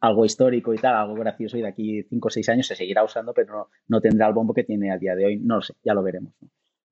[0.00, 3.02] algo histórico y tal, algo gracioso y de aquí cinco o seis años se seguirá
[3.02, 5.36] usando, pero no, tendrá el bombo que tiene a día de hoy.
[5.38, 6.34] No lo sé, ya lo veremos.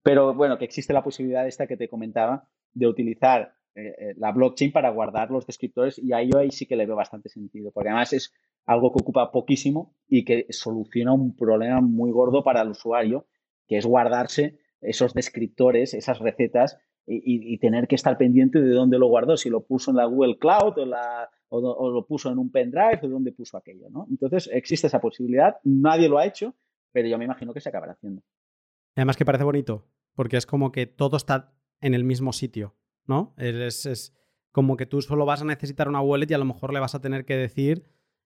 [0.03, 4.31] Pero bueno, que existe la posibilidad esta que te comentaba de utilizar eh, eh, la
[4.31, 7.73] blockchain para guardar los descriptores y ahí yo ahí sí que le veo bastante sentido,
[7.73, 8.33] porque además es
[8.67, 13.27] algo que ocupa poquísimo y que soluciona un problema muy gordo para el usuario,
[13.67, 19.09] que es guardarse esos descriptores, esas recetas y, tener que estar pendiente de dónde lo
[19.09, 20.75] guardó, si lo puso en la Google Cloud
[21.49, 24.07] o, lo puso en un pendrive o dónde puso aquello, ¿no?
[24.09, 26.55] Entonces existe esa posibilidad, nadie lo ha hecho,
[26.93, 28.23] pero yo me imagino que se acabará haciendo.
[28.97, 32.75] Además que parece bonito, porque es como que todo está en el mismo sitio,
[33.07, 33.35] ¿no?
[33.37, 34.13] Es,
[34.53, 36.95] como que tú solo vas a necesitar una wallet y a lo mejor le vas
[36.95, 37.85] a tener que decir,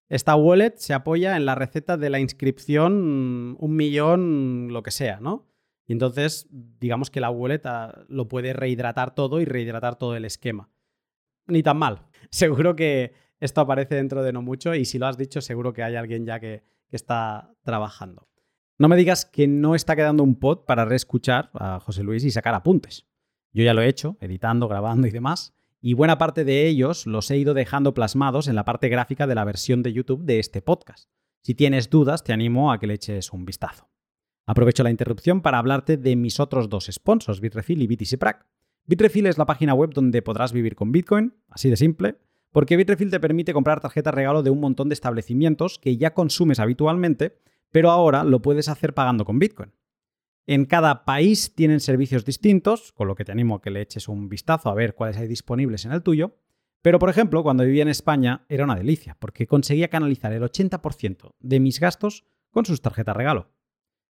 [0.09, 5.21] esta wallet se apoya en la receta de la inscripción un millón, lo que sea,
[5.21, 5.47] ¿no?
[5.87, 10.27] Y entonces, digamos que la wallet ah, lo puede rehidratar todo y rehidratar todo el
[10.27, 10.69] esquema.
[11.47, 12.07] Ni tan mal.
[12.31, 15.83] Seguro que esto aparece dentro de no mucho y si lo has dicho, seguro que
[15.83, 18.29] hay alguien ya que está trabajando.
[18.79, 22.31] No me digas que no está quedando un pod para reescuchar a José Luis y
[22.31, 23.08] sacar apuntes.
[23.53, 27.31] Yo ya lo he hecho, editando, grabando y demás, y buena parte de ellos los
[27.31, 30.62] he ido dejando plasmados en la parte gráfica de la versión de YouTube de este
[30.62, 31.09] podcast.
[31.43, 33.89] Si tienes dudas, te animo a que le eches un vistazo.
[34.47, 38.19] Aprovecho la interrupción para hablarte de mis otros dos sponsors, Bitrefill y BTC.
[38.87, 42.16] Bitrefill es la página web donde podrás vivir con Bitcoin, así de simple,
[42.51, 46.59] porque Bitrefill te permite comprar tarjetas regalo de un montón de establecimientos que ya consumes
[46.59, 47.39] habitualmente
[47.70, 49.73] pero ahora lo puedes hacer pagando con Bitcoin.
[50.51, 54.09] En cada país tienen servicios distintos, con lo que te animo a que le eches
[54.09, 56.39] un vistazo a ver cuáles hay disponibles en el tuyo.
[56.81, 61.35] Pero, por ejemplo, cuando vivía en España era una delicia, porque conseguía canalizar el 80%
[61.39, 63.51] de mis gastos con sus tarjetas regalo.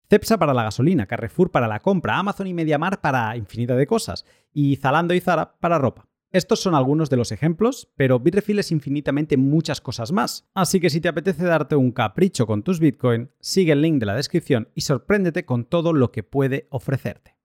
[0.10, 4.24] Cepsa para la gasolina, Carrefour para la compra, Amazon y Mediamar para infinidad de cosas,
[4.53, 6.08] y Zalando y Zara para ropa.
[6.34, 10.49] Estos son algunos de los ejemplos, pero Bitrefill es infinitamente muchas cosas más.
[10.53, 14.06] Así que si te apetece darte un capricho con tus Bitcoin, sigue el link de
[14.06, 17.36] la descripción y sorpréndete con todo lo que puede ofrecerte.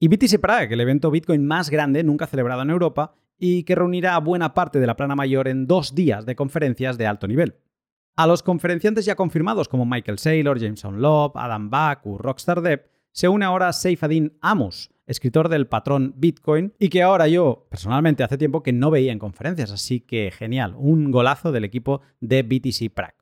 [0.00, 4.16] Y BTC Prague, el evento Bitcoin más grande nunca celebrado en Europa y que reunirá
[4.16, 7.54] a buena parte de la plana mayor en dos días de conferencias de alto nivel.
[8.16, 12.90] A los conferenciantes ya confirmados como Michael Saylor, Jameson Love, Adam Back o Rockstar Depp
[13.12, 18.38] se une ahora Seifadin Amos, escritor del patrón Bitcoin, y que ahora yo personalmente hace
[18.38, 22.94] tiempo que no veía en conferencias, así que genial, un golazo del equipo de BTC
[22.94, 23.16] Prague.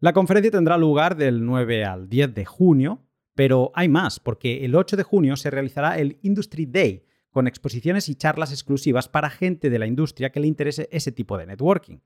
[0.00, 3.02] La conferencia tendrá lugar del 9 al 10 de junio,
[3.34, 8.08] pero hay más, porque el 8 de junio se realizará el Industry Day, con exposiciones
[8.08, 11.98] y charlas exclusivas para gente de la industria que le interese ese tipo de networking.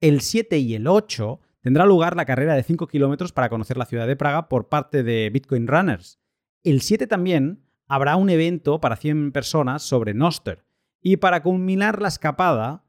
[0.00, 3.86] El 7 y el 8 tendrá lugar la carrera de 5 kilómetros para conocer la
[3.86, 6.20] ciudad de Praga por parte de Bitcoin Runners.
[6.62, 10.64] El 7 también habrá un evento para 100 personas sobre Noster.
[11.00, 12.84] Y para culminar la escapada,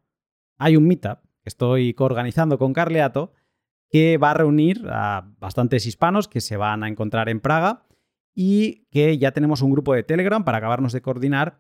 [0.57, 3.33] hay un meetup que estoy coorganizando con Carleato
[3.89, 7.87] que va a reunir a bastantes hispanos que se van a encontrar en Praga
[8.35, 11.59] y que ya tenemos un grupo de Telegram para acabarnos de coordinar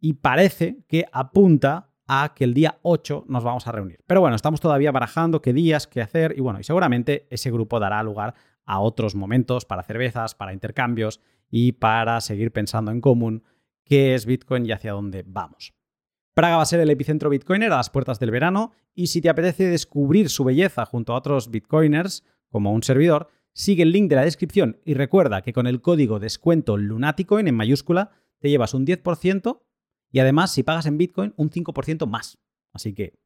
[0.00, 3.98] y parece que apunta a que el día 8 nos vamos a reunir.
[4.06, 7.80] Pero bueno, estamos todavía barajando qué días, qué hacer y bueno, y seguramente ese grupo
[7.80, 8.34] dará lugar
[8.66, 11.20] a otros momentos para cervezas, para intercambios
[11.50, 13.44] y para seguir pensando en común
[13.84, 15.72] qué es Bitcoin y hacia dónde vamos.
[16.34, 19.30] Praga va a ser el epicentro bitcoiner a las puertas del verano y si te
[19.30, 24.16] apetece descubrir su belleza junto a otros bitcoiners, como un servidor, sigue el link de
[24.16, 28.84] la descripción y recuerda que con el código descuento Lunaticoin en mayúscula te llevas un
[28.84, 29.62] 10%
[30.10, 32.38] y además si pagas en Bitcoin un 5% más.
[32.74, 33.18] Así que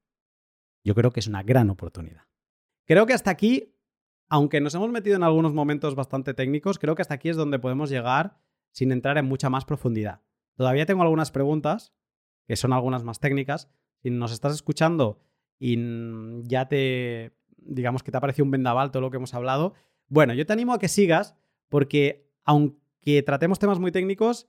[0.84, 2.22] yo creo que es una gran oportunidad.
[2.86, 3.74] Creo que hasta aquí
[4.30, 7.58] aunque nos hemos metido en algunos momentos bastante técnicos, creo que hasta aquí es donde
[7.58, 8.38] podemos llegar
[8.70, 10.22] sin entrar en mucha más profundidad.
[10.54, 11.92] Todavía tengo algunas preguntas,
[12.46, 13.68] que son algunas más técnicas.
[14.02, 15.18] Si nos estás escuchando
[15.58, 15.76] y
[16.44, 19.74] ya te, digamos que te ha parecido un vendaval todo lo que hemos hablado,
[20.06, 21.34] bueno, yo te animo a que sigas
[21.68, 24.48] porque aunque tratemos temas muy técnicos,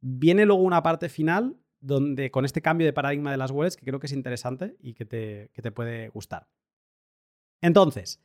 [0.00, 3.84] viene luego una parte final donde con este cambio de paradigma de las wallets que
[3.84, 6.48] creo que es interesante y que te, que te puede gustar.
[7.60, 8.22] Entonces,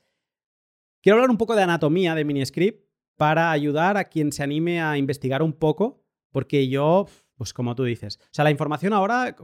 [1.04, 4.98] Quiero hablar un poco de anatomía de Miniscript para ayudar a quien se anime a
[4.98, 6.02] investigar un poco,
[6.32, 9.36] porque yo, pues como tú dices, o sea, la información ahora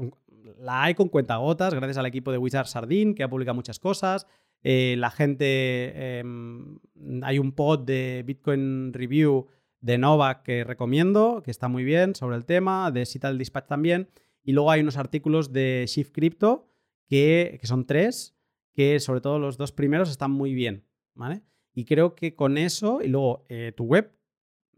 [0.57, 4.26] la hay con cuentagotas, gracias al equipo de Wizard Sardine, que ha publicado muchas cosas.
[4.64, 6.80] Eh, la gente, em,
[7.23, 9.48] hay un pod de Bitcoin Review
[9.81, 14.07] de Novak que recomiendo, que está muy bien sobre el tema, de Cital Dispatch también.
[14.45, 16.69] Y luego hay unos artículos de Shift Crypto,
[17.10, 18.38] que son tres,
[18.72, 20.86] que sobre todo los dos primeros están muy bien,
[21.19, 21.43] ¿vale?
[21.75, 24.11] Y creo que con eso, y luego eh, tu web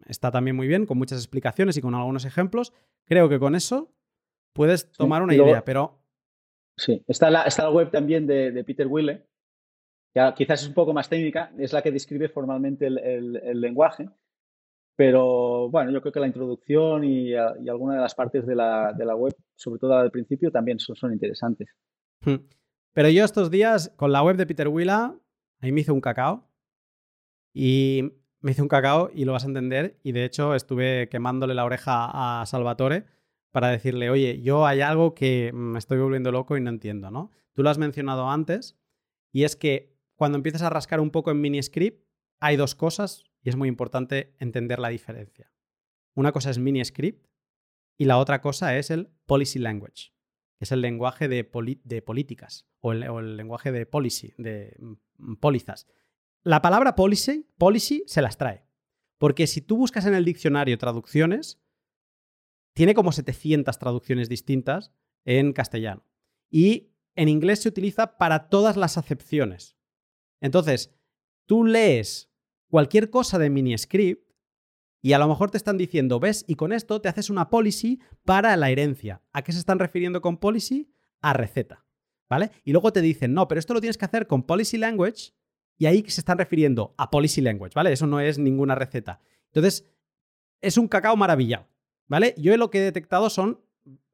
[0.08, 2.74] está también muy bien, con muchas explicaciones y con algunos ejemplos,
[3.06, 3.94] creo que con eso
[4.54, 6.00] puedes tomar una idea, pero...
[6.76, 9.24] Sí, está la, está la web también de, Peter Wille,
[10.14, 14.10] que quizás es un poco más técnica, es la que describe formalmente el, lenguaje,
[14.96, 19.36] pero bueno, yo creo que la introducción y, alguna de las partes de la, web,
[19.56, 21.70] sobre todo al principio, también son, son interesantes.
[22.26, 22.48] Hmm.
[22.94, 25.16] Pero yo estos días, con la web de Peter Willa,
[25.62, 26.48] ahí me hice un cacao.
[27.54, 30.00] Y me hice un cacao y lo vas a entender.
[30.04, 33.06] Y de hecho estuve quemándole la oreja a Salvatore
[33.52, 37.32] para decirle, oye, yo hay algo que me estoy volviendo loco y no entiendo, ¿no?
[37.54, 38.78] Tú lo has mencionado antes.
[39.32, 42.06] Y es que cuando empiezas a rascar un poco en MiniScript,
[42.40, 45.52] hay dos cosas y es muy importante entender la diferencia.
[46.16, 47.28] Una cosa es MiniScript
[47.98, 50.12] y la otra cosa es el Policy Language
[50.62, 54.78] es el lenguaje de, políticas o el, lenguaje de policy, de
[55.18, 55.88] mm, pólizas.
[56.44, 58.64] La palabra policy, policy se las trae.
[59.18, 61.60] Porque si tú buscas en el diccionario traducciones,
[62.74, 64.94] tiene como 700 traducciones distintas
[65.26, 66.06] en castellano.
[66.50, 69.78] Y en inglés se utiliza para todas las acepciones.
[70.42, 70.96] Entonces,
[71.46, 72.32] tú lees
[72.70, 74.31] cualquier cosa de miniscript
[75.02, 78.00] y a lo mejor te están diciendo, ves, y con esto te haces una policy
[78.24, 79.22] para la herencia.
[79.34, 80.92] ¿A qué se están refiriendo con policy?
[81.22, 81.86] A receta.
[82.30, 82.52] ¿Vale?
[82.64, 85.34] Y luego te dicen, no, pero esto lo tienes que hacer con policy language
[85.78, 87.92] y ahí se están refiriendo a policy language, ¿vale?
[87.92, 89.20] Eso no es ninguna receta.
[89.48, 89.86] Entonces,
[90.62, 91.68] es un cacao maravillado,
[92.08, 92.34] ¿vale?
[92.38, 93.60] Yo lo que he detectado son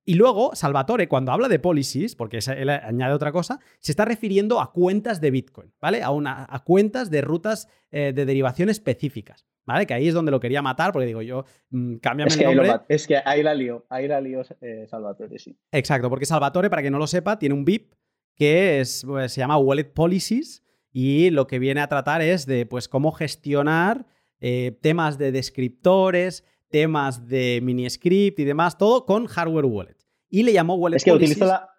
[0.09, 4.61] y luego, Salvatore, cuando habla de policies, porque él añade otra cosa, se está refiriendo
[4.61, 6.01] a cuentas de Bitcoin, ¿vale?
[6.01, 9.45] A, una, a cuentas de rutas eh, de derivación específicas.
[9.67, 9.85] ¿Vale?
[9.85, 12.71] Que ahí es donde lo quería matar, porque digo yo, mmm, cámbiame es el nombre.
[12.87, 15.59] es que ahí la lío, ahí la lío eh, Salvatore, sí.
[15.73, 17.93] Exacto, porque Salvatore, para quien no lo sepa, tiene un VIP
[18.33, 20.63] que es, pues, se llama Wallet Policies
[20.93, 24.05] y lo que viene a tratar es de pues, cómo gestionar
[24.39, 29.97] eh, temas de descriptores, temas de mini script y demás, todo con hardware wallet.
[30.29, 31.69] Y le llamó Wallet Es que utilizo la,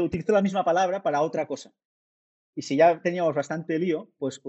[0.00, 1.72] utilizo la misma palabra para otra cosa.
[2.54, 4.40] Y si ya teníamos bastante lío, pues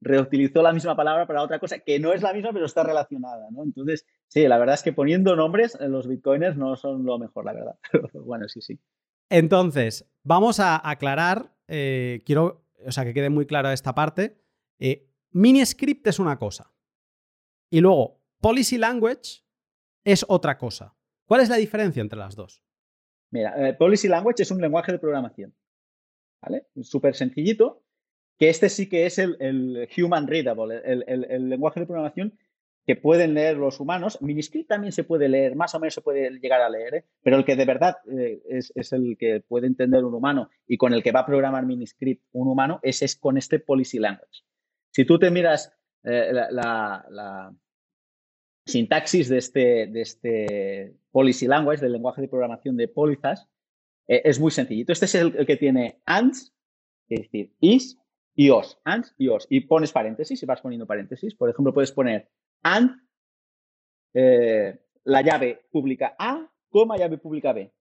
[0.00, 3.48] reutilizó la misma palabra para otra cosa que no es la misma, pero está relacionada,
[3.50, 3.64] ¿no?
[3.64, 7.44] Entonces, sí, la verdad es que poniendo nombres, eh, los bitcoiners no son lo mejor,
[7.44, 7.78] la verdad.
[8.12, 8.78] Pero bueno, sí, sí.
[9.30, 14.40] Entonces, vamos a aclarar, eh, quiero, o sea, que quede muy clara esta parte.
[14.78, 16.72] Eh, MiniScript es una cosa.
[17.70, 19.42] Y luego, Policy Language
[20.04, 20.94] es otra cosa.
[21.26, 22.62] ¿Cuál es la diferencia entre las dos?
[23.30, 25.54] Mira, Policy Language es un lenguaje de programación.
[26.40, 26.68] ¿Vale?
[26.80, 27.82] Súper sencillito
[28.38, 32.38] que este sí que es el, human readable, el, lenguaje de programación
[32.86, 34.22] que pueden leer los humanos.
[34.22, 37.04] Miniscript también se puede leer, más o menos se puede llegar a leer, ¿eh?
[37.22, 40.94] pero el que de verdad eh, es, el que puede entender un humano y con
[40.94, 44.44] el que va a programar Miniscript un humano, es con este policy language.
[44.90, 45.72] Si tú te miras
[46.04, 47.52] eh, la,
[48.64, 53.48] sintaxis de este, de este policy language, del lenguaje de programación de polizas,
[54.06, 54.92] es muy sencillito.
[54.92, 56.54] Este es el, el que tiene ands,
[57.10, 57.98] es decir, is,
[58.38, 59.48] y os, and y os.
[59.50, 61.34] Y pones paréntesis y vas poniendo paréntesis.
[61.34, 62.28] Por ejemplo, puedes poner
[62.62, 63.02] and
[64.14, 67.72] eh, la llave pública A, coma llave pública B.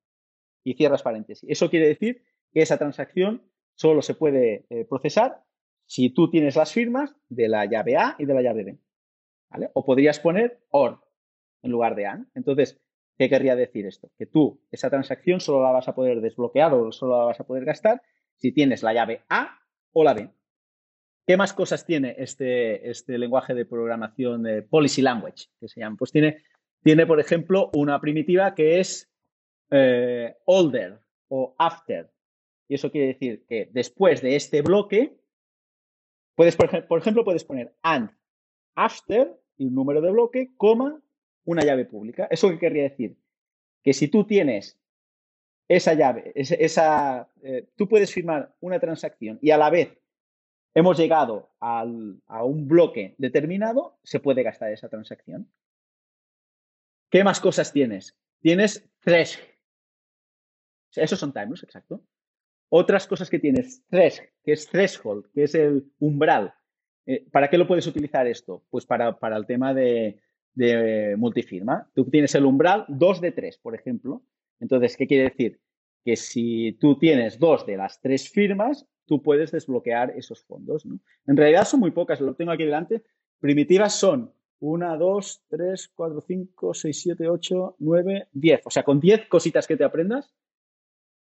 [0.64, 1.48] Y cierras paréntesis.
[1.48, 3.44] Eso quiere decir que esa transacción
[3.76, 5.44] solo se puede eh, procesar
[5.86, 8.80] si tú tienes las firmas de la llave A y de la llave B.
[9.74, 11.02] O podrías poner OR
[11.62, 12.30] en lugar de AND.
[12.34, 12.82] Entonces,
[13.16, 14.10] ¿qué querría decir esto?
[14.18, 17.46] Que tú esa transacción solo la vas a poder desbloquear o solo la vas a
[17.46, 18.02] poder gastar
[18.38, 19.60] si tienes la llave A
[19.94, 20.32] o la B.
[21.28, 25.98] ¿Qué más cosas tiene este, este lenguaje de programación de Policy Language, que se llama?
[25.98, 26.38] Pues tiene,
[26.82, 29.12] tiene por ejemplo, una primitiva que es
[29.70, 32.10] eh, older o after.
[32.70, 35.18] Y eso quiere decir que después de este bloque,
[36.34, 38.10] puedes, por, por ejemplo, puedes poner and
[38.76, 41.02] after, y un número de bloque, coma,
[41.44, 42.30] una llave pública.
[42.32, 43.18] ¿Eso qué querría decir?
[43.84, 44.80] Que si tú tienes
[45.68, 49.98] esa llave, esa, eh, tú puedes firmar una transacción y a la vez
[50.78, 55.52] hemos llegado a un bloque determinado, se puede gastar esa transacción.
[57.10, 58.16] ¿Qué más cosas tienes?
[58.41, 59.40] Tienes tres.
[60.95, 62.04] Esos son timeless, exacto.
[62.70, 66.54] Otras cosas que tienes, tres, que es threshold, que es el umbral.
[67.08, 68.64] Eh, ¿Para qué lo puedes utilizar esto?
[68.70, 70.22] Pues para, para el tema de,
[70.54, 71.90] de, multifirma.
[71.95, 74.22] Tú tienes el umbral 2 de 3, por ejemplo.
[74.60, 75.60] Entonces, ¿qué quiere decir?
[76.06, 80.86] Que si tú tienes dos de las tres firmas, tú puedes desbloquear esos fondos.
[80.86, 81.00] ¿no?
[81.26, 83.04] En realidad son muy pocas, lo tengo aquí delante.
[83.40, 88.62] Primitivas son 1, 2, 3, 4, 5, 6, 7, 8, 9, 10.
[88.66, 90.34] O sea, con 10 cositas que te aprendas,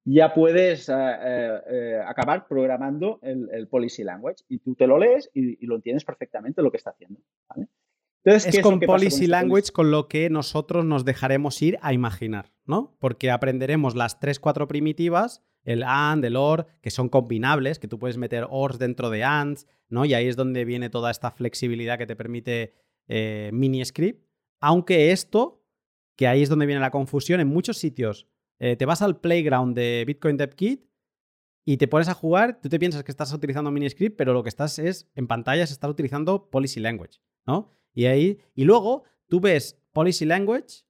[0.04, 4.44] ya puedes eh, eh, eh, acabar programando el, policy language.
[4.48, 7.20] Y tú te lo lees y, lo entiendes perfectamente lo que está haciendo.
[8.24, 12.52] Entonces, es con policy este language con lo que nosotros nos dejaremos ir a imaginar,
[12.64, 12.96] ¿no?
[12.98, 17.98] Porque aprenderemos las 3, 4 primitivas, el AND, el OR, que son combinables, que tú
[17.98, 20.04] puedes meter ORs dentro de ANDs, ¿no?
[20.04, 22.74] Y ahí es donde viene toda esta flexibilidad que te permite
[23.52, 24.26] mini script.
[24.60, 25.64] Aunque esto,
[26.16, 28.26] que ahí es donde viene la confusión, en muchos sitios
[28.60, 30.84] eh, te vas al playground de Bitcoin Dev Kit
[31.64, 34.48] y te pones a jugar, tú te piensas que estás utilizando miniscript, pero lo que
[34.48, 37.70] estás es, en pantalla, se está utilizando Policy Language, ¿no?
[37.92, 40.84] Y ahí, y luego tú ves Policy Language,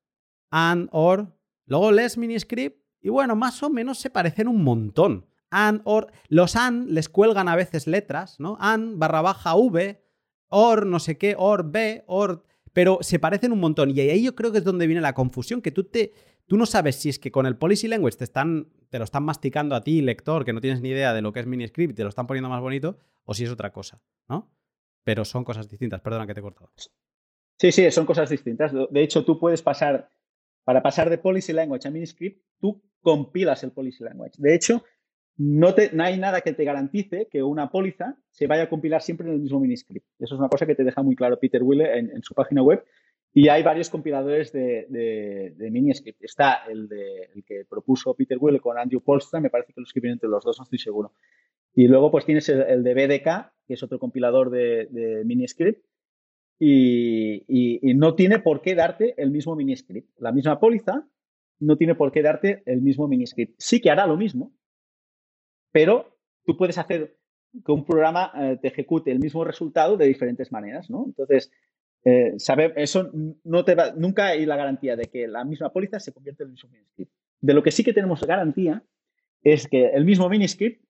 [0.50, 1.34] and, or,
[1.66, 5.26] luego lees miniscript y bueno, más o menos se parecen un montón.
[5.50, 8.58] And, or, los and les cuelgan a veces letras, ¿no?
[8.60, 10.02] And barra baja V,
[10.48, 13.90] or no sé qué, or B, or pero se parecen un montón.
[13.90, 16.12] Y ahí yo creo que es donde viene la confusión, que tú, te,
[16.46, 19.24] tú no sabes si es que con el policy language te, están, te lo están
[19.24, 21.94] masticando a ti, lector, que no tienes ni idea de lo que es miniscript y
[21.94, 24.52] te lo están poniendo más bonito, o si es otra cosa, ¿no?
[25.02, 26.00] Pero son cosas distintas.
[26.02, 26.70] Perdona que te he cortado.
[27.58, 28.72] Sí, sí, son cosas distintas.
[28.72, 30.12] De hecho, tú puedes pasar,
[30.68, 34.34] para pasar de policy language a miniscript, tú compilas el policy language.
[34.36, 34.84] De hecho,
[35.38, 39.26] no, te, hay nada que te garantice que una póliza se vaya a compilar siempre
[39.26, 40.04] en el mismo miniscript.
[40.18, 42.84] Eso es una cosa que te deja muy claro Peter Wille en, su página web.
[43.32, 46.22] Y hay varios compiladores de, miniscript.
[46.22, 46.86] Está el,
[47.34, 50.44] el que propuso Peter Wille con Andrew Polstra, me parece que lo escribieron entre los
[50.44, 51.14] dos, no estoy seguro.
[51.74, 55.82] Y luego pues tienes el, de BDK, que es otro compilador de, miniscript,
[56.58, 60.10] y, no tiene por qué darte el mismo miniscript.
[60.18, 61.06] La misma póliza
[61.60, 63.54] no tiene por qué darte el mismo miniscript.
[63.58, 64.52] Sí que hará lo mismo,
[65.72, 67.16] pero tú puedes hacer
[67.64, 71.04] que un programa eh, te ejecute el mismo resultado de diferentes maneras, ¿no?
[71.06, 71.50] Entonces,
[72.04, 72.36] eh,
[72.76, 73.10] eso
[73.44, 76.48] no te va, nunca hay la garantía de que la misma póliza se convierta en
[76.48, 77.12] el mismo miniscript.
[77.40, 78.84] De lo que sí que tenemos garantía
[79.42, 80.84] es que el mismo miniscript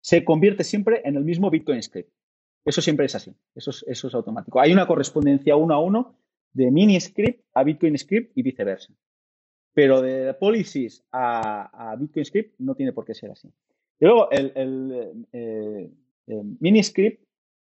[0.00, 2.10] se convierte siempre en el mismo Bitcoin script.
[2.64, 4.60] Eso siempre es así, eso es, automático.
[4.60, 6.16] Hay una correspondencia uno a uno
[6.52, 8.92] de miniscript a Bitcoin script y viceversa.
[9.72, 13.48] Pero de policies a, a Bitcoin script no tiene por qué ser así.
[14.00, 15.90] Y luego, el, el, eh,
[16.26, 17.22] eh, miniscript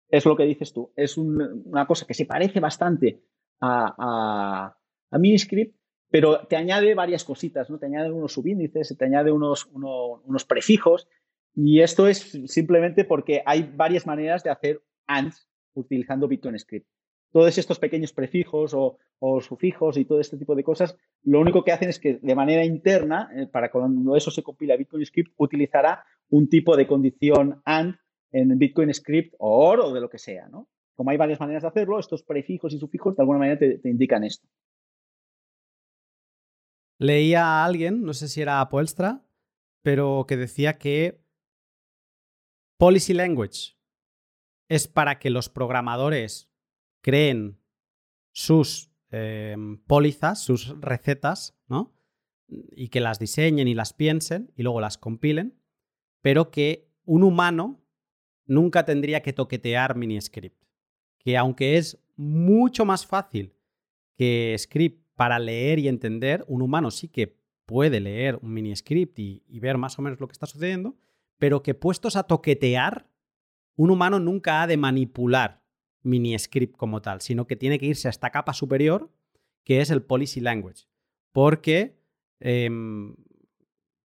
[0.09, 3.23] es lo que dices tú, es una cosa que se parece bastante
[3.60, 4.77] a,
[5.10, 5.74] a, miniscript,
[6.10, 7.78] pero te añade varias cositas, ¿no?
[7.78, 11.09] Te añade unos subíndices, te añade unos prefijos,
[11.57, 16.87] y esto es simplemente porque hay varias maneras de hacer ANDs utilizando Bitcoin Script
[17.37, 18.99] todos estos pequeños prefijos o,
[19.41, 22.65] sufijos y todo este tipo de cosas, lo único que hacen es que de manera
[22.65, 27.97] interna, eh, para cuando eso se compila Bitcoin Script, utilizará un tipo de condición AND
[28.33, 30.69] en Bitcoin Script o OR o de lo que sea, ¿no?
[30.95, 34.24] Como hay varias maneras de hacerlo, estos prefijos y sufijos de alguna manera te, indican
[34.24, 34.49] esto.
[36.99, 39.23] Leía a alguien, no sé si era Apoelstra,
[39.83, 41.20] pero que decía que
[42.78, 43.77] Policy Language
[44.69, 46.51] es para que los programadores
[47.01, 47.59] creen
[48.32, 51.94] sus em, pólizas, sus recetas, ¿no?
[52.48, 55.59] Y que las diseñen y las piensen y luego las compilen,
[56.20, 57.82] pero que un humano
[58.44, 60.62] nunca tendría que toquetear miniscript.
[61.19, 63.55] Que aunque es mucho más fácil
[64.16, 69.44] que script para leer y entender, un humano sí que puede leer un miniscript y,
[69.48, 70.97] y ver más o menos lo que está sucediendo,
[71.39, 73.09] pero que puestos a toquetear,
[73.77, 75.63] un humano nunca ha de manipular
[76.03, 79.13] mini script como tal, sino que tiene que irse a esta capa superior,
[79.65, 80.85] que es el policy language.
[81.33, 81.99] Porque
[82.41, 83.15] em,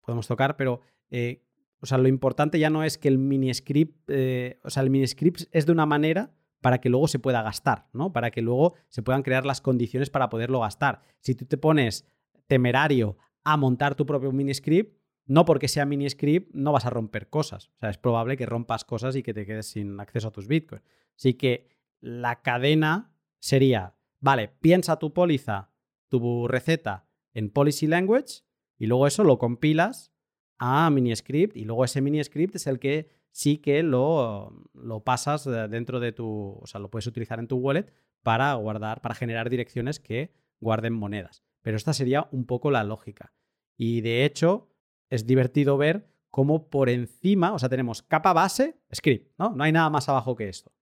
[0.00, 0.80] podemos tocar, pero
[1.10, 1.44] eh,
[1.80, 4.90] o sea, lo importante ya no es que el mini script, eh, o sea, el
[4.90, 8.12] mini script es de una manera para que luego se pueda gastar, ¿no?
[8.12, 11.00] Para que luego se puedan crear las condiciones para poderlo gastar.
[11.20, 12.06] Si tú te pones
[12.46, 14.99] temerario a montar tu propio mini script,
[15.30, 17.68] no porque sea mini script no vas a romper cosas.
[17.68, 20.48] O sea, es probable que rompas cosas y que te quedes sin acceso a tus
[20.48, 20.84] bitcoins.
[21.16, 21.68] Así que
[22.00, 25.70] la cadena sería, vale, piensa tu póliza,
[26.08, 28.42] tu receta en policy language
[28.76, 30.12] y luego eso lo compilas
[30.58, 36.00] a miniscript y luego ese miniscript es el que sí que lo, lo pasas dentro
[36.00, 37.92] de tu, o sea, lo puedes utilizar en tu wallet
[38.24, 41.44] para guardar, para generar direcciones que guarden monedas.
[41.62, 43.32] Pero esta sería un poco la lógica.
[43.76, 44.69] Y de hecho,
[45.10, 49.50] es divertido ver cómo por encima, o sea, tenemos capa base, script, ¿no?
[49.50, 50.72] No hay nada más abajo que esto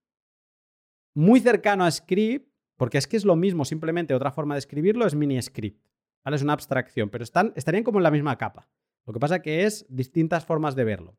[1.18, 5.05] muy cercano a script, porque es que es lo mismo, simplemente otra forma de escribirlo
[5.05, 5.84] es mini script.
[6.24, 6.36] ¿vale?
[6.36, 8.68] Es una abstracción, pero están, estarían como en la misma capa.
[9.05, 11.18] Lo que pasa que es distintas formas de verlo.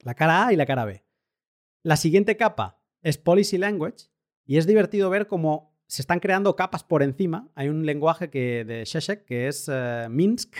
[0.00, 1.04] La cara A y la cara B.
[1.84, 4.10] La siguiente capa es policy language
[4.44, 7.48] y es divertido ver cómo se están creando capas por encima.
[7.54, 10.56] Hay un lenguaje que, de Sheshek que es eh, Minsk,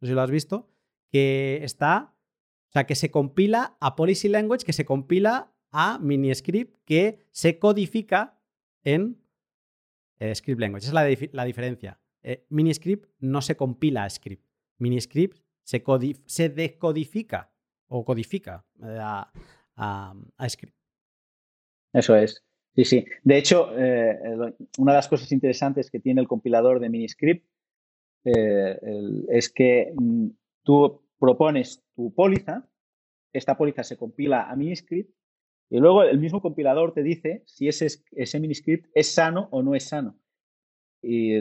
[0.00, 0.70] no sé si lo has visto,
[1.14, 2.12] que está,
[2.70, 7.60] o sea, que se compila a Policy Language, que se compila a Miniscript, que se
[7.60, 8.40] codifica
[8.82, 9.22] en
[10.18, 10.88] eh, Script Language.
[10.88, 12.00] Esa es la, diferencia.
[12.24, 14.44] Eh, Miniscript no se compila a Script.
[14.78, 15.84] Miniscript se,
[16.26, 17.52] se decodifica
[17.86, 19.30] o codifica a,
[19.76, 20.76] a Script.
[21.92, 22.44] Eso es.
[22.74, 23.04] Sí, sí.
[23.22, 24.18] De hecho, eh,
[24.78, 27.46] una de las cosas interesantes que tiene el compilador de Miniscript
[28.24, 28.80] eh,
[29.28, 30.30] es que mm,
[30.64, 32.68] tú propones tu póliza,
[33.32, 35.10] esta póliza se compila a Miniscript
[35.70, 39.84] y luego el mismo compilador te dice si ese, Miniscript es sano o no es
[39.84, 40.18] sano.
[41.02, 41.40] Y,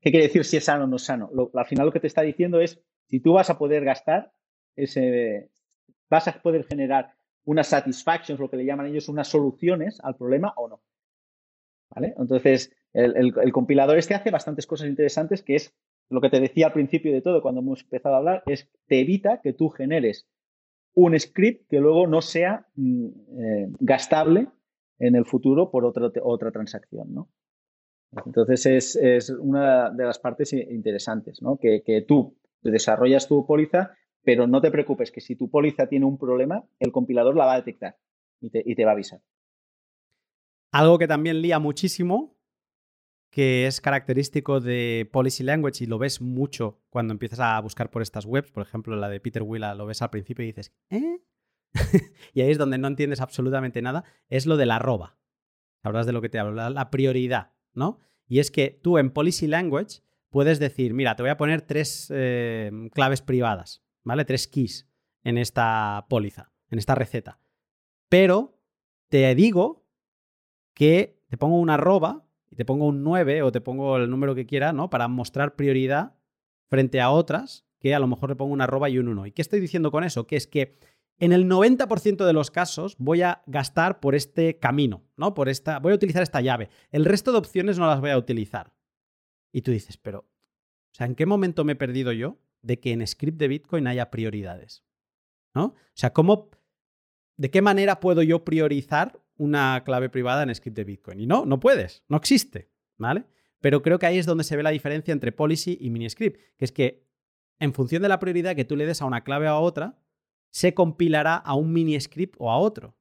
[0.00, 1.30] ¿Qué quiere decir si es sano o no es sano?
[1.54, 4.32] al final lo que te está diciendo es si tú vas a poder gastar
[4.76, 5.50] ese,
[6.10, 7.14] vas a poder generar
[7.44, 10.82] unas satisfactions, lo que le llaman ellos, unas soluciones al problema o no.
[11.90, 12.14] ¿Vale?
[12.18, 15.74] Entonces, el, compilador este hace bastantes cosas interesantes, que es
[16.12, 19.00] lo que te decía al principio de todo, cuando hemos empezado a hablar, es te
[19.00, 20.28] evita que tú generes
[20.94, 24.48] un script que luego no sea mm, eh, gastable
[24.98, 27.28] en el futuro por otra, otra transacción, ¿no?
[28.26, 31.56] Entonces es, una de las partes interesantes, ¿no?
[31.56, 33.94] Que, que tú desarrollas tu póliza
[34.24, 37.54] pero no te preocupes que si tu póliza tiene un problema, el compilador la va
[37.54, 37.96] a detectar
[38.40, 39.20] y te, va a avisar.
[40.70, 42.36] Algo que también lía muchísimo,
[43.32, 48.02] que es característico de Policy Language y lo ves mucho cuando empiezas a buscar por
[48.02, 51.18] estas webs, por ejemplo la de Peter Willa lo ves al principio y dices, ¿eh?
[52.34, 55.16] y ahí es donde no entiendes absolutamente nada, es lo de la arroba.
[55.82, 57.98] Hablas de lo que te hablo, la, prioridad, ¿no?
[58.28, 62.12] Y es que tú en Policy Language puedes decir, mira, te voy a poner tres
[62.14, 63.82] eh, claves privadas.
[64.04, 64.24] ¿vale?
[64.24, 64.88] Tres keys
[65.24, 67.38] en esta póliza, en esta receta.
[68.08, 68.58] Pero
[69.08, 69.86] te digo
[70.74, 74.36] que te pongo una arroba y te pongo un 9 o te pongo el número
[74.36, 74.90] que quiera, ¿no?
[74.90, 76.14] Para mostrar prioridad
[76.68, 79.26] frente a otras que a lo mejor le pongo una arroba y un 1.
[79.26, 80.26] ¿Y qué estoy diciendo con eso?
[80.28, 80.78] Que es que
[81.18, 85.34] en el 90% de los casos voy a gastar por este camino, ¿no?
[85.34, 86.68] Por esta, voy a utilizar esta llave.
[86.90, 88.72] El resto de opciones no las voy a utilizar.
[89.50, 92.92] Y tú dices, pero, o sea, ¿en qué momento me he perdido yo de que
[92.92, 94.84] en script de Bitcoin haya prioridades.
[95.54, 95.64] ¿no?
[95.64, 96.50] O sea, ¿cómo,
[97.36, 101.20] ¿de qué manera puedo yo priorizar una clave privada en script de Bitcoin?
[101.20, 103.24] Y no, no puedes, no existe, ¿vale?
[103.60, 106.64] Pero creo que ahí es donde se ve la diferencia entre policy y miniscript, que
[106.64, 107.06] es que
[107.58, 109.98] en función de la prioridad que tú le des a una clave o a otra,
[110.50, 112.96] se compilará a un miniscript o a otro.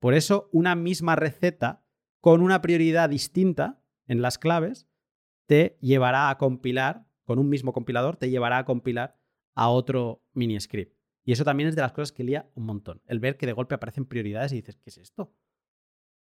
[0.00, 1.84] Por eso, una misma receta
[2.20, 4.88] con una prioridad distinta en las claves
[5.46, 9.20] te llevará a compilar con un mismo compilador te llevará a compilar
[9.54, 10.96] a otro mini script.
[11.26, 13.02] Y eso también es de las cosas que lía un montón.
[13.04, 15.30] El ver que de golpe aparecen prioridades y dices, ¿qué es esto?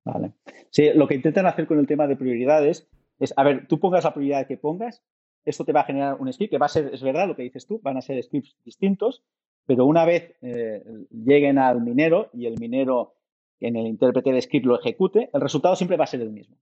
[0.05, 0.33] Vale.
[0.71, 2.89] Sí, lo que intentan hacer con el tema de prioridades
[3.19, 5.03] es, a ver, tú pongas la prioridad que pongas,
[5.45, 7.43] esto te va a generar un script que va a ser, es verdad lo que
[7.43, 9.25] dices tú, van a ser scripts distintos,
[9.67, 13.15] pero una vez eh, lleguen al minero y el minero
[13.61, 16.57] en el intérprete de script lo ejecute, el resultado siempre va a ser el mismo.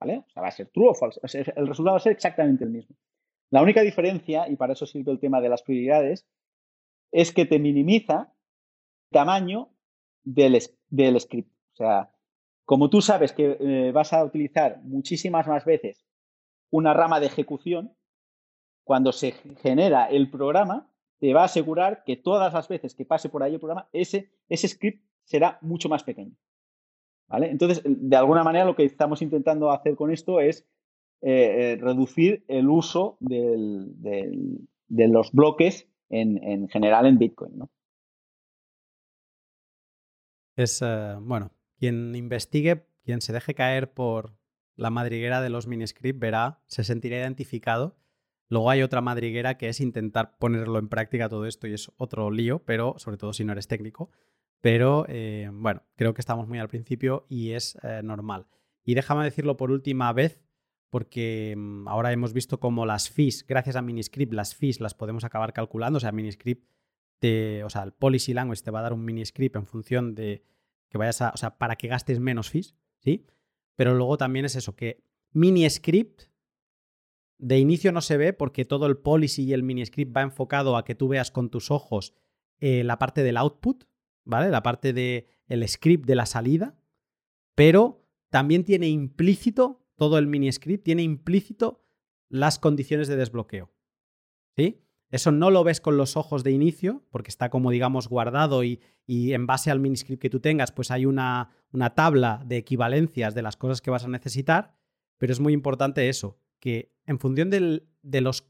[0.00, 0.24] ¿Vale?
[0.26, 1.20] O sea, va a ser true o false.
[1.54, 2.96] El resultado va a ser exactamente el mismo.
[3.50, 6.26] La única diferencia, y para eso sirve el tema de las prioridades,
[7.12, 8.32] es que te minimiza
[9.10, 9.68] el tamaño
[10.24, 10.60] del,
[11.20, 11.52] script.
[11.74, 12.11] O sea,
[12.64, 16.04] como tú sabes que eh, vas a utilizar muchísimas más veces
[16.70, 17.94] una rama de ejecución,
[18.84, 20.90] cuando se genera el programa,
[21.20, 24.32] te va a asegurar que todas las veces que pase por ahí el programa, ese,
[24.48, 26.34] ese script será mucho más pequeño.
[27.28, 27.50] ¿Vale?
[27.50, 30.66] Entonces, de alguna manera, lo que estamos intentando hacer con esto es
[31.20, 34.58] eh, eh, reducir el uso de
[34.88, 37.58] los bloques en, general en Bitcoin.
[37.58, 37.70] ¿no?
[40.56, 40.82] Es,
[41.20, 41.50] bueno,
[41.82, 44.36] quien investigue, quien se deje caer por
[44.76, 47.96] la madriguera de los miniscript verá, se sentirá identificado.
[48.48, 52.30] Luego hay otra madriguera que es intentar ponerlo en práctica todo esto y es otro
[52.30, 54.12] lío, pero sobre todo si no eres técnico.
[54.60, 55.06] Pero
[55.54, 58.46] bueno, creo que estamos muy al principio y es normal.
[58.84, 60.40] Y déjame decirlo por última vez,
[60.88, 65.24] porque mm, ahora hemos visto cómo las fees, gracias a Miniscript, las fees las podemos
[65.24, 65.96] acabar calculando.
[65.96, 66.64] O sea, Miniscript,
[67.18, 70.44] te, o sea, el policy language te va a dar un Miniscript en función de
[70.92, 73.24] que vayas a, o sea, para que gastes menos fees, ¿sí?
[73.76, 75.02] Pero luego también es eso, que
[75.32, 76.24] Miniscript
[77.38, 80.84] de inicio no se ve porque todo el policy y el Miniscript va enfocado a
[80.84, 82.14] que tú veas con tus ojos
[82.60, 83.84] eh, la parte del output,
[84.24, 84.50] ¿vale?
[84.50, 86.78] La parte del el script de la salida,
[87.54, 91.82] pero también tiene implícito todo el mini script tiene implícito
[92.28, 93.72] las condiciones de desbloqueo.
[94.56, 94.84] ¿Sí?
[95.12, 98.80] Eso no lo ves con los ojos de inicio, porque está como, digamos, guardado y,
[99.06, 103.42] en base al miniscript que tú tengas, pues hay una, una tabla de equivalencias de
[103.42, 104.74] las cosas que vas a necesitar,
[105.18, 108.48] pero es muy importante eso, que en función de los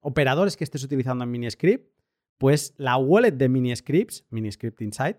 [0.00, 1.90] operadores que estés utilizando en Miniscript,
[2.36, 5.16] pues la wallet de Miniscripts, Miniscript Insight,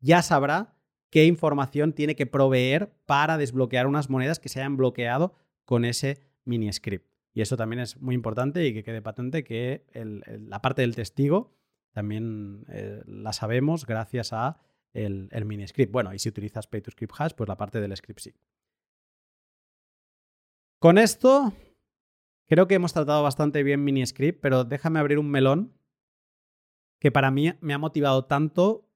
[0.00, 0.76] ya sabrá
[1.08, 5.34] qué información tiene que proveer para desbloquear unas monedas que se hayan bloqueado
[5.64, 7.11] con ese Miniscript.
[7.34, 11.54] Y eso también es muy importante y que quede patente que la parte del testigo
[11.92, 14.58] también eh, la sabemos gracias a
[14.92, 15.92] el, Miniscript.
[15.92, 18.34] Bueno, y si utilizas Pay to Script Hash, pues la parte del script sí.
[20.78, 21.52] Con esto,
[22.46, 25.72] creo que hemos tratado bastante bien Miniscript, pero déjame abrir un melón
[26.98, 28.88] que para mí me ha motivado tanto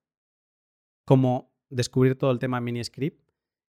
[1.05, 3.31] como descubrir todo el tema Miniscript.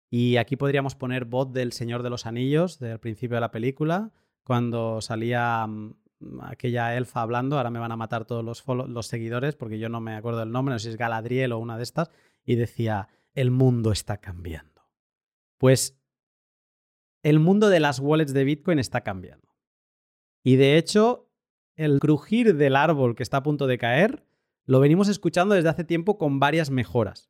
[0.10, 4.14] Y aquí podríamos poner voz del Señor de los Anillos, del principio de la película,
[4.48, 9.78] cuando salía mm, aquella elfa hablando, ahora me van a matar todos los, seguidores porque
[9.78, 12.12] yo no me acuerdo del nombre, no sé si es Galadriel o una de estas,
[12.46, 14.84] y decía, el mundo está cambiando.
[15.58, 16.00] Pues
[17.24, 19.54] el mundo de las wallets de Bitcoin está cambiando.
[20.46, 21.30] Y de hecho,
[21.76, 24.24] el crujir del árbol que está a punto de caer,
[24.66, 27.30] lo venimos escuchando desde hace tiempo con varias mejoras.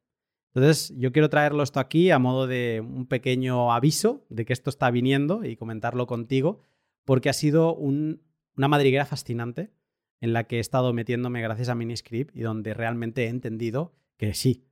[0.53, 4.69] Entonces, yo quiero traerlo esto aquí a modo de un pequeño aviso de que esto
[4.69, 6.61] está viniendo y comentarlo contigo
[7.07, 9.71] porque ha sido una madriguera fascinante
[10.19, 14.33] en la que he estado metiéndome gracias a Miniscript y donde realmente he entendido que
[14.33, 14.67] sí,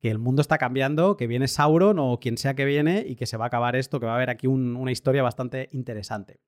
[0.00, 3.26] que el mundo está cambiando, que viene Sauron o quien sea que viene y que
[3.26, 6.40] se va a acabar esto, que va a haber aquí una historia bastante interesante.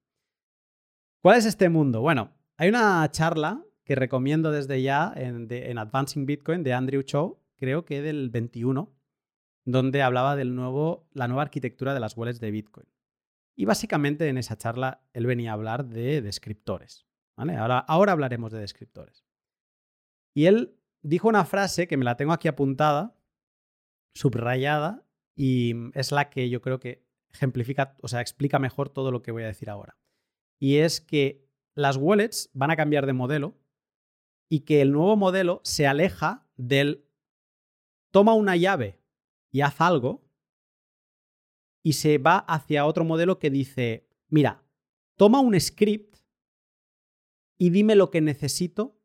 [1.23, 2.01] ¿Cuál es este mundo?
[2.01, 7.85] Bueno, hay una charla que recomiendo desde ya en, Advancing Bitcoin de Andrew Chow, creo
[7.85, 8.93] que del 21,
[9.65, 12.89] donde hablaba del nuevo, la nueva arquitectura de las wallets de Bitcoin.
[13.59, 17.09] Y básicamente en esa charla él venía a hablar de descriptores.
[17.35, 19.25] Ahora, ahora hablaremos de descriptores.
[20.33, 23.17] Y él dijo una frase que me la tengo aquí apuntada,
[24.15, 25.05] subrayada,
[25.35, 29.33] y es la que yo creo que ejemplifica, o sea, explica mejor todo lo que
[29.33, 29.99] voy a decir ahora.
[30.61, 31.45] Y es que
[31.75, 33.59] las wallets van a cambiar de modelo
[34.49, 37.09] y que el nuevo modelo se aleja del
[38.13, 39.01] toma una llave
[39.51, 40.28] y haz algo
[41.83, 44.65] y se va hacia otro modelo que dice, mira,
[45.17, 46.17] toma un script
[47.57, 48.99] y dime lo que necesito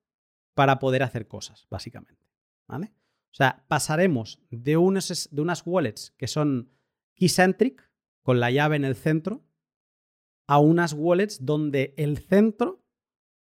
[0.54, 2.24] para poder hacer cosas, básicamente.
[2.68, 2.94] ¿Vale?
[3.32, 6.72] O sea, pasaremos de, unas, de unas wallets que son
[7.16, 7.90] key-centric,
[8.22, 9.44] con la llave en el centro,
[10.48, 12.86] a unas wallets donde el centro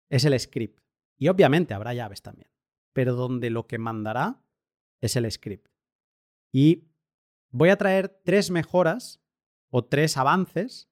[0.08, 0.80] es el script.
[1.16, 2.50] Y obviamente habrá llaves también,
[2.92, 4.42] pero donde lo que mandará
[5.00, 5.68] es el script.
[6.52, 6.87] Y
[7.50, 9.22] voy a traer tres mejoras
[9.70, 10.90] o tres avances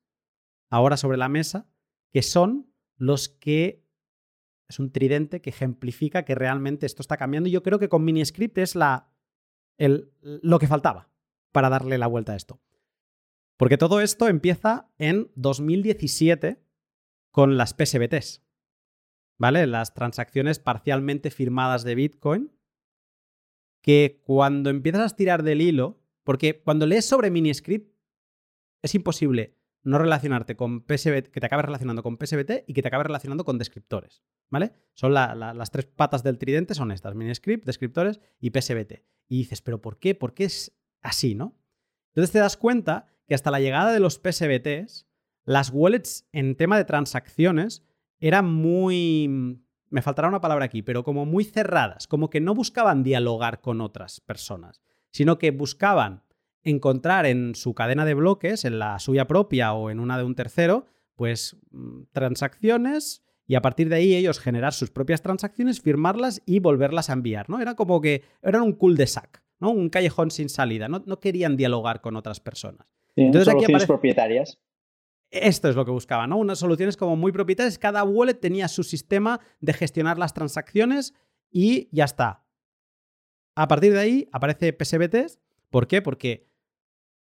[0.70, 1.68] ahora sobre la mesa
[2.12, 3.86] que son los que
[4.68, 7.48] es un tridente que ejemplifica que realmente esto está cambiando.
[7.48, 9.12] Y yo creo que con MiniScript es la,
[9.78, 11.10] el, lo que faltaba
[11.52, 12.60] para darle la vuelta a esto.
[13.56, 16.62] Porque todo esto empieza en 2017
[17.30, 18.42] con las PSBTs.
[19.38, 19.66] ¿Vale?
[19.66, 22.52] Las transacciones parcialmente firmadas de Bitcoin.
[23.82, 27.94] Que cuando empiezas a estirar del hilo, porque cuando lees sobre Miniscript,
[28.82, 32.88] es imposible no relacionarte con PSBT, que te acabes relacionando con PSBT y que te
[32.88, 34.24] acabes relacionando con descriptores.
[34.50, 34.72] ¿Vale?
[34.94, 39.04] Son las tres patas del tridente, son estas: Miniscript, descriptores y PSBT.
[39.28, 40.16] Y dices, ¿pero por qué?
[40.16, 41.56] ¿Por qué es así, no?
[42.08, 45.06] Entonces te das cuenta que hasta la llegada de los PSBTs,
[45.44, 47.84] las wallets en tema de transacciones
[48.18, 53.04] eran muy me faltará una palabra aquí, pero como muy cerradas, como que no buscaban
[53.04, 54.82] dialogar con otras personas,
[55.16, 56.22] sino que buscaban
[56.62, 60.34] encontrar en su cadena de bloques, en la suya propia o en una de un
[60.34, 60.84] tercero,
[61.14, 66.58] pues mm, transacciones y a partir de ahí ellos generar sus propias transacciones, firmarlas y
[66.58, 67.60] volverlas a enviar, ¿no?
[67.60, 69.70] Era como que eran un cul-de-sac, ¿no?
[69.70, 72.86] Un callejón sin salida, no, no querían dialogar con otras personas.
[73.14, 74.60] Entonces, soluciones propietarias.
[75.30, 76.36] Esto es lo que buscaba, ¿no?
[76.36, 77.78] Unas soluciones como muy propietarias.
[77.78, 81.14] Cada wallet tenía su sistema de gestionar las transacciones
[81.50, 82.45] y ya está.
[83.56, 85.40] A partir de ahí aparece PSBTs.
[85.70, 86.02] ¿Por qué?
[86.02, 86.48] Porque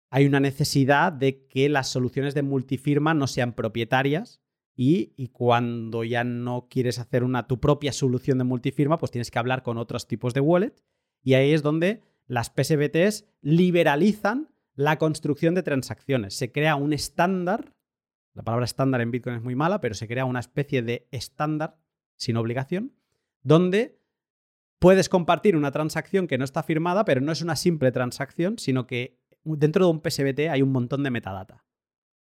[0.09, 4.41] hay una necesidad de que las soluciones de multifirma no sean propietarias
[4.75, 9.39] y, cuando ya no quieres hacer una, tu propia solución de multifirma, pues tienes que
[9.39, 10.73] hablar con otros tipos de wallet
[11.23, 16.33] y ahí es donde las PSBTs liberalizan la construcción de transacciones.
[16.33, 17.75] Se crea un estándar
[18.35, 21.77] la palabra estándar en Bitcoin es muy mala, pero se crea una especie de estándar
[22.17, 22.93] sin obligación,
[23.41, 23.97] donde
[24.85, 28.85] puedes compartir una transacción que no está firmada, pero no es una simple transacción, sino
[28.85, 31.65] que dentro de un PSBT hay un montón de metadata.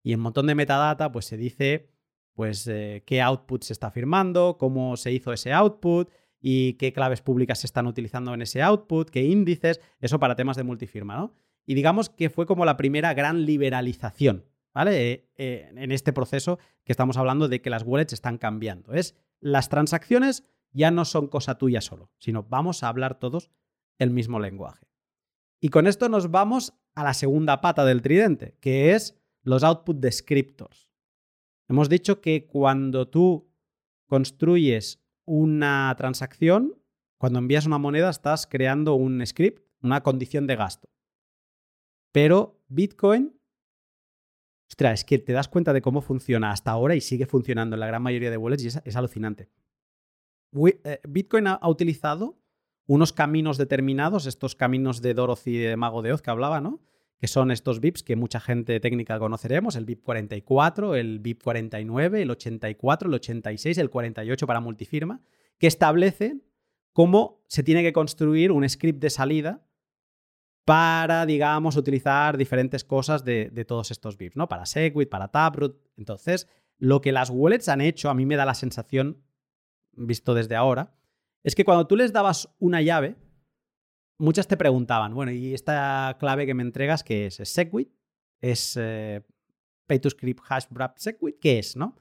[0.04, 1.90] Y en montón de metadata, pues se dice
[2.32, 7.22] pues, eh, qué output se está firmando, cómo se hizo ese output y qué claves
[7.22, 11.34] públicas se están utilizando en ese output, qué índices, eso para temas de multifirma, ¿no?
[11.66, 15.10] Y digamos que fue como la primera gran liberalización ¿vale?
[15.10, 18.92] Eh, eh, en este proceso que estamos hablando de que las wallets están cambiando.
[18.92, 20.44] Es las transacciones
[20.74, 23.50] ya no son cosa tuya solo, sino vamos a hablar todos
[23.98, 24.86] el mismo lenguaje.
[25.60, 29.98] Y con esto nos vamos a la segunda pata del tridente, que es los output
[29.98, 30.90] descriptors.
[31.68, 33.50] Hemos dicho que cuando tú
[34.06, 36.78] construyes una transacción,
[37.18, 40.88] cuando envías una moneda estás creando un script, una condición de gasto.
[42.12, 43.40] Pero Bitcoin,
[44.68, 47.80] ostras, es que te das cuenta de cómo funciona hasta ahora y sigue funcionando en
[47.80, 49.48] la gran mayoría de wallets y es, alucinante.
[50.54, 52.38] Eh, Bitcoin ha, utilizado
[52.86, 56.80] unos caminos determinados, estos caminos de Dorothy y de Mago de Oz que hablaba, ¿no?
[57.18, 62.22] Que son estos VIPs que mucha gente técnica conoceremos, el VIP 44, el VIP 49,
[62.22, 65.22] el 84, el 86, el 48 para multifirma,
[65.58, 66.44] que establecen
[66.92, 69.66] cómo se tiene que construir un script de salida
[70.64, 74.48] para, digamos, utilizar diferentes cosas de, todos estos VIPs, ¿no?
[74.48, 75.78] Para Segwit, para Taproot.
[75.96, 76.48] Entonces,
[76.78, 79.23] lo que las wallets han hecho, a mí me da la sensación,
[79.96, 80.94] visto desde ahora,
[81.42, 83.16] es que cuando tú les dabas una llave,
[84.18, 87.40] muchas te preguntaban, bueno, ¿y esta clave que me entregas qué es?
[87.40, 87.90] ¿Es Segwit?
[88.40, 89.22] ¿Es eh,
[89.86, 90.64] Pay to Script Hash
[90.96, 91.38] Segwit?
[91.40, 91.96] ¿Qué es, no?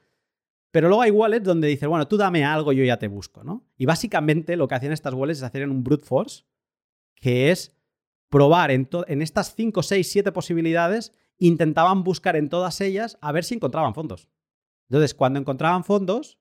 [0.72, 3.64] Pero luego hay wallets donde dices, bueno, tú dame algo, yo ya te busco, ¿no?
[3.78, 6.46] Y básicamente lo que hacían estas wallets es hacer un brute force,
[7.16, 7.76] que es
[8.30, 13.44] probar en, en estas 5, 6, 7 posibilidades, intentaban buscar en todas ellas a ver
[13.44, 14.30] si encontraban fondos.
[14.90, 16.40] Entonces, cuando encontraban fondos,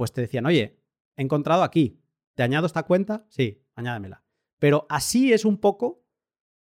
[0.00, 0.80] pues te decían, oye,
[1.14, 2.00] he encontrado aquí,
[2.34, 3.26] ¿te añado esta cuenta?
[3.28, 4.24] Sí, añádemela.
[4.58, 6.06] Pero así es un poco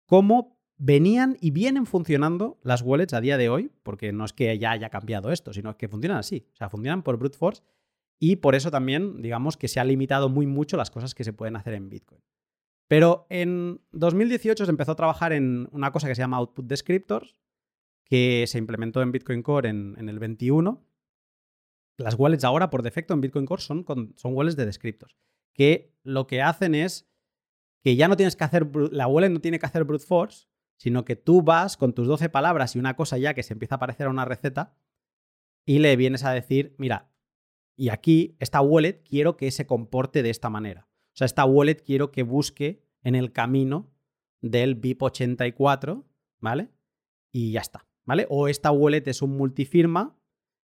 [0.06, 4.60] como venían y vienen funcionando las wallets a día de hoy, porque no es que
[4.60, 6.46] ya haya cambiado esto, sino que funcionan así.
[6.52, 7.64] O sea, funcionan por brute force
[8.20, 11.32] y por eso también, digamos, que se ha limitado muy mucho las cosas que se
[11.32, 12.22] pueden hacer en Bitcoin.
[12.90, 17.38] Pero en 2018 se empezó a trabajar en una cosa que se llama Output Descriptors,
[18.04, 20.86] que se implementó en Bitcoin Core en, el 21.
[21.98, 23.86] Las wallets ahora, por defecto, en Bitcoin Core son,
[24.16, 25.16] son wallets de descriptors,
[25.54, 27.12] que lo que hacen es
[27.84, 30.48] que ya no tienes que hacer, la wallet no tiene que hacer brute force,
[30.78, 33.76] sino que tú vas con tus 12 palabras y una cosa ya que se empieza
[33.76, 34.76] a parecer a una receta
[35.66, 37.12] y le vienes a decir, mira,
[37.76, 40.88] y aquí esta wallet quiero que se comporte de esta manera.
[41.14, 43.92] O sea, esta wallet quiero que busque en el camino
[44.42, 46.06] del BIP 84,
[46.40, 46.70] ¿vale?
[47.32, 48.28] Y ya está, ¿vale?
[48.30, 50.20] O esta wallet es un multifirma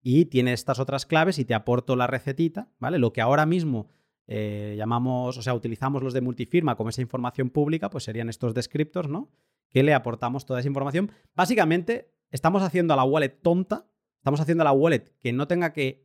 [0.03, 2.99] y tiene estas otras claves y te aporto la recetita, ¿vale?
[2.99, 3.89] Lo que ahora mismo
[4.27, 8.53] eh, llamamos, o sea, utilizamos los de multifirma como esa información pública, pues serían estos
[8.53, 9.31] descriptors, ¿no?
[9.71, 11.13] Que le aportamos toda esa información.
[11.35, 13.87] Básicamente, estamos haciendo a la wallet tonta,
[14.19, 16.05] estamos haciendo a la wallet que no tenga que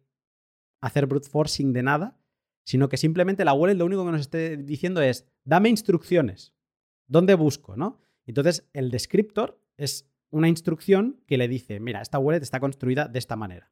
[0.79, 2.19] hacer brute forcing de nada,
[2.63, 6.53] sino que simplemente la wallet lo único que nos esté diciendo es, dame instrucciones.
[7.07, 7.75] ¿Dónde busco?
[7.77, 7.99] ¿no?
[8.25, 13.19] Entonces, el descriptor es una instrucción que le dice, mira, esta wallet está construida de
[13.19, 13.71] esta manera.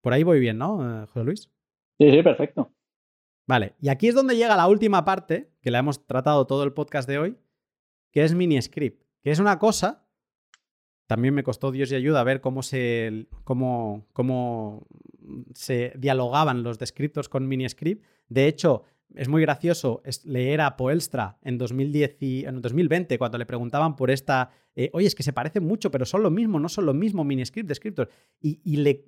[0.00, 1.50] Por ahí voy bien, ¿no, eh, José Luis?
[1.98, 2.72] Sí, sí, perfecto.
[3.46, 6.72] Vale, y aquí es donde llega la última parte, que la hemos tratado todo el
[6.72, 7.36] podcast de hoy,
[8.12, 10.08] que es mini script, que es una cosa
[11.08, 14.86] también me costó Dios y ayuda a ver cómo se, cómo, cómo
[15.54, 18.04] se dialogaban los descriptos con MiniScript.
[18.28, 18.82] De hecho,
[19.14, 24.50] es muy gracioso leer a Poelstra en, 2010 en 2020 cuando le preguntaban por esta,
[24.76, 27.24] eh, oye, es que se parecen mucho, pero son lo mismo, no son lo mismo
[27.24, 28.10] MiniScript, descriptors.
[28.38, 29.02] Y, y le,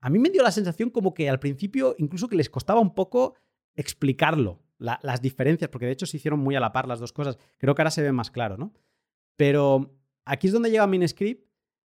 [0.00, 2.94] a mí me dio la sensación como que al principio incluso que les costaba un
[2.94, 3.34] poco
[3.74, 7.38] explicarlo, las diferencias, porque de hecho se hicieron muy a la par las dos cosas.
[7.58, 8.74] Creo que ahora se ve más claro, ¿no?
[9.36, 11.48] Pero aquí es donde llega MiniScript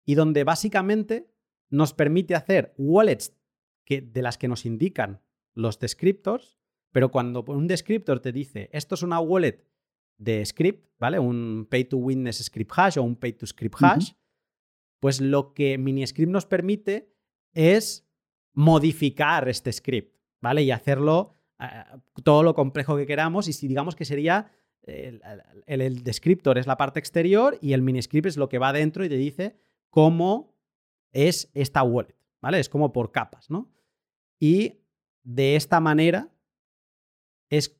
[0.05, 1.29] y donde básicamente
[1.69, 3.35] nos permite hacer wallets
[3.85, 5.21] que, de las que nos indican
[5.53, 6.57] los descriptors,
[6.91, 9.65] pero cuando un descriptor te dice esto es una wallet
[10.17, 11.19] de script, ¿vale?
[11.19, 14.13] Un pay to witness script hash o un pay to script hash,
[14.99, 17.13] pues lo que MiniScript nos permite
[17.53, 18.07] es
[18.53, 20.63] modificar este script, ¿vale?
[20.63, 21.65] Y hacerlo eh,
[22.23, 24.51] todo lo complejo que queramos y si digamos que sería
[24.83, 25.21] el,
[25.65, 29.09] el, descriptor es la parte exterior y el miniscript es lo que va dentro y
[29.09, 29.57] te dice
[29.89, 30.55] cómo
[31.11, 32.59] es esta wallet, ¿vale?
[32.59, 33.71] Es como por capas, ¿no?
[34.39, 34.81] Y
[35.23, 36.31] de esta manera
[37.49, 37.79] es,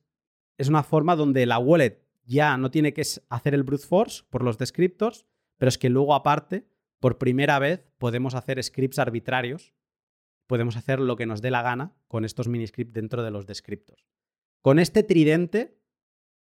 [0.58, 4.44] es una forma donde la wallet ya no tiene que hacer el brute force por
[4.44, 5.26] los descriptors,
[5.58, 6.69] pero es que luego aparte,
[7.00, 9.74] por primera vez, podemos hacer scripts arbitrarios,
[10.48, 14.06] podemos hacer lo que nos dé la gana con estos miniscripts dentro de los descriptors.
[14.62, 15.80] Con este tridente,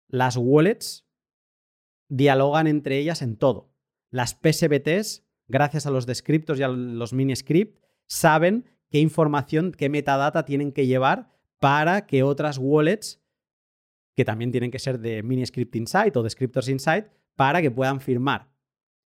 [0.08, 1.08] las wallets
[2.10, 3.74] dialogan entre ellas en todo.
[4.10, 9.90] Las PSBTs gracias a los descriptos y a los mini script, saben qué información, qué
[9.90, 11.30] metadata tienen que llevar
[11.60, 13.22] para que otras wallets,
[14.16, 17.72] que también tienen que ser de mini script insight o de scriptors insight, para que
[17.72, 18.52] puedan firmar.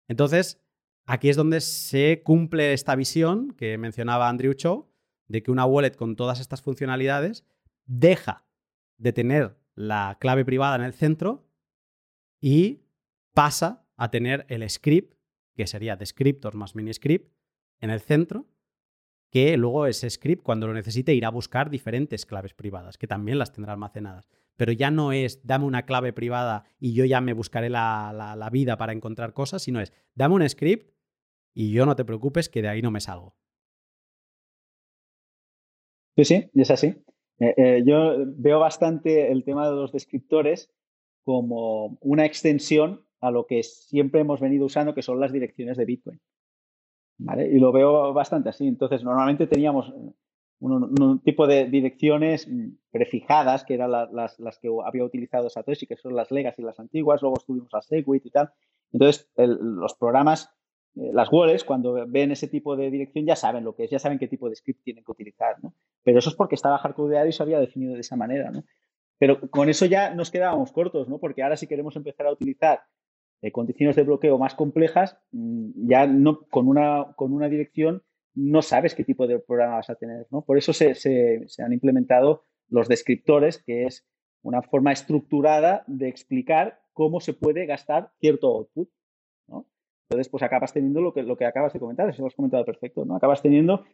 [0.08, 0.64] Entonces,
[1.06, 4.92] aquí es donde se cumple esta visión que mencionaba Andrew Cho,
[5.28, 7.44] de que una wallet con todas estas funcionalidades
[7.86, 8.46] deja
[8.98, 11.48] de tener la clave privada en el centro
[12.40, 12.82] y
[13.34, 15.14] pasa a tener el script,
[15.54, 17.32] que sería descriptor más miniscript,
[17.80, 18.46] en el centro,
[19.30, 23.38] que luego ese script, cuando lo necesite, irá a buscar diferentes claves privadas, que también
[23.38, 24.28] las tendrá almacenadas.
[24.56, 28.50] Pero ya no es dame una clave privada y yo ya me buscaré la, la
[28.50, 30.95] vida para encontrar cosas, sino es dame un script
[31.56, 33.34] y yo no te preocupes que de ahí no me salgo.
[36.14, 36.88] Sí, sí, es así.
[37.38, 40.70] Eh, eh, yo veo bastante el tema de los descriptores
[41.24, 45.86] como una extensión a lo que siempre hemos venido usando, que son las direcciones de
[45.86, 46.20] Bitcoin.
[47.18, 48.68] Y lo veo bastante así.
[48.68, 49.94] Entonces, normalmente teníamos
[50.60, 52.46] un, tipo de direcciones
[52.90, 57.38] prefijadas, que eran las, que había utilizado Satoshi, que son las legacy, las antiguas, luego
[57.38, 58.52] estuvimos a Segwit y tal.
[58.92, 60.65] Entonces, los programas eh,
[60.96, 64.18] las wallets, cuando ven ese tipo de dirección, ya saben lo que es, ya saben
[64.18, 65.74] qué tipo de script tienen que utilizar, ¿no?
[66.02, 68.64] Pero eso es porque estaba hardcodeado y se había definido de esa manera, ¿no?
[69.18, 71.18] Pero con eso ya nos quedábamos cortos, ¿no?
[71.18, 72.80] Porque ahora si queremos empezar a utilizar
[73.42, 78.02] eh, condiciones de bloqueo más complejas, mm, ya no con una, con una dirección
[78.34, 80.42] no sabes qué tipo de programa vas a tener, ¿no?
[80.42, 84.06] Por eso se, se han implementado los descriptores, que es
[84.42, 88.88] una forma estructurada de explicar cómo se puede gastar cierto output.
[90.08, 92.64] Entonces, pues acabas teniendo lo que, lo que acabas de comentar, eso lo has comentado
[92.64, 93.16] perfecto, ¿no?
[93.16, 93.84] Acabas teniendo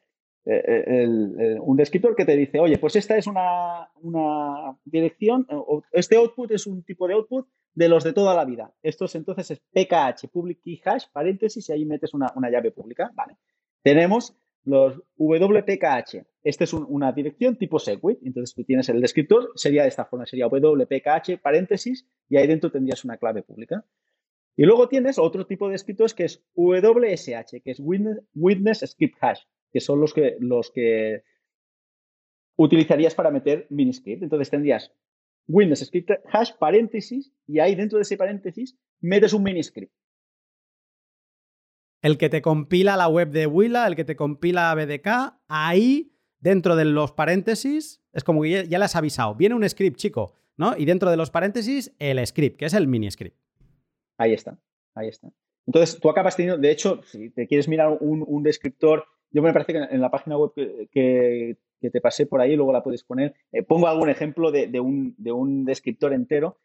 [0.44, 5.46] eh, eh, un descriptor que te dice, oye, pues esta es una, una dirección,
[5.92, 8.72] este output es un tipo de output de los de toda la vida.
[8.82, 13.10] Esto es, entonces es PKH, public key hash, paréntesis, y ahí metes una, llave pública.
[13.14, 13.38] Vale.
[13.82, 16.24] Tenemos los WPKH.
[16.44, 18.18] Esta es una dirección tipo Segwit.
[18.22, 22.70] Entonces tú tienes el descriptor, sería de esta forma, sería WPKH, paréntesis, y ahí dentro
[22.70, 23.84] tendrías una clave pública.
[24.56, 29.40] Y luego tienes otro tipo de escritos que es WSH, que es Witness, Script Hash,
[29.72, 31.22] que son los que, los que
[32.56, 34.22] utilizarías para meter miniscript.
[34.22, 34.92] Entonces tendrías
[35.48, 39.92] Witness Script Hash, paréntesis, y ahí dentro de ese paréntesis metes un miniscript.
[42.02, 46.74] El que te compila la web de Willa, el que te compila BDK, ahí dentro
[46.74, 49.36] de los paréntesis, es como que ya, le has avisado.
[49.36, 50.76] Viene un script, chico, ¿no?
[50.76, 53.36] Y dentro de los paréntesis, el script, que es el miniscript.
[54.18, 54.58] Ahí está,
[54.94, 55.32] ahí está.
[55.66, 59.72] Entonces, tú acabas teniendo, de hecho, si te quieres mirar un, descriptor, yo me parece
[59.72, 63.62] que en la página web que, te pasé por ahí, luego la puedes poner, eh,
[63.62, 66.58] pongo algún ejemplo de, un, descriptor entero.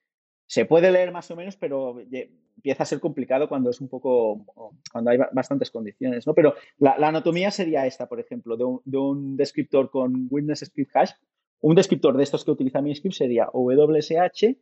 [0.49, 4.45] Se puede leer más o menos, pero empieza a ser complicado cuando es un poco,
[4.91, 6.34] cuando hay bastantes condiciones, ¿no?
[6.34, 10.95] Pero la, anatomía sería esta, por ejemplo, de un, de un, descriptor con Witness Script
[10.95, 11.11] Hash.
[11.60, 14.56] Un descriptor de estos que utiliza MiniScript sería WSH,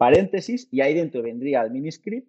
[0.00, 2.26] paréntesis, y ahí dentro vendría el miniscript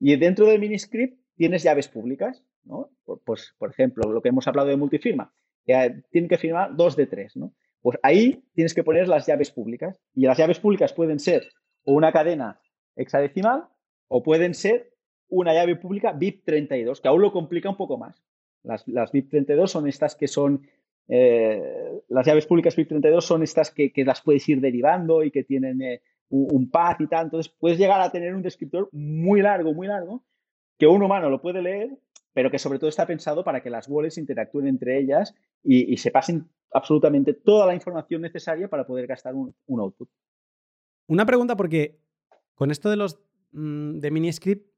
[0.00, 2.88] y dentro del miniscript tienes llaves públicas, ¿no?
[3.26, 5.30] Pues, por ejemplo, lo que hemos hablado de multifirma,
[5.66, 7.52] que tienen que firmar dos de tres, ¿no?
[7.82, 10.00] Pues ahí tienes que poner las llaves públicas.
[10.14, 11.46] Y las llaves públicas pueden ser
[11.84, 12.58] una cadena
[12.96, 13.68] hexadecimal
[14.08, 14.94] o pueden ser
[15.28, 18.24] una llave pública BIP32, que aún lo complica un poco más.
[18.62, 20.66] Las, las BIP32 son estas que son,
[21.08, 25.82] eh, las llaves públicas BIP32 son estas que, las puedes ir derivando y que tienen
[25.82, 27.26] eh, un path y tal.
[27.26, 30.24] Entonces puedes llegar a tener un descriptor muy largo, muy largo,
[30.78, 31.98] que un humano lo puede leer,
[32.32, 36.10] pero que sobre todo está pensado para que las wallets interactúen entre ellas y, se
[36.10, 40.10] pasen absolutamente toda la información necesaria para poder gastar un, output.
[41.06, 42.00] Una pregunta porque
[42.54, 43.20] con esto de los
[43.52, 44.68] mm, de miniscript,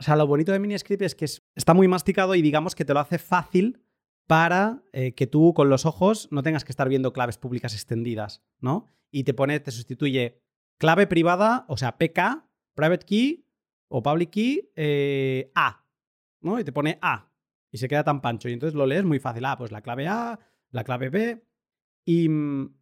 [0.00, 2.94] o sea, lo bonito de miniscript es que está muy masticado y digamos que te
[2.94, 3.82] lo hace fácil
[4.26, 8.42] para eh, que tú con los ojos no tengas que estar viendo claves públicas extendidas,
[8.60, 8.86] ¿no?
[9.10, 10.42] Y te pone, te sustituye
[10.78, 13.44] clave privada, o sea, PK, private key
[13.88, 15.84] o public key eh, A,
[16.40, 16.58] ¿no?
[16.58, 17.30] Y te pone A
[17.70, 18.48] y se queda tan pancho.
[18.48, 19.44] Y entonces lo lees muy fácil.
[19.44, 20.38] Ah, pues la clave A,
[20.70, 21.44] la clave B.
[22.04, 22.74] Y mm,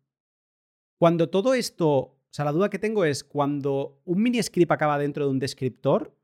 [0.98, 4.98] cuando todo esto, o sea, la duda que tengo es cuando un mini script acaba
[4.98, 6.16] dentro de un descriptor,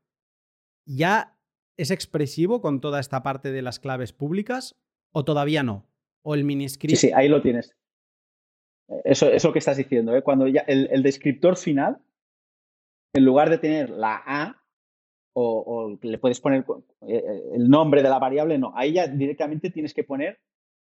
[0.85, 1.37] ¿ya
[1.77, 4.75] es expresivo con toda esta parte de las claves públicas
[5.11, 5.89] o todavía no?
[6.21, 6.95] ¿O el mini script?
[6.95, 7.75] Sí, sí, ahí lo tienes.
[9.03, 10.21] Eso es lo que estás diciendo, ¿eh?
[10.21, 11.99] Cuando ya el, descriptor final,
[13.13, 14.61] en lugar de tener la A,
[15.33, 16.63] o, le puedes poner
[17.07, 18.73] eh, eh, el nombre de la variable, no.
[18.75, 20.39] Ahí ya directamente tienes que poner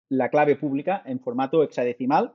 [0.10, 2.34] la clave pública en formato hexadecimal.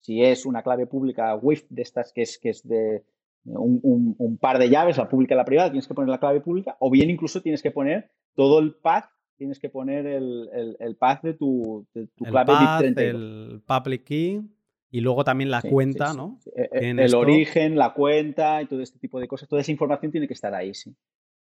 [0.00, 3.04] Si es una clave pública WIF de estas que es, que es de
[3.44, 6.76] un, par de llaves, la pública y la privada, tienes que poner la clave pública,
[6.78, 11.22] o bien incluso tienes que poner todo el path, tienes que poner el, el, path
[11.22, 11.86] de tu,
[12.16, 14.42] clave path, El public key.
[14.90, 16.40] Y luego también la cuenta, ¿no?
[16.56, 19.48] E, e, el, origen, la cuenta y todo este tipo de cosas.
[19.48, 20.94] Toda esa información tiene que estar ahí, sí.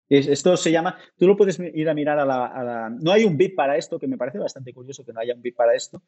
[0.09, 3.55] esto se llama, tú lo puedes ir a mirar a la, No hay un bit
[3.55, 6.03] para esto, que me parece bastante curioso que no haya un bit para esto,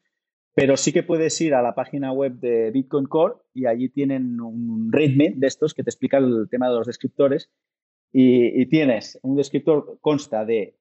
[0.53, 4.41] pero sí que puedes ir a la página web de Bitcoin Core y allí tienen
[4.41, 7.49] un readme de estos que te explica el tema de los descriptores
[8.11, 10.77] y, tienes un descriptor consta de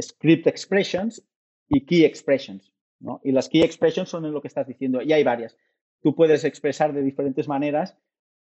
[0.00, 1.26] script expressions
[1.68, 2.72] y key expressions.
[2.98, 3.20] ¿no?
[3.22, 5.56] Y las key expressions son en lo que estás diciendo y hay varias.
[6.02, 7.96] Tú puedes expresar de diferentes maneras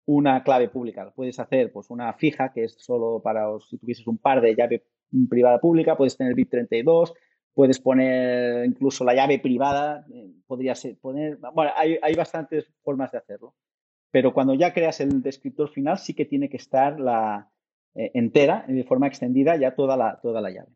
[0.05, 1.11] una clave pública.
[1.15, 4.84] Puedes hacer pues, una fija, que es solo para si tuvieses un par de llave
[5.30, 7.13] privada pública, puedes tener bit 32,
[7.53, 13.11] puedes poner incluso la llave privada, eh, podría ser poner, bueno, hay, hay, bastantes formas
[13.11, 13.55] de hacerlo.
[14.11, 17.51] Pero cuando ya creas el descriptor final, sí que tiene que estar la
[17.95, 20.71] eh, entera, de forma extendida, ya toda la, toda la llave.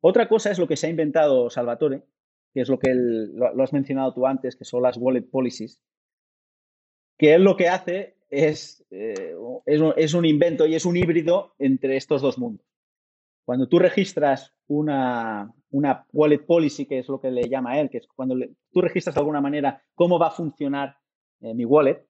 [0.00, 2.04] Otra cosa es lo que se ha inventado Salvatore,
[2.52, 5.82] que es lo que lo, has mencionado tú antes, que son las wallet policies,
[7.20, 9.34] que él lo que hace es, eh,
[9.66, 12.64] es, un invento y es un híbrido entre estos dos mundos.
[13.44, 17.98] Cuando tú registras una, una wallet policy, que es lo que le llama él, que
[17.98, 18.36] es cuando
[18.72, 20.96] tú registras de alguna manera cómo va a funcionar
[21.42, 22.06] eh, mi wallet,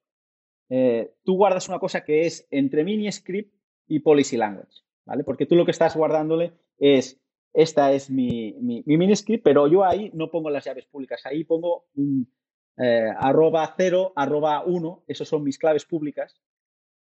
[0.69, 3.53] eh, tú guardas una cosa que es entre mini script
[3.89, 5.25] y policy language, ¿vale?
[5.25, 7.21] Porque tú lo que estás guardándole es,
[7.53, 11.43] esta es mi, mi, mini script, pero yo ahí no pongo las llaves públicas, ahí
[11.43, 12.31] pongo un
[12.77, 16.41] eh, arroba 0, arroba 1, esos son mis claves públicas,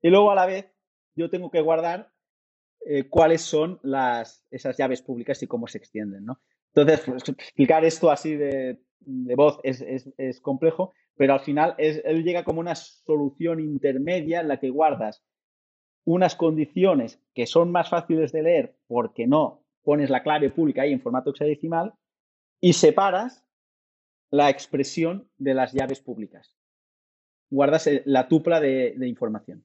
[0.03, 0.73] y luego a la vez
[1.15, 2.12] yo tengo que guardar
[2.86, 6.24] eh, cuáles son las, esas llaves públicas y cómo se extienden.
[6.24, 6.40] ¿no?
[6.74, 12.45] Entonces, pues, explicar esto así de, voz es, complejo, pero al final es, él llega
[12.45, 15.24] como una solución intermedia en la que guardas
[16.05, 20.93] unas condiciones que son más fáciles de leer porque no pones la clave pública ahí
[20.93, 21.93] en formato hexadecimal
[22.61, 23.45] y separas
[24.30, 26.56] la expresión de las llaves públicas.
[27.50, 29.64] Guardas la tupla de información.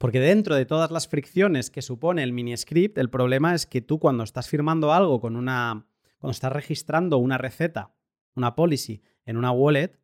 [0.00, 3.82] Porque dentro de todas las fricciones que supone el mini script, el problema es que
[3.82, 5.86] tú cuando estás firmando algo con una.
[6.18, 7.92] cuando estás registrando una receta,
[8.34, 10.00] una policy en una wallet,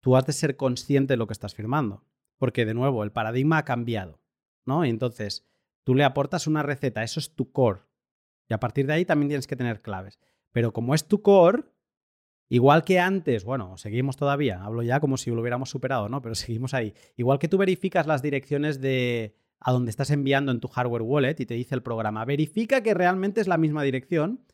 [0.00, 2.02] tú has de ser consciente de lo que estás firmando.
[2.38, 4.20] Porque de nuevo, el paradigma ha cambiado.
[4.64, 4.84] ¿no?
[4.84, 5.46] Y entonces,
[5.84, 7.82] tú le aportas una receta, eso es tu core.
[8.48, 10.18] Y a partir de ahí también tienes que tener claves.
[10.50, 11.62] Pero como es tu core,
[12.48, 16.22] Igual que antes, bueno, seguimos todavía, hablo ya como si lo hubiéramos superado, ¿no?
[16.22, 16.94] Pero seguimos ahí.
[17.16, 21.40] Igual que tú verificas las direcciones de a donde estás enviando en tu hardware wallet
[21.40, 24.44] y te dice el programa, verifica que realmente es la misma dirección,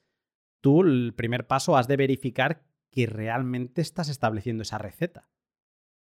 [0.61, 5.29] tú el primer paso has de verificar que realmente estás estableciendo esa receta.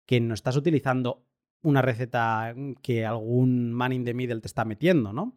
[0.07, 1.27] Que no estás utilizando
[1.61, 5.37] una receta que algún man in the middle te está metiendo, ¿no?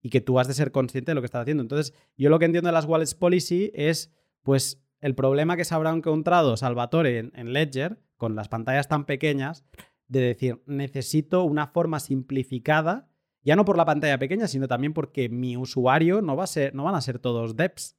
[0.00, 1.62] Y que tú has de ser consciente de lo que estás haciendo.
[1.62, 4.12] Entonces, yo lo que entiendo de las wallets policy es,
[4.42, 9.66] pues, el problema que se habrá encontrado Salvatore en, Ledger, con las pantallas tan pequeñas,
[10.06, 13.10] de decir, necesito una forma simplificada,
[13.42, 16.74] ya no por la pantalla pequeña, sino también porque mi usuario no, va a ser,
[16.74, 17.98] no van a ser todos devs.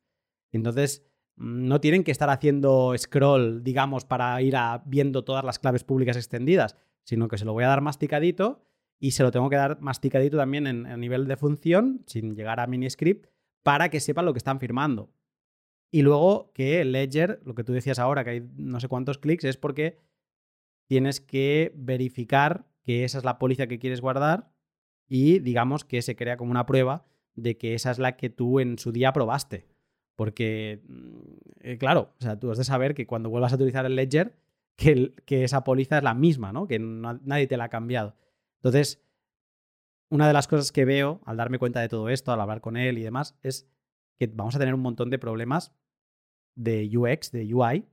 [0.54, 1.06] Entonces,
[1.36, 4.56] mm, no tienen que estar haciendo scroll, digamos, para ir
[4.86, 8.64] viendo todas las claves públicas extendidas, sino que se lo voy a dar masticadito
[8.98, 12.62] y se lo tengo que dar masticadito también en, en nivel de función, sin llegar
[12.62, 13.28] a mini script,
[13.62, 15.12] para que sepan lo que están firmando.
[15.94, 19.44] Y luego que Ledger, lo que tú decías ahora, que hay no sé cuántos clics,
[19.44, 20.00] es porque
[20.88, 24.52] tienes que verificar que esa es la póliza que quieres guardar
[25.08, 27.06] y digamos que se crea como una prueba
[27.36, 29.68] de que esa es la que tú en su día probaste.
[30.16, 31.20] Porque, mm,
[31.60, 34.36] eh, claro, o sea, tú has de saber que cuando vuelvas a utilizar el Ledger,
[34.76, 36.66] que, que esa póliza es la misma, ¿no?
[36.66, 38.16] Que nadie te la ha cambiado.
[38.56, 39.00] Entonces,
[40.10, 42.78] una de las cosas que veo al darme cuenta de todo esto, al hablar con
[42.78, 43.70] él y demás, es
[44.18, 45.72] que vamos a tener un montón de problemas
[46.56, 47.88] de UX, de UI,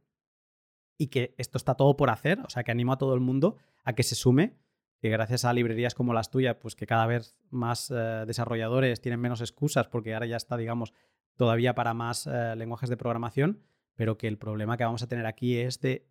[0.98, 3.56] y que esto está todo por hacer, o sea, que animo a todo el mundo
[3.84, 4.58] a que se sume,
[5.00, 9.20] que gracias a librerías como las tuyas, pues que cada vez más eh, desarrolladores tienen
[9.20, 10.92] menos excusas, porque ahora ya está, digamos,
[11.36, 13.62] todavía para más eh, lenguajes de programación,
[13.94, 16.06] pero que el problema que vamos a tener aquí es de,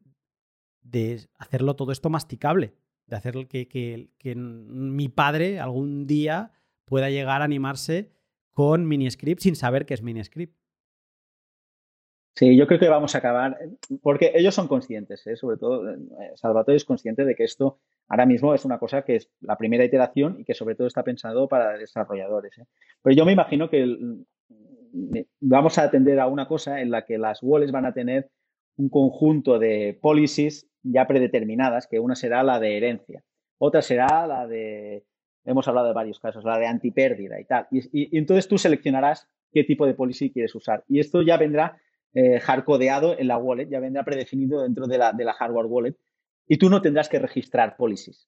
[1.38, 2.74] hacerlo todo esto masticable,
[3.06, 6.52] de hacer que, mi padre algún día
[6.86, 8.12] pueda llegar a animarse
[8.52, 10.59] con miniscript sin saber qué es miniscript.
[12.36, 13.58] Sí, yo creo que vamos a acabar,
[14.02, 15.36] porque ellos son conscientes, ¿eh?
[15.36, 15.98] sobre todo eh,
[16.36, 19.84] Salvatore es consciente de que esto ahora mismo es una cosa que es la primera
[19.84, 22.58] iteración y que sobre todo está pensado para desarrolladores.
[22.58, 22.66] ¿eh?
[23.02, 23.98] Pero yo me imagino que
[25.42, 28.30] vamos a atender a una cosa en la que las wallets van a tener
[28.78, 33.24] un conjunto de policies ya predeterminadas, que una será la de herencia,
[33.58, 35.04] otra será la de,
[35.44, 37.68] hemos hablado de varios casos, la de antipérdida y tal.
[37.72, 40.84] Y entonces tú seleccionarás qué tipo de policy quieres usar.
[40.88, 41.78] Y esto ya vendrá
[42.14, 45.96] eh, hardcodeado en la wallet, ya vendrá predefinido dentro de la, de la hardware wallet
[46.48, 48.28] y tú no tendrás que registrar policies.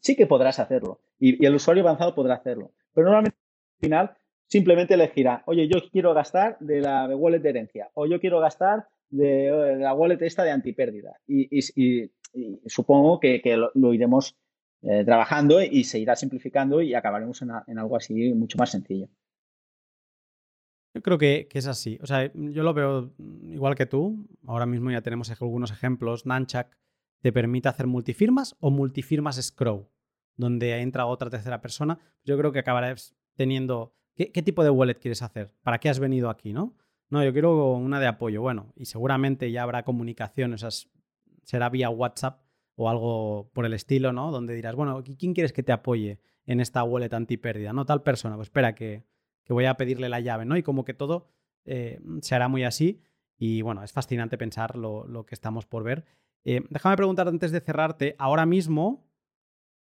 [0.00, 4.94] sí que podrás hacerlo y, el usuario avanzado podrá hacerlo, pero normalmente al final simplemente
[4.94, 9.76] elegirá, oye, yo quiero gastar de la wallet de herencia o yo quiero gastar de,
[9.78, 11.20] la wallet esta de antipérdida.
[11.26, 12.10] Y,
[12.66, 13.40] supongo que,
[13.74, 14.36] lo, iremos
[14.82, 19.08] eh, trabajando y se irá simplificando y acabaremos en, algo así mucho más sencillo.
[20.94, 21.98] Yo creo que, es así.
[22.02, 23.14] O sea, yo lo veo
[23.44, 24.28] igual que tú.
[24.46, 26.26] Ahora mismo ya tenemos algunos ejemplos.
[26.26, 26.76] Nanchak
[27.20, 29.88] te permite hacer multifirmas o multifirmas Scrow,
[30.36, 31.98] donde entra otra tercera persona.
[32.24, 35.54] Yo creo que acabarás teniendo ¿Qué, tipo de wallet quieres hacer?
[35.62, 36.76] ¿Para qué has venido aquí, no?
[37.08, 38.42] No, yo quiero una de apoyo.
[38.42, 40.68] Bueno, y seguramente ya habrá comunicación, o sea,
[41.42, 42.42] será vía WhatsApp
[42.74, 44.30] o algo por el estilo, ¿no?
[44.30, 47.72] Donde dirás, bueno, ¿quién quieres que te apoye en esta wallet antipérdida?
[47.72, 48.36] No, tal persona.
[48.36, 49.04] Pues espera, que,
[49.48, 50.56] voy a pedirle la llave, ¿no?
[50.56, 51.28] Y como que todo
[51.64, 53.00] eh, se hará muy así.
[53.36, 56.04] Y bueno, es fascinante pensar lo, que estamos por ver.
[56.44, 59.08] Eh, déjame preguntar antes de cerrarte, ahora mismo,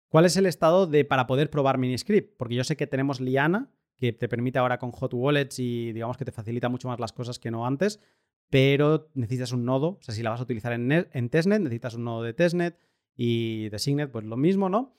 [0.08, 2.36] ¿cuál es el estado de para poder probar Miniscript?
[2.36, 6.16] Porque yo sé que tenemos Liana, que te permite ahora con hot wallets y digamos
[6.16, 8.00] que te facilita mucho más las cosas que no antes,
[8.48, 11.94] pero necesitas un nodo, o sea, si la vas a utilizar en, en testnet, necesitas
[11.94, 12.78] un nodo de testnet
[13.16, 14.94] y de Signet, pues lo mismo, ¿no?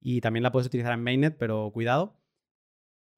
[0.00, 2.16] Y también la puedes utilizar en mainnet, pero cuidado.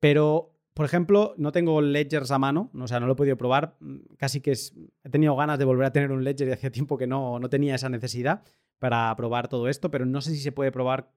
[0.01, 3.77] Pero, por ejemplo, no tengo ledgers a mano, o sea, no lo he podido probar,
[4.17, 7.09] casi que he tenido ganas de volver a tener un ledger y hacía tiempo que
[7.09, 8.45] no, no tenía esa necesidad
[8.79, 11.11] para probar todo esto, pero no sé si se puede probar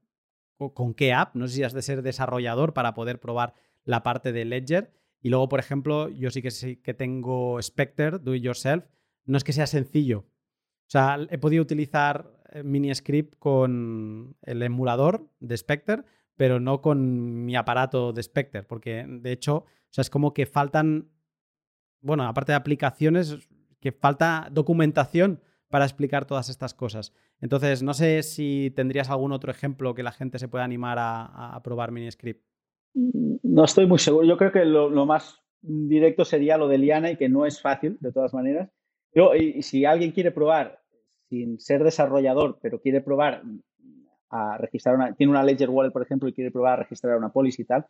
[0.74, 4.32] con qué app, no sé si has de ser desarrollador para poder probar la parte
[4.32, 4.94] de Ledger.
[5.22, 8.86] Y luego, por ejemplo, yo sí que sí que tengo Spectre, Do It Yourself.
[9.26, 10.22] No es que sea sencillo.
[10.22, 16.04] O sea, he podido utilizar eh, MiniScript con el emulador de Spectre,
[16.42, 20.48] pero no con mi aparato de Spectre, porque de hecho, o sea, es como que
[20.48, 21.12] faltan,
[22.02, 23.48] bueno, aparte de aplicaciones,
[23.80, 25.40] que falta documentación
[25.70, 27.14] para explicar todas estas cosas.
[27.42, 31.62] Entonces, no sé si tendrías algún otro ejemplo que la gente se pueda animar a,
[31.64, 32.44] probar MiniScript.
[32.96, 34.26] No estoy muy seguro.
[34.26, 38.00] Yo creo que lo, más directo sería lo de Liana y que no es fácil,
[38.00, 38.72] de todas maneras.
[39.40, 40.82] Y, si alguien quiere probar,
[41.30, 43.44] sin ser desarrollador, pero quiere probar
[44.32, 47.30] a registrar una, tiene una Ledger Wallet, por ejemplo, y quiere probar a registrar una
[47.30, 47.86] policy y tal,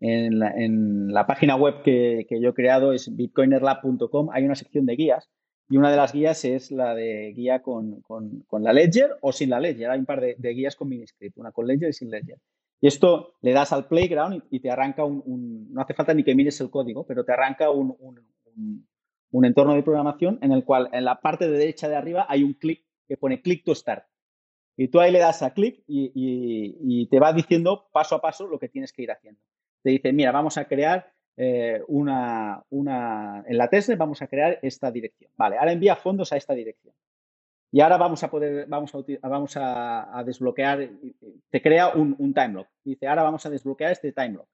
[0.00, 5.30] en la, página web que, yo he creado es bitcoinerlab.com, hay una sección de guías
[5.68, 8.02] y una de las guías es la de guía con,
[8.50, 9.90] la Ledger o sin la Ledger.
[9.90, 12.38] Hay un par de, de guías con Miniscript, una con Ledger y sin Ledger.
[12.84, 16.34] Y esto le das al playground y, te arranca un, no hace falta ni que
[16.34, 17.96] mires el código, pero te arranca un,
[19.42, 22.52] entorno de programación en el cual en la parte de derecha de arriba hay un
[22.52, 24.04] clic que pone click to start.
[24.76, 28.58] Y tú ahí le das a clic y, te va diciendo paso a paso lo
[28.58, 29.40] que tienes que ir haciendo.
[29.82, 34.58] Te dice, mira, vamos a crear eh, una, una, en la testnet vamos a crear
[34.62, 35.30] esta dirección.
[35.36, 36.94] Vale, ahora envía fondos a esta dirección.
[37.70, 40.88] Y ahora vamos a poder, vamos a, vamos a, desbloquear,
[41.50, 42.68] te crea un, un time lock.
[42.84, 44.48] Dice, ahora vamos a desbloquear este time lock.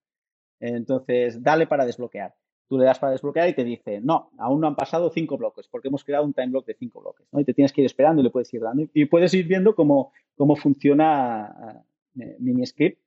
[0.58, 2.34] Entonces, dale para desbloquear.
[2.70, 5.66] Tú le das para desbloquear y te dice, no, aún no han pasado cinco bloques,
[5.66, 7.26] porque hemos creado un time block de cinco bloques.
[7.32, 8.84] Y te tienes que ir esperando y le puedes ir dando.
[8.94, 11.82] Y puedes ir viendo cómo, cómo funciona
[12.20, 13.00] eh, MiniScript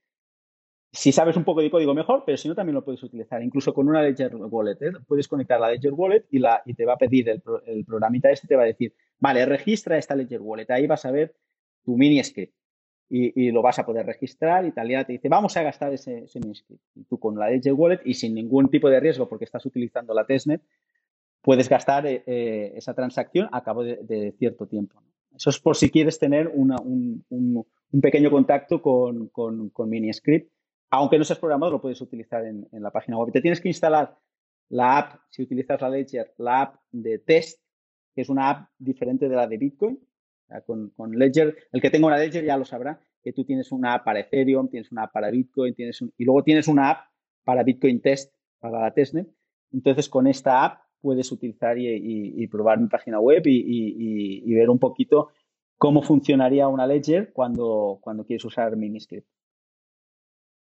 [0.91, 3.41] si sabes un poco de código mejor, pero si no también lo puedes utilizar.
[3.41, 4.77] Incluso con una Ledger Wallet.
[4.81, 4.91] ¿eh?
[5.07, 8.29] Puedes conectar la Ledger Wallet y, la, y te va a pedir el, el, programita
[8.29, 10.69] este, te va a decir, vale, registra esta Ledger Wallet.
[10.69, 11.35] Ahí vas a ver
[11.83, 12.53] tu mini script.
[13.09, 14.89] Y, lo vas a poder registrar y tal.
[14.89, 16.81] Y te dice, vamos a gastar ese, mini script.
[16.95, 20.15] Y tú con la Ledger Wallet y sin ningún tipo de riesgo porque estás utilizando
[20.15, 20.61] la testnet,
[21.41, 24.99] puedes gastar eh, eh, esa transacción a cabo de, cierto tiempo.
[25.35, 30.51] Eso es por si quieres tener una, un, un, pequeño contacto con, con, con MiniScript
[30.93, 33.31] aunque no seas programador, lo puedes utilizar en, la página web.
[33.31, 34.15] Te tienes que instalar
[34.69, 37.59] la app, si utilizas la Ledger, la app de test,
[38.13, 39.99] que es una app diferente de la de Bitcoin.
[40.65, 44.05] Con, Ledger, el que tenga una Ledger ya lo sabrá, que tú tienes una app
[44.05, 47.07] para Ethereum, tienes una app para Bitcoin, tienes y luego tienes una app
[47.43, 49.27] para Bitcoin Test, para la testnet.
[49.71, 55.29] Entonces, con esta app puedes utilizar y, probar mi página web y, ver un poquito
[55.77, 59.27] cómo funcionaría una Ledger cuando, cuando quieres usar Miniscript.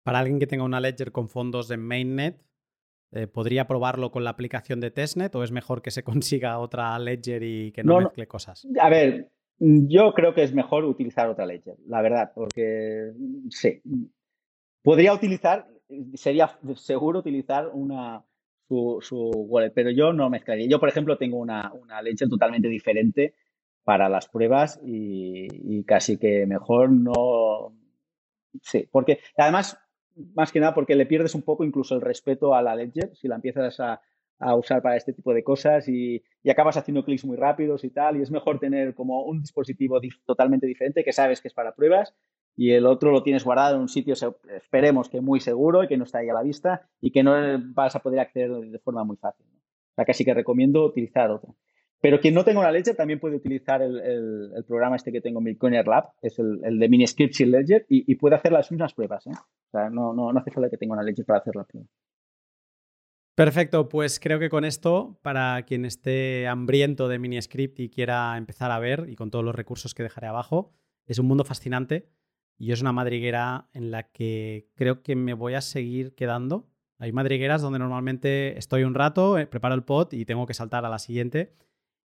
[0.02, 2.42] Para alguien que tenga una ledger con fondos en mainnet,
[3.12, 6.98] eh, ¿podría probarlo con la aplicación de testnet o es mejor que se consiga otra
[6.98, 8.66] ledger y que no, mezcle cosas?
[8.80, 9.30] A ver,
[9.64, 13.12] yo creo que es mejor utilizar otra ledger, la verdad, porque
[13.50, 13.80] sí.
[14.82, 15.68] Podría utilizar,
[16.14, 18.24] sería seguro utilizar una,
[18.68, 20.66] su, wallet, pero yo no mezclaría.
[20.68, 23.34] Yo, por ejemplo, tengo una, una ledger totalmente diferente
[23.84, 27.72] para las pruebas y casi que mejor no.
[28.60, 29.78] Sí, porque además
[30.34, 33.28] más que nada porque le pierdes un poco incluso el respeto a la Ledger si
[33.28, 34.00] la empiezas a,
[34.54, 38.16] usar para este tipo de cosas y, acabas haciendo clics muy rápidos y tal.
[38.16, 42.14] Y es mejor tener como un dispositivo totalmente diferente que sabes que es para pruebas
[42.56, 44.14] y el otro lo tienes guardado en un sitio,
[44.54, 47.34] esperemos que muy seguro y que no está ahí a la vista y que no
[47.74, 49.46] vas a poder acceder de forma muy fácil.
[49.46, 51.56] O sea, casi que recomiendo utilizar otro.
[52.00, 55.44] Pero quien no tenga una Ledger también puede utilizar el, programa este que tengo en
[55.44, 59.24] Bitcoiner Lab, es el, de Mini Scripts Ledger, y, puede hacer las mismas pruebas.
[59.28, 59.30] ¿eh?
[59.30, 61.86] O sea, no, no, no hace falta que tenga una Ledger para hacer la prueba.
[63.42, 68.70] Perfecto, pues creo que con esto, para quien esté hambriento de MiniScript y quiera empezar
[68.70, 70.72] a ver, y con todos los recursos que dejaré abajo,
[71.06, 72.08] es un mundo fascinante
[72.56, 76.70] y es una madriguera en la que creo que me voy a seguir quedando.
[76.98, 80.84] Hay madrigueras donde normalmente estoy un rato, eh, preparo el pot y tengo que saltar
[80.84, 81.52] a la siguiente.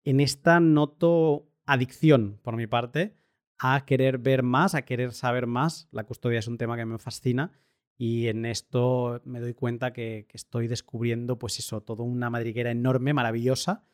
[0.03, 3.17] En esta noto adicción por mi parte
[3.61, 5.87] a querer ver más, a querer saber más.
[5.93, 7.53] La custodia es un tema que me fascina
[7.97, 13.15] y en esto me doy cuenta que, estoy descubriendo, pues eso, toda una madriguera enorme,
[13.15, 13.85] maravillosa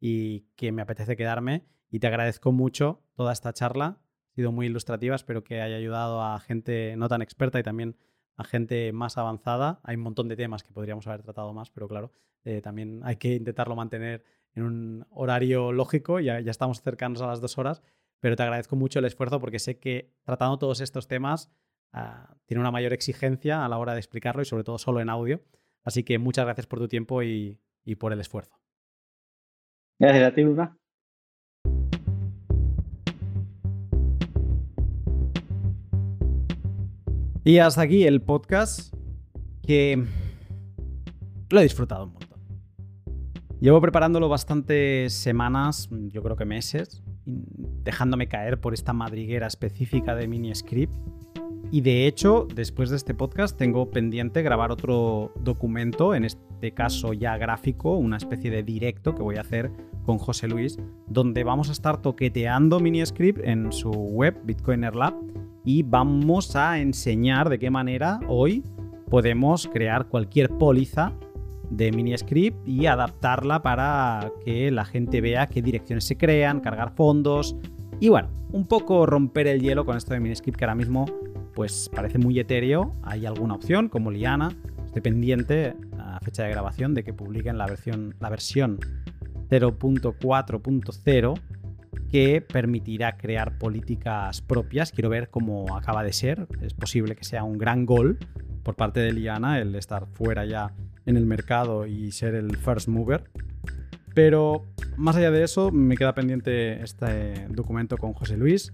[0.00, 1.64] y que me apetece quedarme.
[1.90, 4.00] Y te agradezco mucho toda esta charla.
[4.30, 7.96] Ha sido muy ilustrativa, espero que haya ayudado a gente no tan experta y también
[8.36, 9.80] a gente más avanzada.
[9.82, 12.12] Hay un montón de temas que podríamos haber tratado más, pero claro,
[12.44, 14.24] eh, también hay que intentarlo mantener
[14.54, 16.20] en un horario lógico.
[16.20, 17.82] Ya, ya estamos cercanos a las dos horas,
[18.20, 21.50] pero te agradezco mucho el esfuerzo porque sé que tratando todos estos temas
[21.92, 25.08] Ah, tiene una mayor exigencia a la hora de explicarlo y sobre todo solo en
[25.08, 25.42] audio.
[25.84, 27.58] Así que muchas gracias por tu tiempo y,
[27.98, 28.58] por el esfuerzo.
[29.98, 30.76] Gracias a ti, Luna.
[37.44, 38.94] Y hasta aquí el podcast
[39.62, 40.04] que
[41.48, 42.40] lo he disfrutado un montón.
[43.60, 50.28] Llevo preparándolo bastantes semanas, yo creo que meses, dejándome caer por esta madriguera específica de
[50.28, 50.94] mini script
[51.70, 57.12] y de hecho, después de este podcast tengo pendiente grabar otro documento, en este caso
[57.12, 59.70] ya gráfico, una especie de directo que voy a hacer
[60.06, 65.14] con José Luis, donde vamos a estar toqueteando MiniScript en su web Bitcoiner Lab
[65.62, 68.64] y vamos a enseñar de qué manera hoy
[69.10, 71.12] podemos crear cualquier póliza
[71.68, 77.54] de MiniScript y adaptarla para que la gente vea qué direcciones se crean, cargar fondos
[78.00, 81.04] y bueno, un poco romper el hielo con esto de MiniScript que ahora mismo
[81.58, 82.92] pues parece muy etéreo.
[83.02, 84.54] Hay alguna opción, como Liana,
[84.86, 88.78] estoy pendiente a fecha de grabación de que publiquen la versión, la versión
[89.50, 91.40] 0.4.0
[92.12, 94.92] que permitirá crear políticas propias.
[94.92, 96.46] Quiero ver cómo acaba de ser.
[96.60, 98.18] Es posible que sea un gran gol
[98.62, 100.72] por parte de Liana el estar fuera ya
[101.06, 103.24] en el mercado y ser el first mover.
[104.14, 104.64] Pero
[104.96, 108.72] más allá de eso, me queda pendiente este documento con José Luis.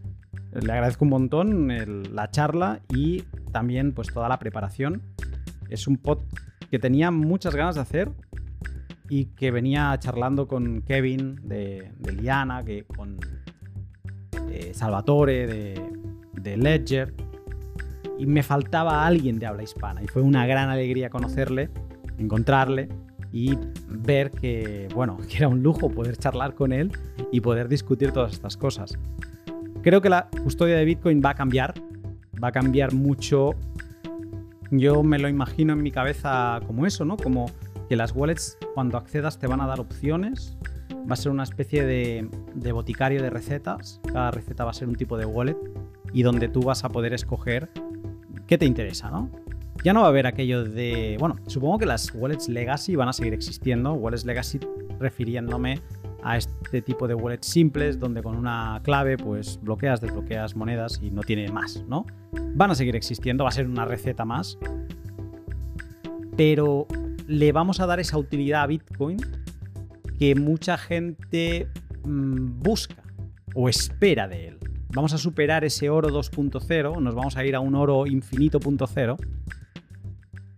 [0.61, 3.23] Le agradezco un montón la charla y
[3.53, 5.03] también pues toda la preparación.
[5.69, 6.21] Es un pod
[6.71, 8.11] que tenía muchas ganas de hacer
[9.09, 13.19] y que venía charlando con Kevin de, Liana, que con
[14.51, 15.93] eh, Salvatore de,
[16.41, 17.15] de Ledger
[18.19, 21.71] y me faltaba alguien de habla hispana y fue una gran alegría conocerle,
[22.19, 22.89] encontrarle
[23.33, 23.59] y
[23.89, 26.93] ver que, bueno, que era un lujo poder charlar con él
[27.33, 28.97] y poder discutir todas estas cosas.
[29.85, 31.75] Creo que la custodia de Bitcoin va a cambiar,
[32.43, 33.51] va a cambiar mucho.
[34.71, 37.19] Yo me lo imagino en mi cabeza como eso, ¿no?
[37.19, 37.51] Como
[37.87, 40.57] que las wallets cuando accedas te van a dar opciones.
[40.91, 44.01] Va a ser una especie de, de boticario de recetas.
[44.11, 45.59] Cada receta va a ser un tipo de wallet
[46.15, 47.69] y donde tú vas a poder escoger
[48.47, 49.31] qué te interesa, ¿no?
[49.85, 51.19] Ya no va a haber aquello de.
[51.21, 53.93] Bueno, supongo que las wallets legacy van a seguir existiendo.
[53.93, 54.61] Wallets legacy
[54.99, 55.83] refiriéndome
[56.25, 61.11] a este tipo de wallets simples donde con una clave pues bloqueas, desbloqueas monedas y
[61.11, 62.07] no tiene más, ¿no?
[62.55, 64.59] Van a seguir existiendo, va a ser una receta más,
[66.37, 66.87] pero
[67.29, 69.19] le vamos a dar esa utilidad a Bitcoin
[70.19, 71.69] que mucha gente
[72.05, 73.03] mm, busca
[73.55, 74.59] o espera de él.
[74.95, 79.17] Vamos a superar ese oro 2.0, nos vamos a ir a un oro infinito.0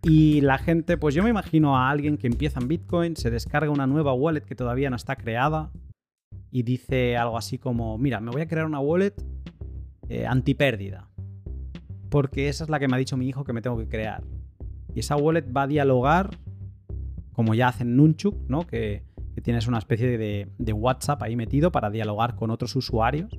[0.09, 3.73] y la gente, pues yo me imagino a alguien que empieza en Bitcoin, se descarga
[3.73, 5.73] una nueva wallet que todavía no está creada
[6.53, 9.15] y dice algo así como, mira, me voy a crear una wallet
[10.09, 11.09] eh, antipérdida.
[12.09, 14.23] Porque esa es la que me ha dicho mi hijo que me tengo que crear.
[14.95, 16.31] Y esa wallet va a dialogar,
[17.33, 18.65] como ya hacen Nunchuk, ¿no?
[18.65, 19.03] Que,
[19.43, 23.37] tienes una especie de, de WhatsApp ahí metido para dialogar con otros usuarios.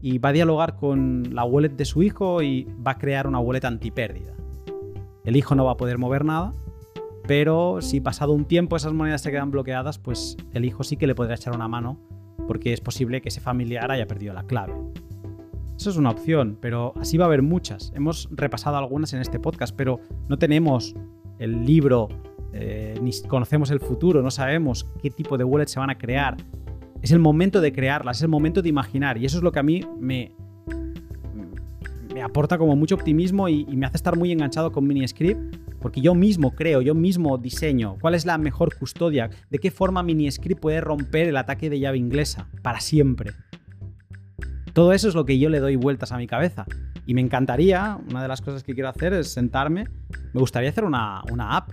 [0.00, 3.38] Y va a dialogar con la wallet de su hijo y va a crear una
[3.38, 4.34] wallet antipérdida.
[5.24, 6.52] El hijo no va a poder mover nada,
[7.26, 11.06] pero si pasado un tiempo esas monedas se quedan bloqueadas, pues el hijo sí que
[11.06, 11.98] le podrá echar una mano
[12.46, 14.74] porque es posible que ese familiar haya perdido la clave.
[15.76, 17.90] Eso es una opción, pero así va a haber muchas.
[17.94, 19.98] Hemos repasado algunas en este podcast, pero
[20.28, 20.94] no tenemos
[21.38, 22.08] el libro,
[22.52, 26.36] eh, ni conocemos el futuro, no sabemos qué tipo de wallets se van a crear.
[27.00, 29.58] Es el momento de crearlas, es el momento de imaginar, y eso es lo que
[29.58, 30.32] a mí me,
[32.14, 36.14] me aporta como mucho optimismo y, me hace estar muy enganchado con MiniScript, porque yo
[36.14, 40.80] mismo creo, yo mismo diseño cuál es la mejor custodia, de qué forma MiniScript puede
[40.80, 43.32] romper el ataque de llave inglesa para siempre.
[44.72, 46.66] Todo eso es lo que yo le doy vueltas a mi cabeza.
[47.04, 49.84] Y me encantaría, una de las cosas que quiero hacer es sentarme,
[50.32, 51.72] me gustaría hacer una, app.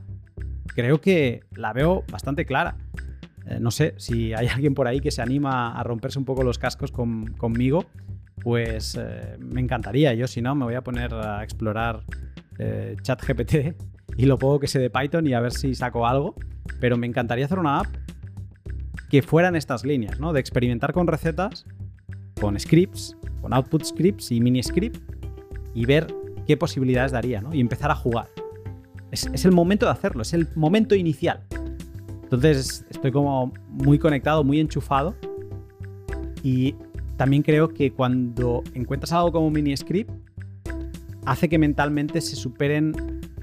[0.76, 2.77] Creo que la veo bastante clara.
[3.45, 6.43] Eh, no sé si hay alguien por ahí que se anima a romperse un poco
[6.43, 7.85] los cascos conmigo
[8.41, 10.13] pues eh, me encantaría.
[10.13, 12.03] Yo, si no, me voy a poner a explorar
[12.57, 13.76] eh, ChatGPT
[14.18, 16.35] y lo puedo que sé de Python y a ver si saco algo.
[16.80, 17.88] Pero me encantaría hacer una app
[19.09, 20.34] que fuera en estas líneas, ¿no?
[20.34, 21.65] De experimentar con recetas,
[22.39, 24.97] con scripts, con output scripts y mini script
[25.73, 26.07] y ver
[26.47, 27.53] qué posibilidades daría, ¿no?
[27.53, 28.27] Y empezar a jugar.
[29.11, 31.43] Es, es el momento de hacerlo, es el momento inicial.
[32.23, 35.15] Entonces estoy como muy conectado, muy enchufado
[36.43, 36.76] y
[37.22, 40.10] también creo que cuando encuentras algo como mini script,
[41.27, 42.93] hace que mentalmente se superen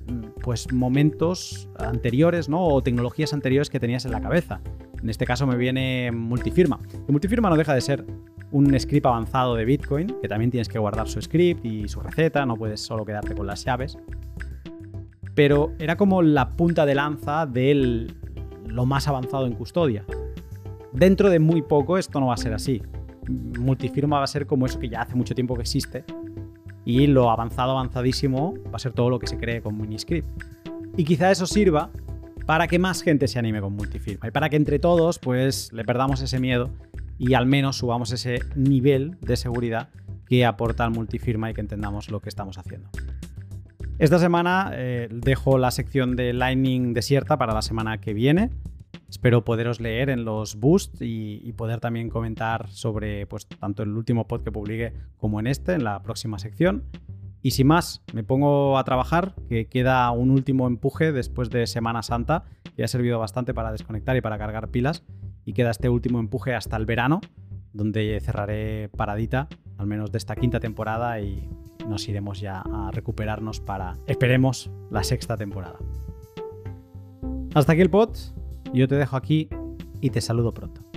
[0.08, 2.60] mm, pues momentos anteriores, ¿no?
[2.60, 4.60] O tecnologías anteriores que tenías en la cabeza.
[5.00, 6.80] En este caso me viene multifirma.
[7.08, 8.04] Y multifirma no deja de ser
[8.50, 12.44] un script avanzado de Bitcoin, que también tienes que guardar su script y su receta,
[12.44, 13.96] no puedes solo quedarte con las llaves.
[15.36, 18.08] Pero era como la punta de lanza de
[18.66, 20.04] lo más avanzado en custodia.
[20.92, 22.82] Dentro de muy poco esto no va a ser así
[23.28, 26.04] multifirma va a ser como eso que ya hace mucho tiempo que existe.
[26.84, 30.26] Y lo avanzado, avanzadísimo, va a ser todo lo que se cree con Miniscript.
[30.96, 31.90] Y quizá eso sirva
[32.48, 35.84] para que más gente se anime con multifirma y para que entre todos pues le
[35.84, 36.70] perdamos ese miedo
[37.18, 39.90] y al menos subamos ese nivel de seguridad
[40.26, 42.88] que aporta el multifirma y que entendamos lo que estamos haciendo.
[43.98, 48.50] Esta semana eh, dejo la sección de Lightning desierta para la semana que viene.
[49.08, 54.28] Espero poderos leer en los boosts y, poder también comentar sobre pues, tanto el último
[54.28, 56.84] pod que publiqué como en este, en la próxima sección.
[57.40, 62.02] Y sin más, me pongo a trabajar, que queda un último empuje después de Semana
[62.02, 62.44] Santa,
[62.76, 65.04] que ha servido bastante para desconectar y para cargar pilas.
[65.44, 67.20] Y queda este último empuje hasta el verano,
[67.72, 69.48] donde cerraré paradita,
[69.78, 71.48] al menos de esta quinta temporada, y
[71.88, 75.78] nos iremos ya a recuperarnos para, esperemos, la sexta temporada.
[77.54, 78.10] Hasta aquí el pod.
[78.72, 79.48] Yo te dejo aquí
[80.00, 80.87] y te saludo pronto.